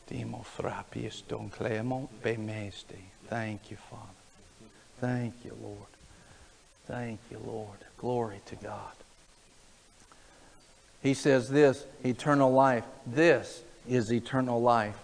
Thank 0.07 0.51
you, 3.71 3.77
Father. 3.91 4.03
Thank 5.01 5.35
you, 5.45 5.57
Lord. 5.63 5.79
Thank 6.87 7.21
you, 7.31 7.39
Lord. 7.45 7.79
Glory 7.99 8.41
to 8.47 8.57
God. 8.57 8.93
He 11.03 11.15
says 11.15 11.51
this 11.51 11.85
eternal 12.05 12.53
life. 12.53 12.85
This 13.07 13.63
is 13.89 14.13
eternal 14.13 14.63
life. 14.63 14.97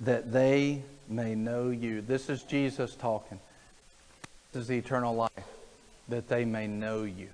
That 0.00 0.32
they 0.32 0.82
may 1.08 1.34
know 1.34 1.70
you. 1.70 2.00
This 2.02 2.28
is 2.28 2.42
Jesus 2.42 2.94
talking. 2.96 3.38
This 4.52 4.64
is 4.64 4.72
eternal 4.72 5.14
life 5.14 5.55
that 6.08 6.28
they 6.28 6.44
may 6.44 6.66
know 6.66 7.02
you. 7.02 7.28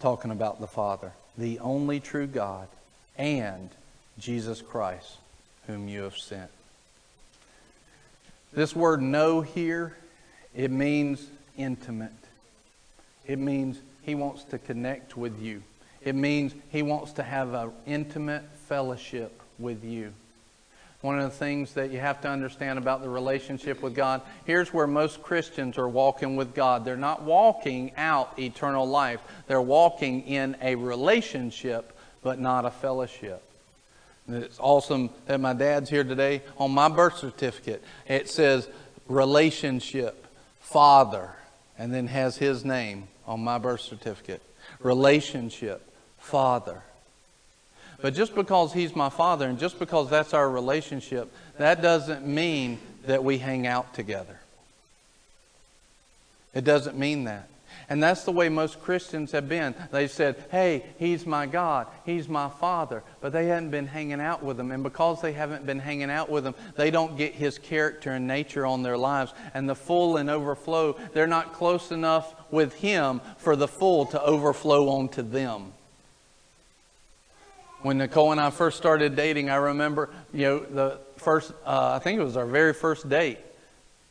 Talking 0.00 0.30
about 0.30 0.60
the 0.60 0.66
Father, 0.66 1.12
the 1.36 1.58
only 1.60 2.00
true 2.00 2.26
God, 2.26 2.68
and 3.16 3.70
Jesus 4.18 4.62
Christ, 4.62 5.16
whom 5.66 5.88
you 5.88 6.02
have 6.02 6.16
sent. 6.16 6.50
This 8.52 8.74
word 8.74 9.02
know 9.02 9.40
here, 9.40 9.96
it 10.54 10.70
means 10.70 11.26
intimate. 11.56 12.12
It 13.26 13.38
means 13.38 13.80
he 14.02 14.14
wants 14.14 14.44
to 14.44 14.58
connect 14.58 15.16
with 15.16 15.40
you. 15.40 15.62
It 16.00 16.14
means 16.14 16.54
he 16.70 16.82
wants 16.82 17.12
to 17.14 17.22
have 17.22 17.52
an 17.54 17.72
intimate 17.86 18.44
fellowship 18.66 19.42
with 19.58 19.84
you. 19.84 20.12
One 21.00 21.18
of 21.18 21.24
the 21.24 21.36
things 21.36 21.74
that 21.74 21.92
you 21.92 22.00
have 22.00 22.20
to 22.22 22.28
understand 22.28 22.76
about 22.78 23.02
the 23.02 23.08
relationship 23.08 23.82
with 23.82 23.94
God 23.94 24.20
here's 24.44 24.74
where 24.74 24.86
most 24.86 25.22
Christians 25.22 25.78
are 25.78 25.88
walking 25.88 26.34
with 26.34 26.54
God. 26.54 26.84
They're 26.84 26.96
not 26.96 27.22
walking 27.22 27.92
out 27.96 28.38
eternal 28.38 28.86
life, 28.86 29.20
they're 29.46 29.62
walking 29.62 30.22
in 30.22 30.56
a 30.60 30.74
relationship, 30.74 31.96
but 32.22 32.40
not 32.40 32.64
a 32.64 32.70
fellowship. 32.70 33.42
It's 34.28 34.58
awesome 34.58 35.10
that 35.26 35.40
my 35.40 35.54
dad's 35.54 35.88
here 35.88 36.04
today. 36.04 36.42
On 36.58 36.70
my 36.70 36.88
birth 36.88 37.16
certificate, 37.16 37.82
it 38.06 38.28
says 38.28 38.68
relationship, 39.06 40.26
father, 40.60 41.30
and 41.78 41.94
then 41.94 42.08
has 42.08 42.36
his 42.36 42.64
name 42.64 43.08
on 43.26 43.40
my 43.40 43.56
birth 43.56 43.80
certificate. 43.80 44.42
Relationship, 44.80 45.82
father. 46.18 46.82
But 48.00 48.14
just 48.14 48.34
because 48.34 48.72
he's 48.72 48.94
my 48.94 49.08
father 49.08 49.48
and 49.48 49.58
just 49.58 49.78
because 49.78 50.08
that's 50.08 50.32
our 50.32 50.48
relationship, 50.48 51.32
that 51.58 51.82
doesn't 51.82 52.26
mean 52.26 52.78
that 53.06 53.24
we 53.24 53.38
hang 53.38 53.66
out 53.66 53.92
together. 53.94 54.38
It 56.54 56.64
doesn't 56.64 56.96
mean 56.96 57.24
that. 57.24 57.48
And 57.90 58.02
that's 58.02 58.24
the 58.24 58.32
way 58.32 58.50
most 58.50 58.82
Christians 58.82 59.32
have 59.32 59.48
been. 59.48 59.74
They 59.90 60.08
said, 60.08 60.36
hey, 60.50 60.84
he's 60.98 61.24
my 61.24 61.46
God, 61.46 61.86
he's 62.04 62.28
my 62.28 62.48
Father. 62.48 63.02
But 63.20 63.32
they 63.32 63.46
hadn't 63.46 63.70
been 63.70 63.86
hanging 63.86 64.20
out 64.20 64.42
with 64.42 64.60
him. 64.60 64.70
And 64.70 64.82
because 64.82 65.22
they 65.22 65.32
haven't 65.32 65.64
been 65.64 65.78
hanging 65.78 66.10
out 66.10 66.28
with 66.28 66.46
him, 66.46 66.54
they 66.76 66.90
don't 66.90 67.16
get 67.16 67.34
his 67.34 67.58
character 67.58 68.10
and 68.10 68.26
nature 68.26 68.66
on 68.66 68.82
their 68.82 68.98
lives. 68.98 69.32
And 69.54 69.68
the 69.68 69.74
full 69.74 70.18
and 70.18 70.28
overflow, 70.28 70.96
they're 71.14 71.26
not 71.26 71.54
close 71.54 71.90
enough 71.90 72.34
with 72.50 72.74
him 72.74 73.22
for 73.38 73.56
the 73.56 73.68
full 73.68 74.06
to 74.06 74.22
overflow 74.22 74.88
onto 74.90 75.22
them. 75.22 75.72
When 77.80 77.98
Nicole 77.98 78.32
and 78.32 78.40
I 78.40 78.50
first 78.50 78.76
started 78.76 79.14
dating, 79.14 79.50
I 79.50 79.56
remember, 79.56 80.10
you 80.32 80.42
know, 80.42 80.58
the 80.58 80.98
first, 81.16 81.52
uh, 81.64 81.92
I 81.94 82.00
think 82.00 82.18
it 82.18 82.24
was 82.24 82.36
our 82.36 82.46
very 82.46 82.74
first 82.74 83.08
date. 83.08 83.38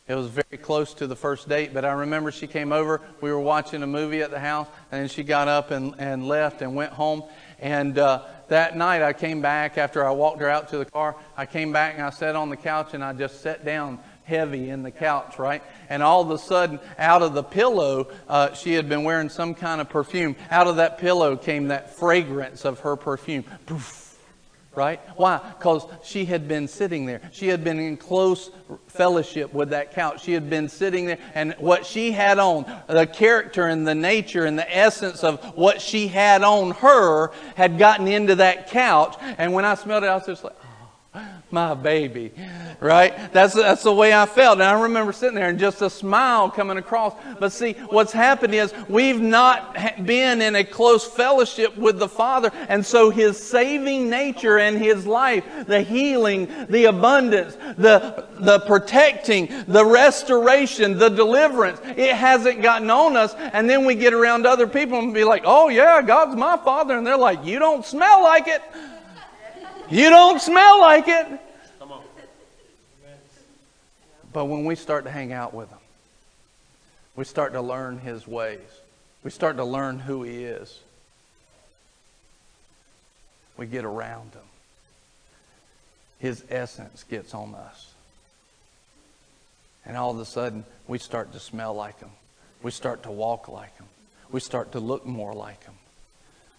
It 0.07 0.15
was 0.15 0.27
very 0.27 0.57
close 0.57 0.93
to 0.95 1.07
the 1.07 1.17
first 1.17 1.49
date, 1.49 1.73
but 1.73 1.83
I 1.83 1.91
remember 1.91 2.31
she 2.31 2.47
came 2.47 2.71
over. 2.71 3.01
We 3.19 3.29
were 3.29 3.41
watching 3.41 3.83
a 3.83 3.87
movie 3.87 4.21
at 4.21 4.31
the 4.31 4.39
house, 4.39 4.67
and 4.89 5.01
then 5.01 5.09
she 5.09 5.21
got 5.21 5.49
up 5.49 5.71
and, 5.71 5.95
and 5.97 6.29
left 6.29 6.61
and 6.61 6.75
went 6.75 6.93
home. 6.93 7.23
And 7.59 7.97
uh, 7.97 8.21
that 8.47 8.77
night, 8.77 9.01
I 9.01 9.11
came 9.11 9.41
back 9.41 9.77
after 9.77 10.05
I 10.05 10.11
walked 10.11 10.39
her 10.39 10.49
out 10.49 10.69
to 10.69 10.77
the 10.77 10.85
car. 10.85 11.17
I 11.35 11.45
came 11.45 11.73
back 11.73 11.95
and 11.95 12.03
I 12.03 12.11
sat 12.11 12.37
on 12.37 12.49
the 12.49 12.55
couch 12.55 12.93
and 12.93 13.03
I 13.03 13.11
just 13.11 13.41
sat 13.41 13.65
down 13.65 13.99
heavy 14.27 14.69
in 14.69 14.83
the 14.83 14.91
couch, 14.91 15.39
right? 15.39 15.63
And 15.89 16.03
all 16.03 16.21
of 16.21 16.29
a 16.29 16.37
sudden, 16.37 16.79
out 16.99 17.21
of 17.21 17.33
the 17.33 17.43
pillow, 17.43 18.09
uh, 18.27 18.53
she 18.53 18.73
had 18.73 18.89
been 18.89 19.03
wearing 19.03 19.29
some 19.29 19.55
kind 19.55 19.81
of 19.81 19.89
perfume. 19.89 20.35
Out 20.51 20.67
of 20.67 20.75
that 20.75 20.97
pillow 20.97 21.37
came 21.37 21.69
that 21.69 21.95
fragrance 21.95 22.65
of 22.65 22.81
her 22.81 22.95
perfume. 22.95 23.45
Poof 23.65 24.07
right? 24.77 25.01
Why? 25.15 25.41
Because 25.57 25.87
she 26.03 26.25
had 26.25 26.47
been 26.47 26.67
sitting 26.67 27.07
there. 27.07 27.19
She 27.31 27.47
had 27.47 27.63
been 27.63 27.79
in 27.79 27.97
close 27.97 28.51
fellowship 28.85 29.51
with 29.51 29.71
that 29.71 29.93
couch. 29.93 30.23
She 30.23 30.33
had 30.33 30.51
been 30.51 30.69
sitting 30.69 31.07
there, 31.07 31.17
and 31.33 31.55
what 31.57 31.83
she 31.83 32.11
had 32.11 32.37
on, 32.37 32.63
the 32.85 33.07
character 33.07 33.65
and 33.65 33.87
the 33.87 33.95
nature 33.95 34.45
and 34.45 34.57
the 34.57 34.77
essence 34.77 35.23
of 35.23 35.43
what 35.57 35.81
she 35.81 36.07
had 36.07 36.43
on 36.43 36.71
her, 36.71 37.31
had 37.55 37.79
gotten 37.79 38.07
into 38.07 38.35
that 38.35 38.69
couch. 38.69 39.15
And 39.39 39.51
when 39.51 39.65
I 39.65 39.73
smelled 39.73 40.03
it, 40.03 40.07
I 40.07 40.15
was 40.15 40.27
just 40.27 40.43
like, 40.43 40.53
my 41.49 41.73
baby, 41.73 42.33
right? 42.79 43.31
That's, 43.31 43.53
that's 43.53 43.83
the 43.83 43.93
way 43.93 44.13
I 44.13 44.25
felt. 44.25 44.55
And 44.55 44.63
I 44.63 44.81
remember 44.81 45.13
sitting 45.13 45.35
there 45.35 45.49
and 45.49 45.57
just 45.57 45.81
a 45.81 45.89
smile 45.89 46.49
coming 46.49 46.77
across. 46.77 47.13
But 47.39 47.51
see, 47.51 47.73
what's 47.89 48.11
happened 48.11 48.53
is 48.53 48.73
we've 48.89 49.21
not 49.21 50.05
been 50.05 50.41
in 50.41 50.55
a 50.55 50.63
close 50.63 51.05
fellowship 51.05 51.77
with 51.77 51.99
the 51.99 52.07
Father. 52.09 52.51
And 52.67 52.85
so 52.85 53.09
His 53.09 53.41
saving 53.41 54.09
nature 54.09 54.59
and 54.59 54.77
His 54.77 55.07
life, 55.07 55.45
the 55.67 55.81
healing, 55.81 56.49
the 56.69 56.85
abundance, 56.85 57.55
the, 57.77 58.27
the 58.39 58.59
protecting, 58.61 59.49
the 59.67 59.85
restoration, 59.85 60.97
the 60.97 61.09
deliverance, 61.09 61.79
it 61.95 62.15
hasn't 62.15 62.61
gotten 62.61 62.89
on 62.89 63.15
us. 63.15 63.33
And 63.35 63.69
then 63.69 63.85
we 63.85 63.95
get 63.95 64.13
around 64.13 64.45
other 64.45 64.67
people 64.67 64.99
and 64.99 65.13
be 65.13 65.23
like, 65.23 65.43
oh 65.45 65.69
yeah, 65.69 66.01
God's 66.01 66.35
my 66.35 66.57
Father. 66.57 66.97
And 66.97 67.07
they're 67.07 67.17
like, 67.17 67.45
you 67.45 67.59
don't 67.59 67.85
smell 67.85 68.23
like 68.23 68.47
it. 68.47 68.61
You 69.89 70.09
don't 70.09 70.41
smell 70.41 70.81
like 70.81 71.07
it. 71.07 71.27
Come 71.79 71.91
on. 71.91 72.03
But 74.33 74.45
when 74.45 74.65
we 74.65 74.75
start 74.75 75.05
to 75.05 75.11
hang 75.11 75.31
out 75.31 75.53
with 75.53 75.69
Him, 75.69 75.79
we 77.15 77.23
start 77.23 77.53
to 77.53 77.61
learn 77.61 77.97
His 77.97 78.27
ways. 78.27 78.59
We 79.23 79.31
start 79.31 79.57
to 79.57 79.63
learn 79.63 79.99
who 79.99 80.23
He 80.23 80.43
is. 80.43 80.79
We 83.57 83.65
get 83.65 83.85
around 83.85 84.33
Him. 84.33 84.41
His 86.19 86.43
essence 86.49 87.03
gets 87.03 87.33
on 87.33 87.55
us. 87.55 87.93
And 89.85 89.95
all 89.95 90.11
of 90.11 90.19
a 90.19 90.25
sudden, 90.25 90.65
we 90.87 90.99
start 90.99 91.31
to 91.33 91.39
smell 91.39 91.73
like 91.73 91.99
Him. 91.99 92.11
We 92.61 92.71
start 92.71 93.03
to 93.03 93.11
walk 93.11 93.47
like 93.47 93.75
Him. 93.77 93.87
We 94.31 94.41
start 94.41 94.73
to 94.73 94.79
look 94.79 95.05
more 95.05 95.33
like 95.33 95.63
Him. 95.63 95.73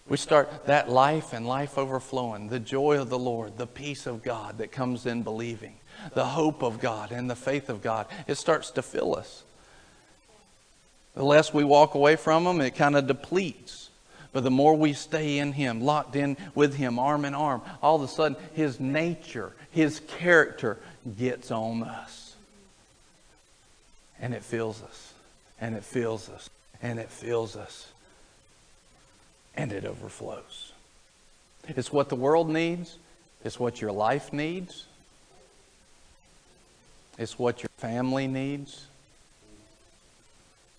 We 0.09 0.17
start 0.17 0.65
that 0.65 0.89
life 0.89 1.33
and 1.33 1.47
life 1.47 1.77
overflowing, 1.77 2.49
the 2.49 2.59
joy 2.59 2.99
of 2.99 3.09
the 3.09 3.19
Lord, 3.19 3.57
the 3.57 3.67
peace 3.67 4.07
of 4.07 4.23
God 4.23 4.57
that 4.57 4.71
comes 4.71 5.05
in 5.05 5.21
believing, 5.21 5.75
the 6.15 6.25
hope 6.25 6.63
of 6.63 6.79
God 6.79 7.11
and 7.11 7.29
the 7.29 7.35
faith 7.35 7.69
of 7.69 7.83
God. 7.83 8.07
It 8.27 8.35
starts 8.35 8.71
to 8.71 8.81
fill 8.81 9.15
us. 9.15 9.43
The 11.13 11.23
less 11.23 11.53
we 11.53 11.63
walk 11.63 11.93
away 11.93 12.15
from 12.15 12.47
Him, 12.47 12.59
it 12.59 12.75
kind 12.75 12.95
of 12.95 13.05
depletes. 13.05 13.89
But 14.33 14.43
the 14.43 14.51
more 14.51 14.75
we 14.75 14.93
stay 14.93 15.37
in 15.37 15.53
Him, 15.53 15.81
locked 15.81 16.15
in 16.15 16.37
with 16.55 16.75
Him, 16.75 16.97
arm 16.97 17.23
in 17.23 17.35
arm, 17.35 17.61
all 17.81 17.97
of 17.97 18.01
a 18.01 18.07
sudden 18.07 18.37
His 18.53 18.79
nature, 18.79 19.53
His 19.69 19.99
character 19.99 20.79
gets 21.17 21.51
on 21.51 21.83
us. 21.83 22.35
And 24.19 24.33
it 24.33 24.43
fills 24.43 24.81
us. 24.81 25.13
And 25.61 25.75
it 25.75 25.83
fills 25.83 26.29
us. 26.29 26.49
And 26.81 26.97
it 26.99 27.09
fills 27.09 27.55
us 27.55 27.89
and 29.59 29.73
it 29.73 29.83
overflows. 29.83 30.71
It's 31.67 31.91
what 31.91 32.07
the 32.07 32.15
world 32.15 32.49
needs, 32.49 32.97
it's 33.43 33.59
what 33.59 33.81
your 33.81 33.91
life 33.91 34.31
needs, 34.31 34.85
it's 37.17 37.37
what 37.37 37.61
your 37.61 37.69
family 37.77 38.25
needs, 38.25 38.87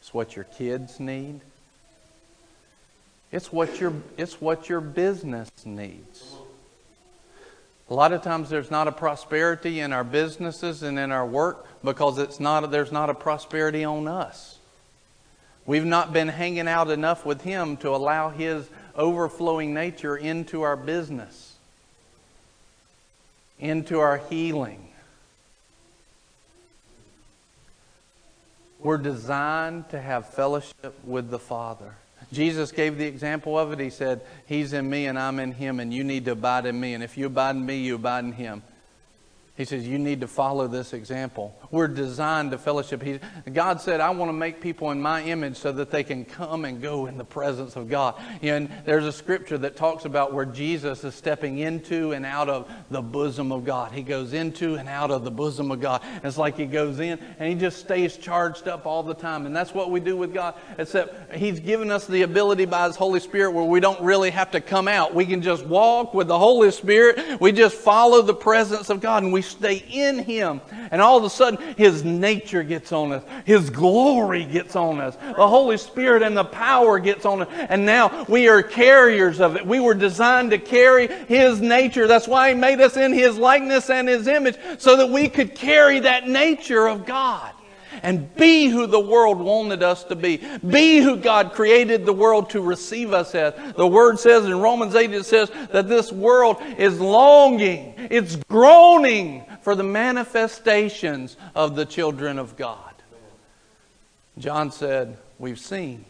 it's 0.00 0.14
what 0.14 0.34
your 0.34 0.46
kids 0.46 0.98
need. 0.98 1.40
It's 3.32 3.52
what 3.52 3.78
your, 3.80 3.92
it's 4.16 4.40
what 4.40 4.68
your 4.68 4.80
business 4.80 5.50
needs. 5.64 6.34
A 7.90 7.94
lot 7.94 8.12
of 8.12 8.22
times 8.22 8.48
there's 8.48 8.70
not 8.70 8.88
a 8.88 8.92
prosperity 8.92 9.80
in 9.80 9.92
our 9.92 10.02
businesses 10.02 10.82
and 10.82 10.98
in 10.98 11.12
our 11.12 11.26
work 11.26 11.66
because 11.84 12.18
it's 12.18 12.40
not, 12.40 12.68
there's 12.70 12.90
not 12.90 13.10
a 13.10 13.14
prosperity 13.14 13.84
on 13.84 14.08
us. 14.08 14.59
We've 15.70 15.84
not 15.84 16.12
been 16.12 16.26
hanging 16.26 16.66
out 16.66 16.90
enough 16.90 17.24
with 17.24 17.42
Him 17.42 17.76
to 17.76 17.90
allow 17.90 18.30
His 18.30 18.68
overflowing 18.96 19.72
nature 19.72 20.16
into 20.16 20.62
our 20.62 20.76
business, 20.76 21.54
into 23.60 24.00
our 24.00 24.16
healing. 24.16 24.88
We're 28.80 28.98
designed 28.98 29.90
to 29.90 30.00
have 30.00 30.30
fellowship 30.30 30.98
with 31.04 31.30
the 31.30 31.38
Father. 31.38 31.94
Jesus 32.32 32.72
gave 32.72 32.98
the 32.98 33.06
example 33.06 33.56
of 33.56 33.70
it. 33.70 33.78
He 33.78 33.90
said, 33.90 34.22
He's 34.46 34.72
in 34.72 34.90
me 34.90 35.06
and 35.06 35.16
I'm 35.16 35.38
in 35.38 35.52
Him, 35.52 35.78
and 35.78 35.94
you 35.94 36.02
need 36.02 36.24
to 36.24 36.32
abide 36.32 36.66
in 36.66 36.80
me. 36.80 36.94
And 36.94 37.04
if 37.04 37.16
you 37.16 37.26
abide 37.26 37.54
in 37.54 37.64
me, 37.64 37.78
you 37.78 37.94
abide 37.94 38.24
in 38.24 38.32
Him. 38.32 38.64
He 39.60 39.66
says, 39.66 39.86
You 39.86 39.98
need 39.98 40.22
to 40.22 40.26
follow 40.26 40.66
this 40.68 40.94
example. 40.94 41.54
We're 41.70 41.86
designed 41.86 42.52
to 42.52 42.56
fellowship. 42.56 43.02
He, 43.02 43.20
God 43.52 43.78
said, 43.78 44.00
I 44.00 44.08
want 44.08 44.30
to 44.30 44.32
make 44.32 44.58
people 44.62 44.90
in 44.90 45.02
my 45.02 45.22
image 45.22 45.58
so 45.58 45.70
that 45.72 45.90
they 45.90 46.02
can 46.02 46.24
come 46.24 46.64
and 46.64 46.80
go 46.80 47.04
in 47.04 47.18
the 47.18 47.26
presence 47.26 47.76
of 47.76 47.86
God. 47.90 48.14
And 48.40 48.70
there's 48.86 49.04
a 49.04 49.12
scripture 49.12 49.58
that 49.58 49.76
talks 49.76 50.06
about 50.06 50.32
where 50.32 50.46
Jesus 50.46 51.04
is 51.04 51.14
stepping 51.14 51.58
into 51.58 52.12
and 52.12 52.24
out 52.24 52.48
of 52.48 52.72
the 52.90 53.02
bosom 53.02 53.52
of 53.52 53.66
God. 53.66 53.92
He 53.92 54.02
goes 54.02 54.32
into 54.32 54.76
and 54.76 54.88
out 54.88 55.10
of 55.10 55.24
the 55.24 55.30
bosom 55.30 55.70
of 55.70 55.78
God. 55.78 56.02
It's 56.24 56.38
like 56.38 56.56
he 56.56 56.64
goes 56.64 56.98
in 56.98 57.18
and 57.38 57.46
he 57.46 57.54
just 57.54 57.80
stays 57.80 58.16
charged 58.16 58.66
up 58.66 58.86
all 58.86 59.02
the 59.02 59.12
time. 59.12 59.44
And 59.44 59.54
that's 59.54 59.74
what 59.74 59.90
we 59.90 60.00
do 60.00 60.16
with 60.16 60.32
God, 60.32 60.54
except 60.78 61.34
He's 61.34 61.60
given 61.60 61.90
us 61.90 62.06
the 62.06 62.22
ability 62.22 62.64
by 62.64 62.86
His 62.86 62.96
Holy 62.96 63.20
Spirit 63.20 63.50
where 63.50 63.64
we 63.64 63.78
don't 63.78 64.00
really 64.00 64.30
have 64.30 64.52
to 64.52 64.62
come 64.62 64.88
out. 64.88 65.14
We 65.14 65.26
can 65.26 65.42
just 65.42 65.66
walk 65.66 66.14
with 66.14 66.28
the 66.28 66.38
Holy 66.38 66.70
Spirit. 66.70 67.38
We 67.42 67.52
just 67.52 67.76
follow 67.76 68.22
the 68.22 68.32
presence 68.32 68.88
of 68.88 69.02
God 69.02 69.22
and 69.22 69.34
we 69.34 69.49
stay 69.50 69.84
in 69.90 70.18
Him. 70.18 70.60
And 70.90 71.00
all 71.00 71.18
of 71.18 71.24
a 71.24 71.30
sudden, 71.30 71.74
His 71.76 72.04
nature 72.04 72.62
gets 72.62 72.92
on 72.92 73.12
us, 73.12 73.24
His 73.44 73.70
glory 73.70 74.44
gets 74.44 74.76
on 74.76 75.00
us, 75.00 75.16
the 75.16 75.48
Holy 75.48 75.76
Spirit 75.76 76.22
and 76.22 76.36
the 76.36 76.44
power 76.44 76.98
gets 76.98 77.24
on 77.24 77.42
us. 77.42 77.48
And 77.50 77.84
now 77.86 78.24
we 78.28 78.48
are 78.48 78.62
carriers 78.62 79.40
of 79.40 79.56
it. 79.56 79.66
We 79.66 79.80
were 79.80 79.94
designed 79.94 80.50
to 80.52 80.58
carry 80.58 81.06
His 81.06 81.60
nature. 81.60 82.06
That's 82.06 82.28
why 82.28 82.50
He 82.50 82.54
made 82.54 82.80
us 82.80 82.96
in 82.96 83.12
His 83.12 83.36
likeness 83.36 83.90
and 83.90 84.08
His 84.08 84.26
image, 84.26 84.56
so 84.78 84.96
that 84.96 85.10
we 85.10 85.28
could 85.28 85.54
carry 85.54 86.00
that 86.00 86.28
nature 86.28 86.86
of 86.86 87.06
God 87.06 87.52
and 88.02 88.34
be 88.36 88.68
who 88.68 88.86
the 88.86 89.00
world 89.00 89.38
wanted 89.38 89.82
us 89.82 90.04
to 90.04 90.16
be. 90.16 90.38
Be 90.66 91.00
who 91.00 91.16
God 91.16 91.52
created 91.52 92.06
the 92.06 92.12
world 92.12 92.50
to 92.50 92.60
receive 92.60 93.12
us 93.12 93.34
as. 93.34 93.54
The 93.74 93.86
Word 93.86 94.18
says 94.18 94.44
in 94.44 94.60
Romans 94.60 94.94
8, 94.94 95.12
it 95.12 95.24
says 95.24 95.50
that 95.72 95.88
this 95.88 96.12
world 96.12 96.56
is 96.78 97.00
longing, 97.00 97.94
it's 98.10 98.36
groaning 98.48 99.44
for 99.62 99.74
the 99.74 99.82
manifestations 99.82 101.36
of 101.54 101.76
the 101.76 101.84
children 101.84 102.38
of 102.38 102.56
God. 102.56 102.78
John 104.38 104.72
said, 104.72 105.16
We've 105.38 105.58
seen, 105.58 106.04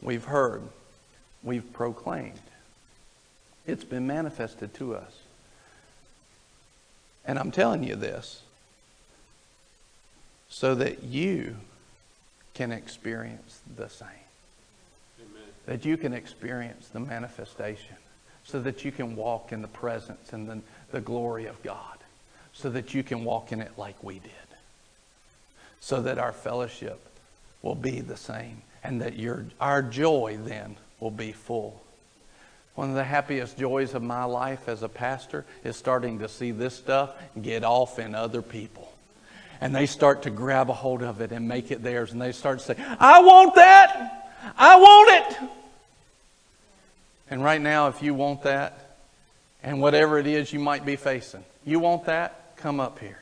we've 0.00 0.24
heard, 0.24 0.62
we've 1.42 1.72
proclaimed. 1.72 2.40
It's 3.66 3.84
been 3.84 4.06
manifested 4.06 4.72
to 4.74 4.94
us. 4.94 5.12
And 7.26 7.38
I'm 7.38 7.50
telling 7.50 7.82
you 7.82 7.96
this 7.96 8.42
so 10.56 10.74
that 10.74 11.02
you 11.02 11.54
can 12.54 12.72
experience 12.72 13.60
the 13.76 13.90
same. 13.90 14.08
Amen. 15.20 15.42
That 15.66 15.84
you 15.84 15.98
can 15.98 16.14
experience 16.14 16.88
the 16.88 17.00
manifestation. 17.00 17.96
So 18.42 18.60
that 18.60 18.82
you 18.82 18.90
can 18.90 19.16
walk 19.16 19.52
in 19.52 19.60
the 19.60 19.68
presence 19.68 20.32
and 20.32 20.48
the, 20.48 20.60
the 20.92 21.02
glory 21.02 21.44
of 21.44 21.62
God. 21.62 21.98
So 22.54 22.70
that 22.70 22.94
you 22.94 23.02
can 23.02 23.22
walk 23.22 23.52
in 23.52 23.60
it 23.60 23.72
like 23.76 24.02
we 24.02 24.14
did. 24.18 24.32
So 25.80 26.00
that 26.00 26.16
our 26.16 26.32
fellowship 26.32 27.06
will 27.60 27.74
be 27.74 28.00
the 28.00 28.16
same. 28.16 28.62
And 28.82 29.02
that 29.02 29.18
your, 29.18 29.44
our 29.60 29.82
joy 29.82 30.38
then 30.42 30.76
will 31.00 31.10
be 31.10 31.32
full. 31.32 31.82
One 32.76 32.88
of 32.88 32.94
the 32.94 33.04
happiest 33.04 33.58
joys 33.58 33.92
of 33.92 34.02
my 34.02 34.24
life 34.24 34.70
as 34.70 34.82
a 34.82 34.88
pastor 34.88 35.44
is 35.64 35.76
starting 35.76 36.20
to 36.20 36.30
see 36.30 36.50
this 36.50 36.74
stuff 36.74 37.14
get 37.42 37.62
off 37.62 37.98
in 37.98 38.14
other 38.14 38.40
people 38.40 38.90
and 39.60 39.74
they 39.74 39.86
start 39.86 40.22
to 40.22 40.30
grab 40.30 40.70
a 40.70 40.74
hold 40.74 41.02
of 41.02 41.20
it 41.20 41.32
and 41.32 41.48
make 41.48 41.70
it 41.70 41.82
theirs. 41.82 42.12
And 42.12 42.20
they 42.20 42.32
start 42.32 42.58
to 42.60 42.64
say, 42.64 42.76
I 42.98 43.20
want 43.20 43.54
that. 43.54 44.32
I 44.56 44.76
want 44.76 45.10
it. 45.10 45.48
And 47.30 47.42
right 47.42 47.60
now, 47.60 47.88
if 47.88 48.02
you 48.02 48.14
want 48.14 48.42
that, 48.42 48.98
and 49.62 49.80
whatever 49.80 50.18
it 50.18 50.26
is 50.26 50.52
you 50.52 50.60
might 50.60 50.84
be 50.84 50.96
facing, 50.96 51.44
you 51.64 51.80
want 51.80 52.04
that, 52.04 52.56
come 52.56 52.78
up 52.78 52.98
here. 52.98 53.18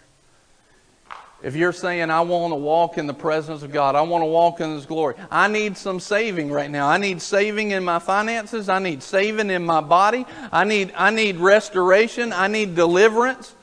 If 1.42 1.56
you're 1.56 1.72
saying, 1.72 2.10
I 2.10 2.22
want 2.22 2.52
to 2.52 2.56
walk 2.56 2.96
in 2.96 3.06
the 3.06 3.14
presence 3.14 3.62
of 3.62 3.70
God, 3.70 3.94
I 3.94 4.00
want 4.00 4.22
to 4.22 4.26
walk 4.26 4.60
in 4.60 4.70
His 4.70 4.86
glory, 4.86 5.14
I 5.30 5.46
need 5.46 5.76
some 5.76 6.00
saving 6.00 6.50
right 6.50 6.70
now. 6.70 6.88
I 6.88 6.96
need 6.96 7.20
saving 7.20 7.72
in 7.72 7.84
my 7.84 7.98
finances. 7.98 8.70
I 8.70 8.78
need 8.78 9.02
saving 9.02 9.50
in 9.50 9.64
my 9.64 9.82
body. 9.82 10.24
I 10.50 10.64
need, 10.64 10.92
I 10.96 11.10
need 11.10 11.36
restoration. 11.36 12.32
I 12.32 12.48
need 12.48 12.74
deliverance. 12.74 13.54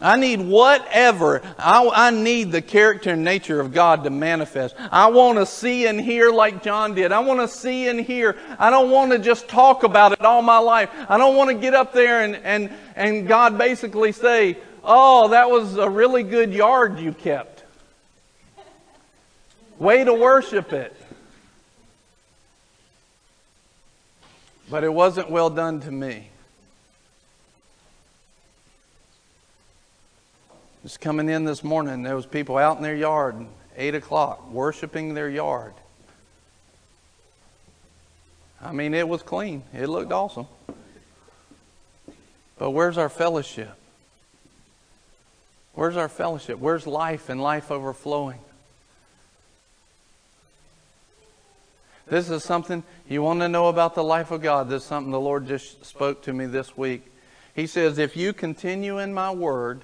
I 0.00 0.16
need 0.16 0.40
whatever. 0.40 1.42
I, 1.58 1.90
I, 1.92 2.10
need 2.10 2.52
the 2.52 2.62
character 2.62 3.10
and 3.10 3.24
nature 3.24 3.58
of 3.58 3.72
God 3.72 4.04
to 4.04 4.10
manifest. 4.10 4.76
I 4.92 5.08
want 5.08 5.38
to 5.38 5.46
see 5.46 5.86
and 5.86 6.00
hear 6.00 6.30
like 6.30 6.62
John 6.62 6.94
did. 6.94 7.10
I 7.10 7.18
want 7.18 7.40
to 7.40 7.48
see 7.48 7.88
and 7.88 8.00
hear. 8.00 8.36
I 8.60 8.70
don't 8.70 8.90
want 8.90 9.10
to 9.10 9.18
just 9.18 9.48
talk 9.48 9.82
about 9.82 10.12
it 10.12 10.24
all 10.24 10.40
my 10.40 10.58
life. 10.58 10.90
I 11.08 11.18
don't 11.18 11.36
want 11.36 11.50
to 11.50 11.56
get 11.56 11.74
up 11.74 11.92
there 11.92 12.22
and, 12.22 12.36
and, 12.36 12.70
and 12.94 13.26
God 13.26 13.58
basically 13.58 14.12
say, 14.12 14.58
Oh, 14.84 15.28
that 15.28 15.50
was 15.50 15.76
a 15.76 15.90
really 15.90 16.22
good 16.22 16.52
yard 16.54 17.00
you 17.00 17.12
kept. 17.12 17.64
Way 19.78 20.04
to 20.04 20.14
worship 20.14 20.72
it. 20.72 20.94
But 24.70 24.84
it 24.84 24.92
wasn't 24.92 25.30
well 25.30 25.50
done 25.50 25.80
to 25.80 25.90
me. 25.90 26.30
Just 30.82 31.00
coming 31.00 31.28
in 31.28 31.44
this 31.44 31.64
morning, 31.64 32.02
there 32.02 32.14
was 32.14 32.26
people 32.26 32.56
out 32.56 32.76
in 32.76 32.82
their 32.82 32.94
yard, 32.94 33.46
eight 33.76 33.94
o'clock, 33.94 34.50
worshiping 34.50 35.14
their 35.14 35.28
yard. 35.28 35.74
I 38.62 38.72
mean, 38.72 38.94
it 38.94 39.08
was 39.08 39.22
clean. 39.22 39.62
It 39.72 39.88
looked 39.88 40.12
awesome. 40.12 40.46
But 42.58 42.70
where's 42.70 42.98
our 42.98 43.08
fellowship? 43.08 43.70
Where's 45.74 45.96
our 45.96 46.08
fellowship? 46.08 46.58
Where's 46.58 46.86
life 46.86 47.28
and 47.28 47.40
life 47.40 47.70
overflowing? 47.70 48.40
This 52.08 52.30
is 52.30 52.42
something 52.42 52.82
you 53.08 53.22
want 53.22 53.40
to 53.40 53.48
know 53.48 53.68
about 53.68 53.94
the 53.94 54.02
life 54.02 54.30
of 54.30 54.42
God. 54.42 54.68
This 54.68 54.82
is 54.82 54.88
something 54.88 55.12
the 55.12 55.20
Lord 55.20 55.46
just 55.46 55.84
spoke 55.84 56.22
to 56.22 56.32
me 56.32 56.46
this 56.46 56.76
week. 56.76 57.02
He 57.54 57.66
says, 57.66 57.98
If 57.98 58.16
you 58.16 58.32
continue 58.32 58.98
in 58.98 59.12
my 59.12 59.30
word, 59.30 59.82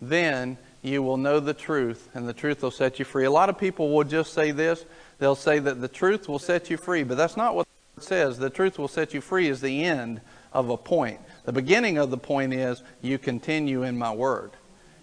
then 0.00 0.58
you 0.82 1.02
will 1.02 1.16
know 1.16 1.40
the 1.40 1.54
truth, 1.54 2.08
and 2.14 2.28
the 2.28 2.32
truth 2.32 2.62
will 2.62 2.70
set 2.70 2.98
you 2.98 3.04
free. 3.04 3.24
A 3.24 3.30
lot 3.30 3.48
of 3.48 3.58
people 3.58 3.92
will 3.92 4.04
just 4.04 4.32
say 4.32 4.50
this 4.50 4.84
they'll 5.18 5.34
say 5.34 5.58
that 5.58 5.80
the 5.80 5.88
truth 5.88 6.28
will 6.28 6.38
set 6.38 6.70
you 6.70 6.76
free, 6.76 7.02
but 7.02 7.16
that's 7.16 7.36
not 7.36 7.54
what 7.54 7.66
it 7.96 8.02
says. 8.02 8.38
The 8.38 8.50
truth 8.50 8.78
will 8.78 8.88
set 8.88 9.14
you 9.14 9.20
free 9.20 9.48
is 9.48 9.60
the 9.60 9.84
end 9.84 10.20
of 10.52 10.70
a 10.70 10.76
point. 10.76 11.20
The 11.44 11.52
beginning 11.52 11.98
of 11.98 12.10
the 12.10 12.18
point 12.18 12.52
is 12.52 12.82
you 13.02 13.18
continue 13.18 13.82
in 13.82 13.96
my 13.96 14.12
word. 14.12 14.52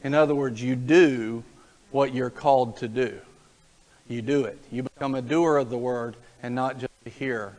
In 0.03 0.13
other 0.13 0.35
words, 0.35 0.61
you 0.61 0.75
do 0.75 1.43
what 1.91 2.13
you're 2.13 2.29
called 2.29 2.77
to 2.77 2.87
do. 2.87 3.19
You 4.07 4.21
do 4.21 4.45
it. 4.45 4.59
You 4.71 4.83
become 4.83 5.15
a 5.15 5.21
doer 5.21 5.57
of 5.57 5.69
the 5.69 5.77
word 5.77 6.15
and 6.41 6.53
not 6.53 6.79
just 6.79 6.91
a 7.05 7.09
hearer. 7.09 7.57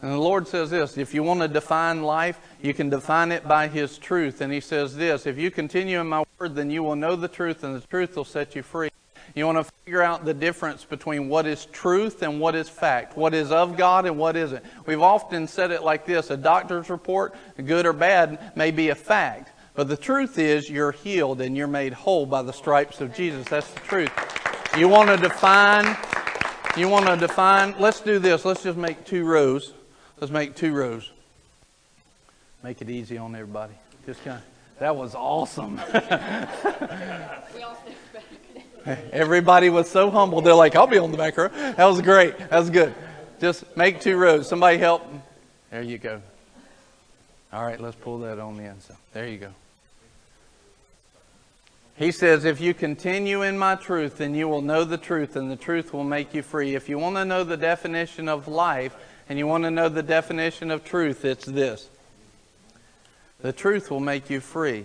And 0.00 0.12
the 0.12 0.18
Lord 0.18 0.46
says 0.46 0.70
this 0.70 0.96
if 0.96 1.12
you 1.12 1.22
want 1.22 1.40
to 1.40 1.48
define 1.48 2.02
life, 2.02 2.38
you 2.62 2.72
can 2.72 2.88
define 2.88 3.32
it 3.32 3.46
by 3.48 3.68
His 3.68 3.98
truth. 3.98 4.40
And 4.40 4.52
He 4.52 4.60
says 4.60 4.96
this 4.96 5.26
if 5.26 5.38
you 5.38 5.50
continue 5.50 6.00
in 6.00 6.06
my 6.06 6.24
word, 6.38 6.54
then 6.54 6.70
you 6.70 6.82
will 6.82 6.96
know 6.96 7.16
the 7.16 7.28
truth, 7.28 7.64
and 7.64 7.74
the 7.74 7.86
truth 7.86 8.16
will 8.16 8.24
set 8.24 8.54
you 8.54 8.62
free. 8.62 8.90
You 9.34 9.46
want 9.46 9.58
to 9.58 9.72
figure 9.84 10.02
out 10.02 10.24
the 10.24 10.34
difference 10.34 10.84
between 10.84 11.28
what 11.28 11.46
is 11.46 11.66
truth 11.66 12.22
and 12.22 12.40
what 12.40 12.54
is 12.54 12.68
fact, 12.68 13.16
what 13.16 13.34
is 13.34 13.52
of 13.52 13.76
God 13.76 14.06
and 14.06 14.18
what 14.18 14.36
isn't. 14.36 14.64
We've 14.86 15.02
often 15.02 15.46
said 15.46 15.70
it 15.70 15.82
like 15.82 16.06
this 16.06 16.30
a 16.30 16.36
doctor's 16.36 16.90
report, 16.90 17.36
good 17.64 17.86
or 17.86 17.92
bad, 17.92 18.56
may 18.56 18.70
be 18.70 18.88
a 18.88 18.94
fact. 18.94 19.52
But 19.74 19.88
the 19.88 19.96
truth 19.96 20.38
is, 20.38 20.68
you're 20.68 20.90
healed 20.92 21.40
and 21.40 21.56
you're 21.56 21.68
made 21.68 21.92
whole 21.92 22.26
by 22.26 22.42
the 22.42 22.52
stripes 22.52 23.00
of 23.00 23.14
Jesus. 23.14 23.46
That's 23.48 23.70
the 23.70 23.80
truth. 23.80 24.10
You 24.76 24.88
want 24.88 25.08
to 25.08 25.16
define, 25.16 25.96
you 26.76 26.88
want 26.88 27.06
to 27.06 27.16
define, 27.16 27.74
let's 27.78 28.00
do 28.00 28.18
this. 28.18 28.44
Let's 28.44 28.64
just 28.64 28.76
make 28.76 29.04
two 29.04 29.24
rows. 29.24 29.74
Let's 30.20 30.32
make 30.32 30.56
two 30.56 30.72
rows. 30.72 31.10
Make 32.64 32.82
it 32.82 32.90
easy 32.90 33.18
on 33.18 33.34
everybody. 33.36 33.74
Just 34.04 34.24
kind 34.24 34.38
of, 34.38 34.44
that 34.80 34.96
was 34.96 35.14
awesome. 35.14 35.80
everybody 39.12 39.70
was 39.70 39.88
so 39.88 40.10
humble. 40.10 40.40
They're 40.40 40.54
like, 40.54 40.74
I'll 40.74 40.88
be 40.88 40.98
on 40.98 41.12
the 41.12 41.18
back 41.18 41.36
row. 41.36 41.48
That 41.48 41.84
was 41.84 42.00
great. 42.00 42.36
That 42.38 42.58
was 42.58 42.70
good. 42.70 42.94
Just 43.40 43.76
make 43.76 44.00
two 44.00 44.16
rows. 44.16 44.48
Somebody 44.48 44.78
help. 44.78 45.02
There 45.70 45.82
you 45.82 45.98
go. 45.98 46.20
All 47.52 47.64
right, 47.64 47.80
let's 47.80 47.96
pull 47.96 48.18
that 48.20 48.40
on 48.40 48.56
the 48.56 48.64
inside. 48.64 48.96
There 49.12 49.28
you 49.28 49.38
go. 49.38 49.50
He 51.96 52.12
says, 52.12 52.44
If 52.44 52.60
you 52.60 52.74
continue 52.74 53.42
in 53.42 53.58
my 53.58 53.74
truth, 53.74 54.18
then 54.18 54.34
you 54.34 54.48
will 54.48 54.62
know 54.62 54.84
the 54.84 54.98
truth, 54.98 55.36
and 55.36 55.50
the 55.50 55.56
truth 55.56 55.92
will 55.92 56.04
make 56.04 56.34
you 56.34 56.42
free. 56.42 56.74
If 56.74 56.88
you 56.88 56.98
want 56.98 57.16
to 57.16 57.24
know 57.24 57.44
the 57.44 57.56
definition 57.56 58.28
of 58.28 58.48
life, 58.48 58.96
and 59.28 59.38
you 59.38 59.46
want 59.46 59.64
to 59.64 59.70
know 59.70 59.88
the 59.88 60.02
definition 60.02 60.70
of 60.70 60.84
truth, 60.84 61.24
it's 61.24 61.44
this 61.44 61.88
the 63.40 63.52
truth 63.52 63.90
will 63.90 64.00
make 64.00 64.30
you 64.30 64.40
free. 64.40 64.84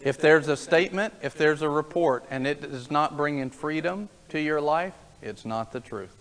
If 0.00 0.18
there's 0.18 0.46
a 0.46 0.56
statement, 0.56 1.14
if 1.22 1.34
there's 1.34 1.62
a 1.62 1.68
report, 1.68 2.24
and 2.30 2.46
it 2.46 2.62
is 2.64 2.90
not 2.90 3.16
bringing 3.16 3.50
freedom 3.50 4.08
to 4.28 4.40
your 4.40 4.60
life, 4.60 4.94
it's 5.20 5.44
not 5.44 5.72
the 5.72 5.80
truth. 5.80 6.14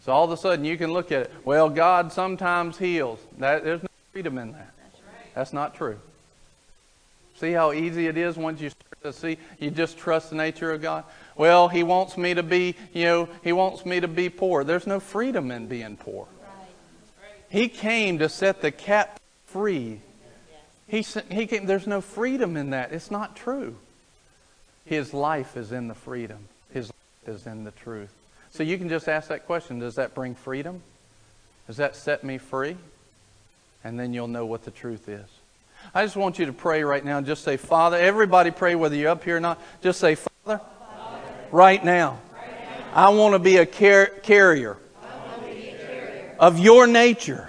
So 0.00 0.12
all 0.12 0.24
of 0.24 0.30
a 0.30 0.36
sudden 0.36 0.64
you 0.64 0.76
can 0.76 0.92
look 0.92 1.12
at 1.12 1.22
it. 1.22 1.32
Well, 1.44 1.68
God 1.68 2.12
sometimes 2.12 2.78
heals. 2.78 3.20
That, 3.38 3.64
there's 3.64 3.82
no 3.82 3.88
freedom 4.12 4.38
in 4.38 4.52
that. 4.52 4.72
That's 5.34 5.52
not 5.52 5.74
true. 5.74 5.98
See 7.36 7.52
how 7.52 7.72
easy 7.72 8.06
it 8.06 8.16
is 8.16 8.36
once 8.36 8.60
you 8.60 8.70
see, 9.10 9.38
you 9.58 9.70
just 9.70 9.98
trust 9.98 10.30
the 10.30 10.36
nature 10.36 10.72
of 10.72 10.82
God. 10.82 11.04
Well, 11.36 11.68
He 11.68 11.82
wants 11.82 12.16
me 12.16 12.34
to 12.34 12.42
be, 12.42 12.74
you 12.92 13.04
know, 13.04 13.28
He 13.42 13.52
wants 13.52 13.86
me 13.86 14.00
to 14.00 14.08
be 14.08 14.28
poor. 14.28 14.64
There's 14.64 14.86
no 14.86 15.00
freedom 15.00 15.50
in 15.50 15.66
being 15.66 15.96
poor. 15.96 16.26
He 17.48 17.68
came 17.68 18.18
to 18.18 18.28
set 18.28 18.60
the 18.60 18.70
cat 18.70 19.20
free. 19.46 20.00
He, 20.88 21.04
he 21.30 21.46
came, 21.46 21.66
there's 21.66 21.86
no 21.86 22.00
freedom 22.00 22.56
in 22.56 22.70
that. 22.70 22.92
It's 22.92 23.10
not 23.10 23.36
true. 23.36 23.76
His 24.84 25.12
life 25.12 25.56
is 25.56 25.72
in 25.72 25.88
the 25.88 25.94
freedom. 25.94 26.48
His 26.72 26.88
life 26.88 27.36
is 27.36 27.46
in 27.46 27.64
the 27.64 27.72
truth. 27.72 28.12
So 28.50 28.62
you 28.62 28.78
can 28.78 28.88
just 28.88 29.08
ask 29.08 29.28
that 29.28 29.46
question 29.46 29.78
Does 29.78 29.96
that 29.96 30.14
bring 30.14 30.34
freedom? 30.34 30.82
Does 31.66 31.76
that 31.78 31.96
set 31.96 32.24
me 32.24 32.38
free? 32.38 32.76
And 33.82 33.98
then 33.98 34.12
you'll 34.12 34.28
know 34.28 34.46
what 34.46 34.64
the 34.64 34.70
truth 34.70 35.08
is. 35.08 35.26
I 35.94 36.04
just 36.04 36.16
want 36.16 36.38
you 36.38 36.46
to 36.46 36.52
pray 36.52 36.82
right 36.82 37.04
now. 37.04 37.18
and 37.18 37.26
Just 37.26 37.44
say, 37.44 37.56
Father, 37.56 37.96
everybody 37.96 38.50
pray 38.50 38.74
whether 38.74 38.94
you're 38.94 39.10
up 39.10 39.24
here 39.24 39.36
or 39.36 39.40
not. 39.40 39.60
Just 39.82 40.00
say, 40.00 40.14
Father, 40.14 40.60
right 41.50 41.84
now, 41.84 42.20
I 42.92 43.10
want 43.10 43.34
to 43.34 43.38
be 43.38 43.56
a 43.56 43.66
car- 43.66 44.06
carrier 44.22 44.78
of 46.38 46.58
your 46.58 46.86
nature. 46.86 47.48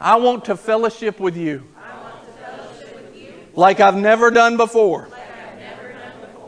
I 0.00 0.16
want 0.16 0.44
to 0.46 0.56
fellowship 0.56 1.18
with 1.18 1.36
you 1.36 1.64
like 3.54 3.80
I've 3.80 3.96
never 3.96 4.30
done 4.30 4.56
before. 4.56 5.08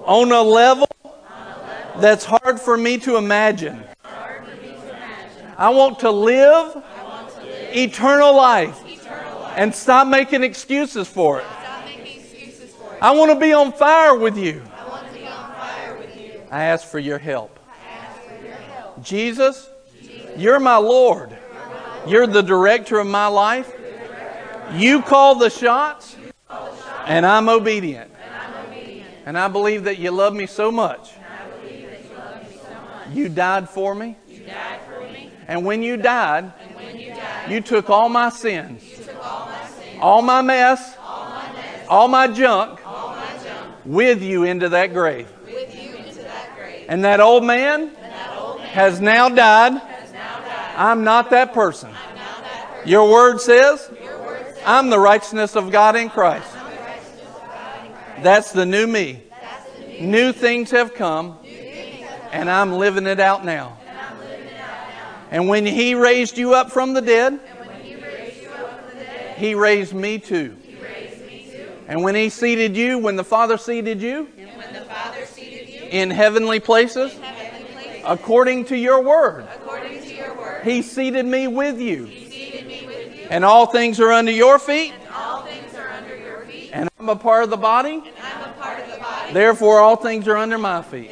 On 0.05 0.31
a 0.31 0.43
level 0.43 0.89
that's 1.99 2.25
hard 2.25 2.61
for 2.61 2.77
me 2.77 2.99
to 2.99 3.17
imagine. 3.17 3.83
I 5.59 5.71
want 5.71 6.01
to 6.01 6.11
live 6.11 6.83
eternal 7.73 8.37
life 8.37 8.86
and 9.57 9.75
stop 9.75 10.07
making 10.07 10.45
excuses 10.45 11.09
for 11.09 11.41
it. 11.41 11.47
I 13.03 13.11
want 13.11 13.33
to 13.33 13.41
be 13.41 13.53
on 13.53 13.73
fire 13.73 14.17
with 14.17 14.37
you. 14.39 14.63
I 16.51 16.65
ask 16.65 16.87
for 16.87 16.99
your 16.99 17.19
help. 17.19 17.59
Jesus, 19.03 19.69
you're 20.37 20.61
my 20.61 20.77
Lord. 20.77 21.37
You're 22.07 22.27
the 22.27 22.43
director 22.43 22.99
of 22.99 23.07
my 23.07 23.27
life. 23.27 23.73
You 24.73 25.03
call 25.03 25.35
the 25.37 25.51
shots, 25.51 26.17
and 27.07 27.27
I'm 27.27 27.49
obedient. 27.49 28.11
And 29.27 29.37
I 29.37 29.49
believe 29.49 29.85
that 29.85 29.99
you 29.99 30.11
love 30.13 30.35
me 30.35 30.47
so 30.47 30.71
much. 30.71 31.11
You 33.13 33.29
died 33.29 33.69
for 33.69 33.95
me. 33.95 34.17
And 35.49 35.65
when 35.65 35.83
you 35.83 35.97
died, 35.97 36.53
you 37.49 37.61
took 37.61 37.91
all 37.91 38.09
my 38.09 38.29
sins, 38.31 38.83
all 40.01 40.23
my 40.23 40.43
mess, 40.43 40.97
all 41.89 42.09
my 42.09 42.27
junk 42.29 42.81
with 43.85 44.23
you 44.23 44.45
into 44.45 44.69
that 44.71 44.93
grave. 44.93 45.29
And 46.89 47.05
that 47.05 47.21
old 47.21 47.45
man 47.45 47.89
has 48.71 49.01
now 49.01 49.29
died. 49.29 49.81
I'm 50.77 51.05
not 51.05 51.31
that 51.31 51.53
person. 51.55 51.91
Your 52.85 53.11
word 53.11 53.41
says 53.41 53.91
I'm 54.65 54.91
the 54.91 54.99
righteousness 54.99 55.57
of 55.57 55.71
God 55.71 55.97
in 55.97 56.11
Christ. 56.11 56.53
That's 58.23 58.53
the 58.53 58.67
new 58.67 58.87
me. 58.87 59.23
New 60.01 60.33
things 60.33 60.73
have 60.73 60.95
come, 60.95 61.39
and 62.33 62.51
I'm 62.51 62.73
living 62.73 63.07
it 63.07 63.21
out 63.21 63.45
now. 63.45 63.79
And 65.31 65.49
when 65.49 65.65
He 65.67 65.95
raised 65.95 66.37
you 66.37 66.55
up 66.55 66.71
from 66.71 66.95
the 66.95 67.01
dead, 67.01 67.41
He 69.37 69.55
raised 69.55 69.95
me 69.95 70.19
too. 70.19 70.57
And 71.89 72.03
when 72.03 72.15
He 72.15 72.29
seated 72.31 72.77
you, 72.77 72.99
when 72.99 73.17
the 73.17 73.25
Father 73.25 73.59
seated 73.59 74.01
you 74.03 74.29
in 75.91 76.11
heavenly 76.11 76.61
places, 76.61 77.15
according 78.05 78.65
to 78.67 78.77
your 78.77 79.03
word, 79.03 79.47
He 80.65 80.83
seated 80.83 81.27
me 81.27 81.47
with 81.47 81.81
you. 81.81 82.09
And 83.31 83.45
all 83.45 83.67
things 83.67 84.01
are 84.01 84.13
under 84.13 84.31
your 84.31 84.59
feet, 84.59 84.95
and 86.73 86.89
I'm 86.99 87.09
a 87.09 87.17
part 87.17 87.45
of 87.45 87.51
the 87.51 87.57
body. 87.57 89.33
Therefore, 89.33 89.81
all 89.81 89.97
things 89.97 90.27
are 90.29 90.37
under 90.37 90.59
my 90.59 90.83
feet. 90.83 91.11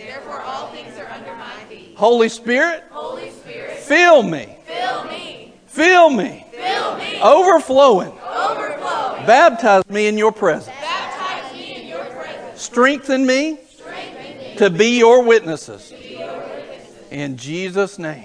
Under 1.12 1.34
my 1.36 1.56
feet. 1.68 1.94
Holy 1.96 2.28
Spirit, 2.28 2.84
Holy 2.90 3.30
Spirit, 3.30 3.78
fill 3.78 4.22
me, 4.22 4.56
fill 4.66 5.04
me, 5.04 5.43
fill 5.74 6.10
me, 6.10 6.46
fill 6.52 6.96
me, 6.96 7.20
overflowing. 7.20 8.12
overflowing. 8.12 9.26
Baptize 9.26 9.88
me 9.88 10.06
in 10.06 10.16
your 10.16 10.32
presence. 10.32 10.74
Baptize 10.80 11.52
me 11.52 11.82
in 11.82 11.88
your 11.88 12.04
presence. 12.04 12.62
Strengthen 12.62 13.26
me 13.26 13.58
Strengthen 13.76 14.38
me 14.38 14.56
to 14.56 14.70
be 14.70 14.98
your 14.98 15.24
witnesses. 15.24 15.92
In 17.10 17.36
Jesus' 17.36 17.98
name. 17.98 18.24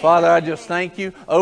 Father, 0.00 0.28
I 0.28 0.40
just 0.40 0.66
thank 0.66 0.98
you. 0.98 1.12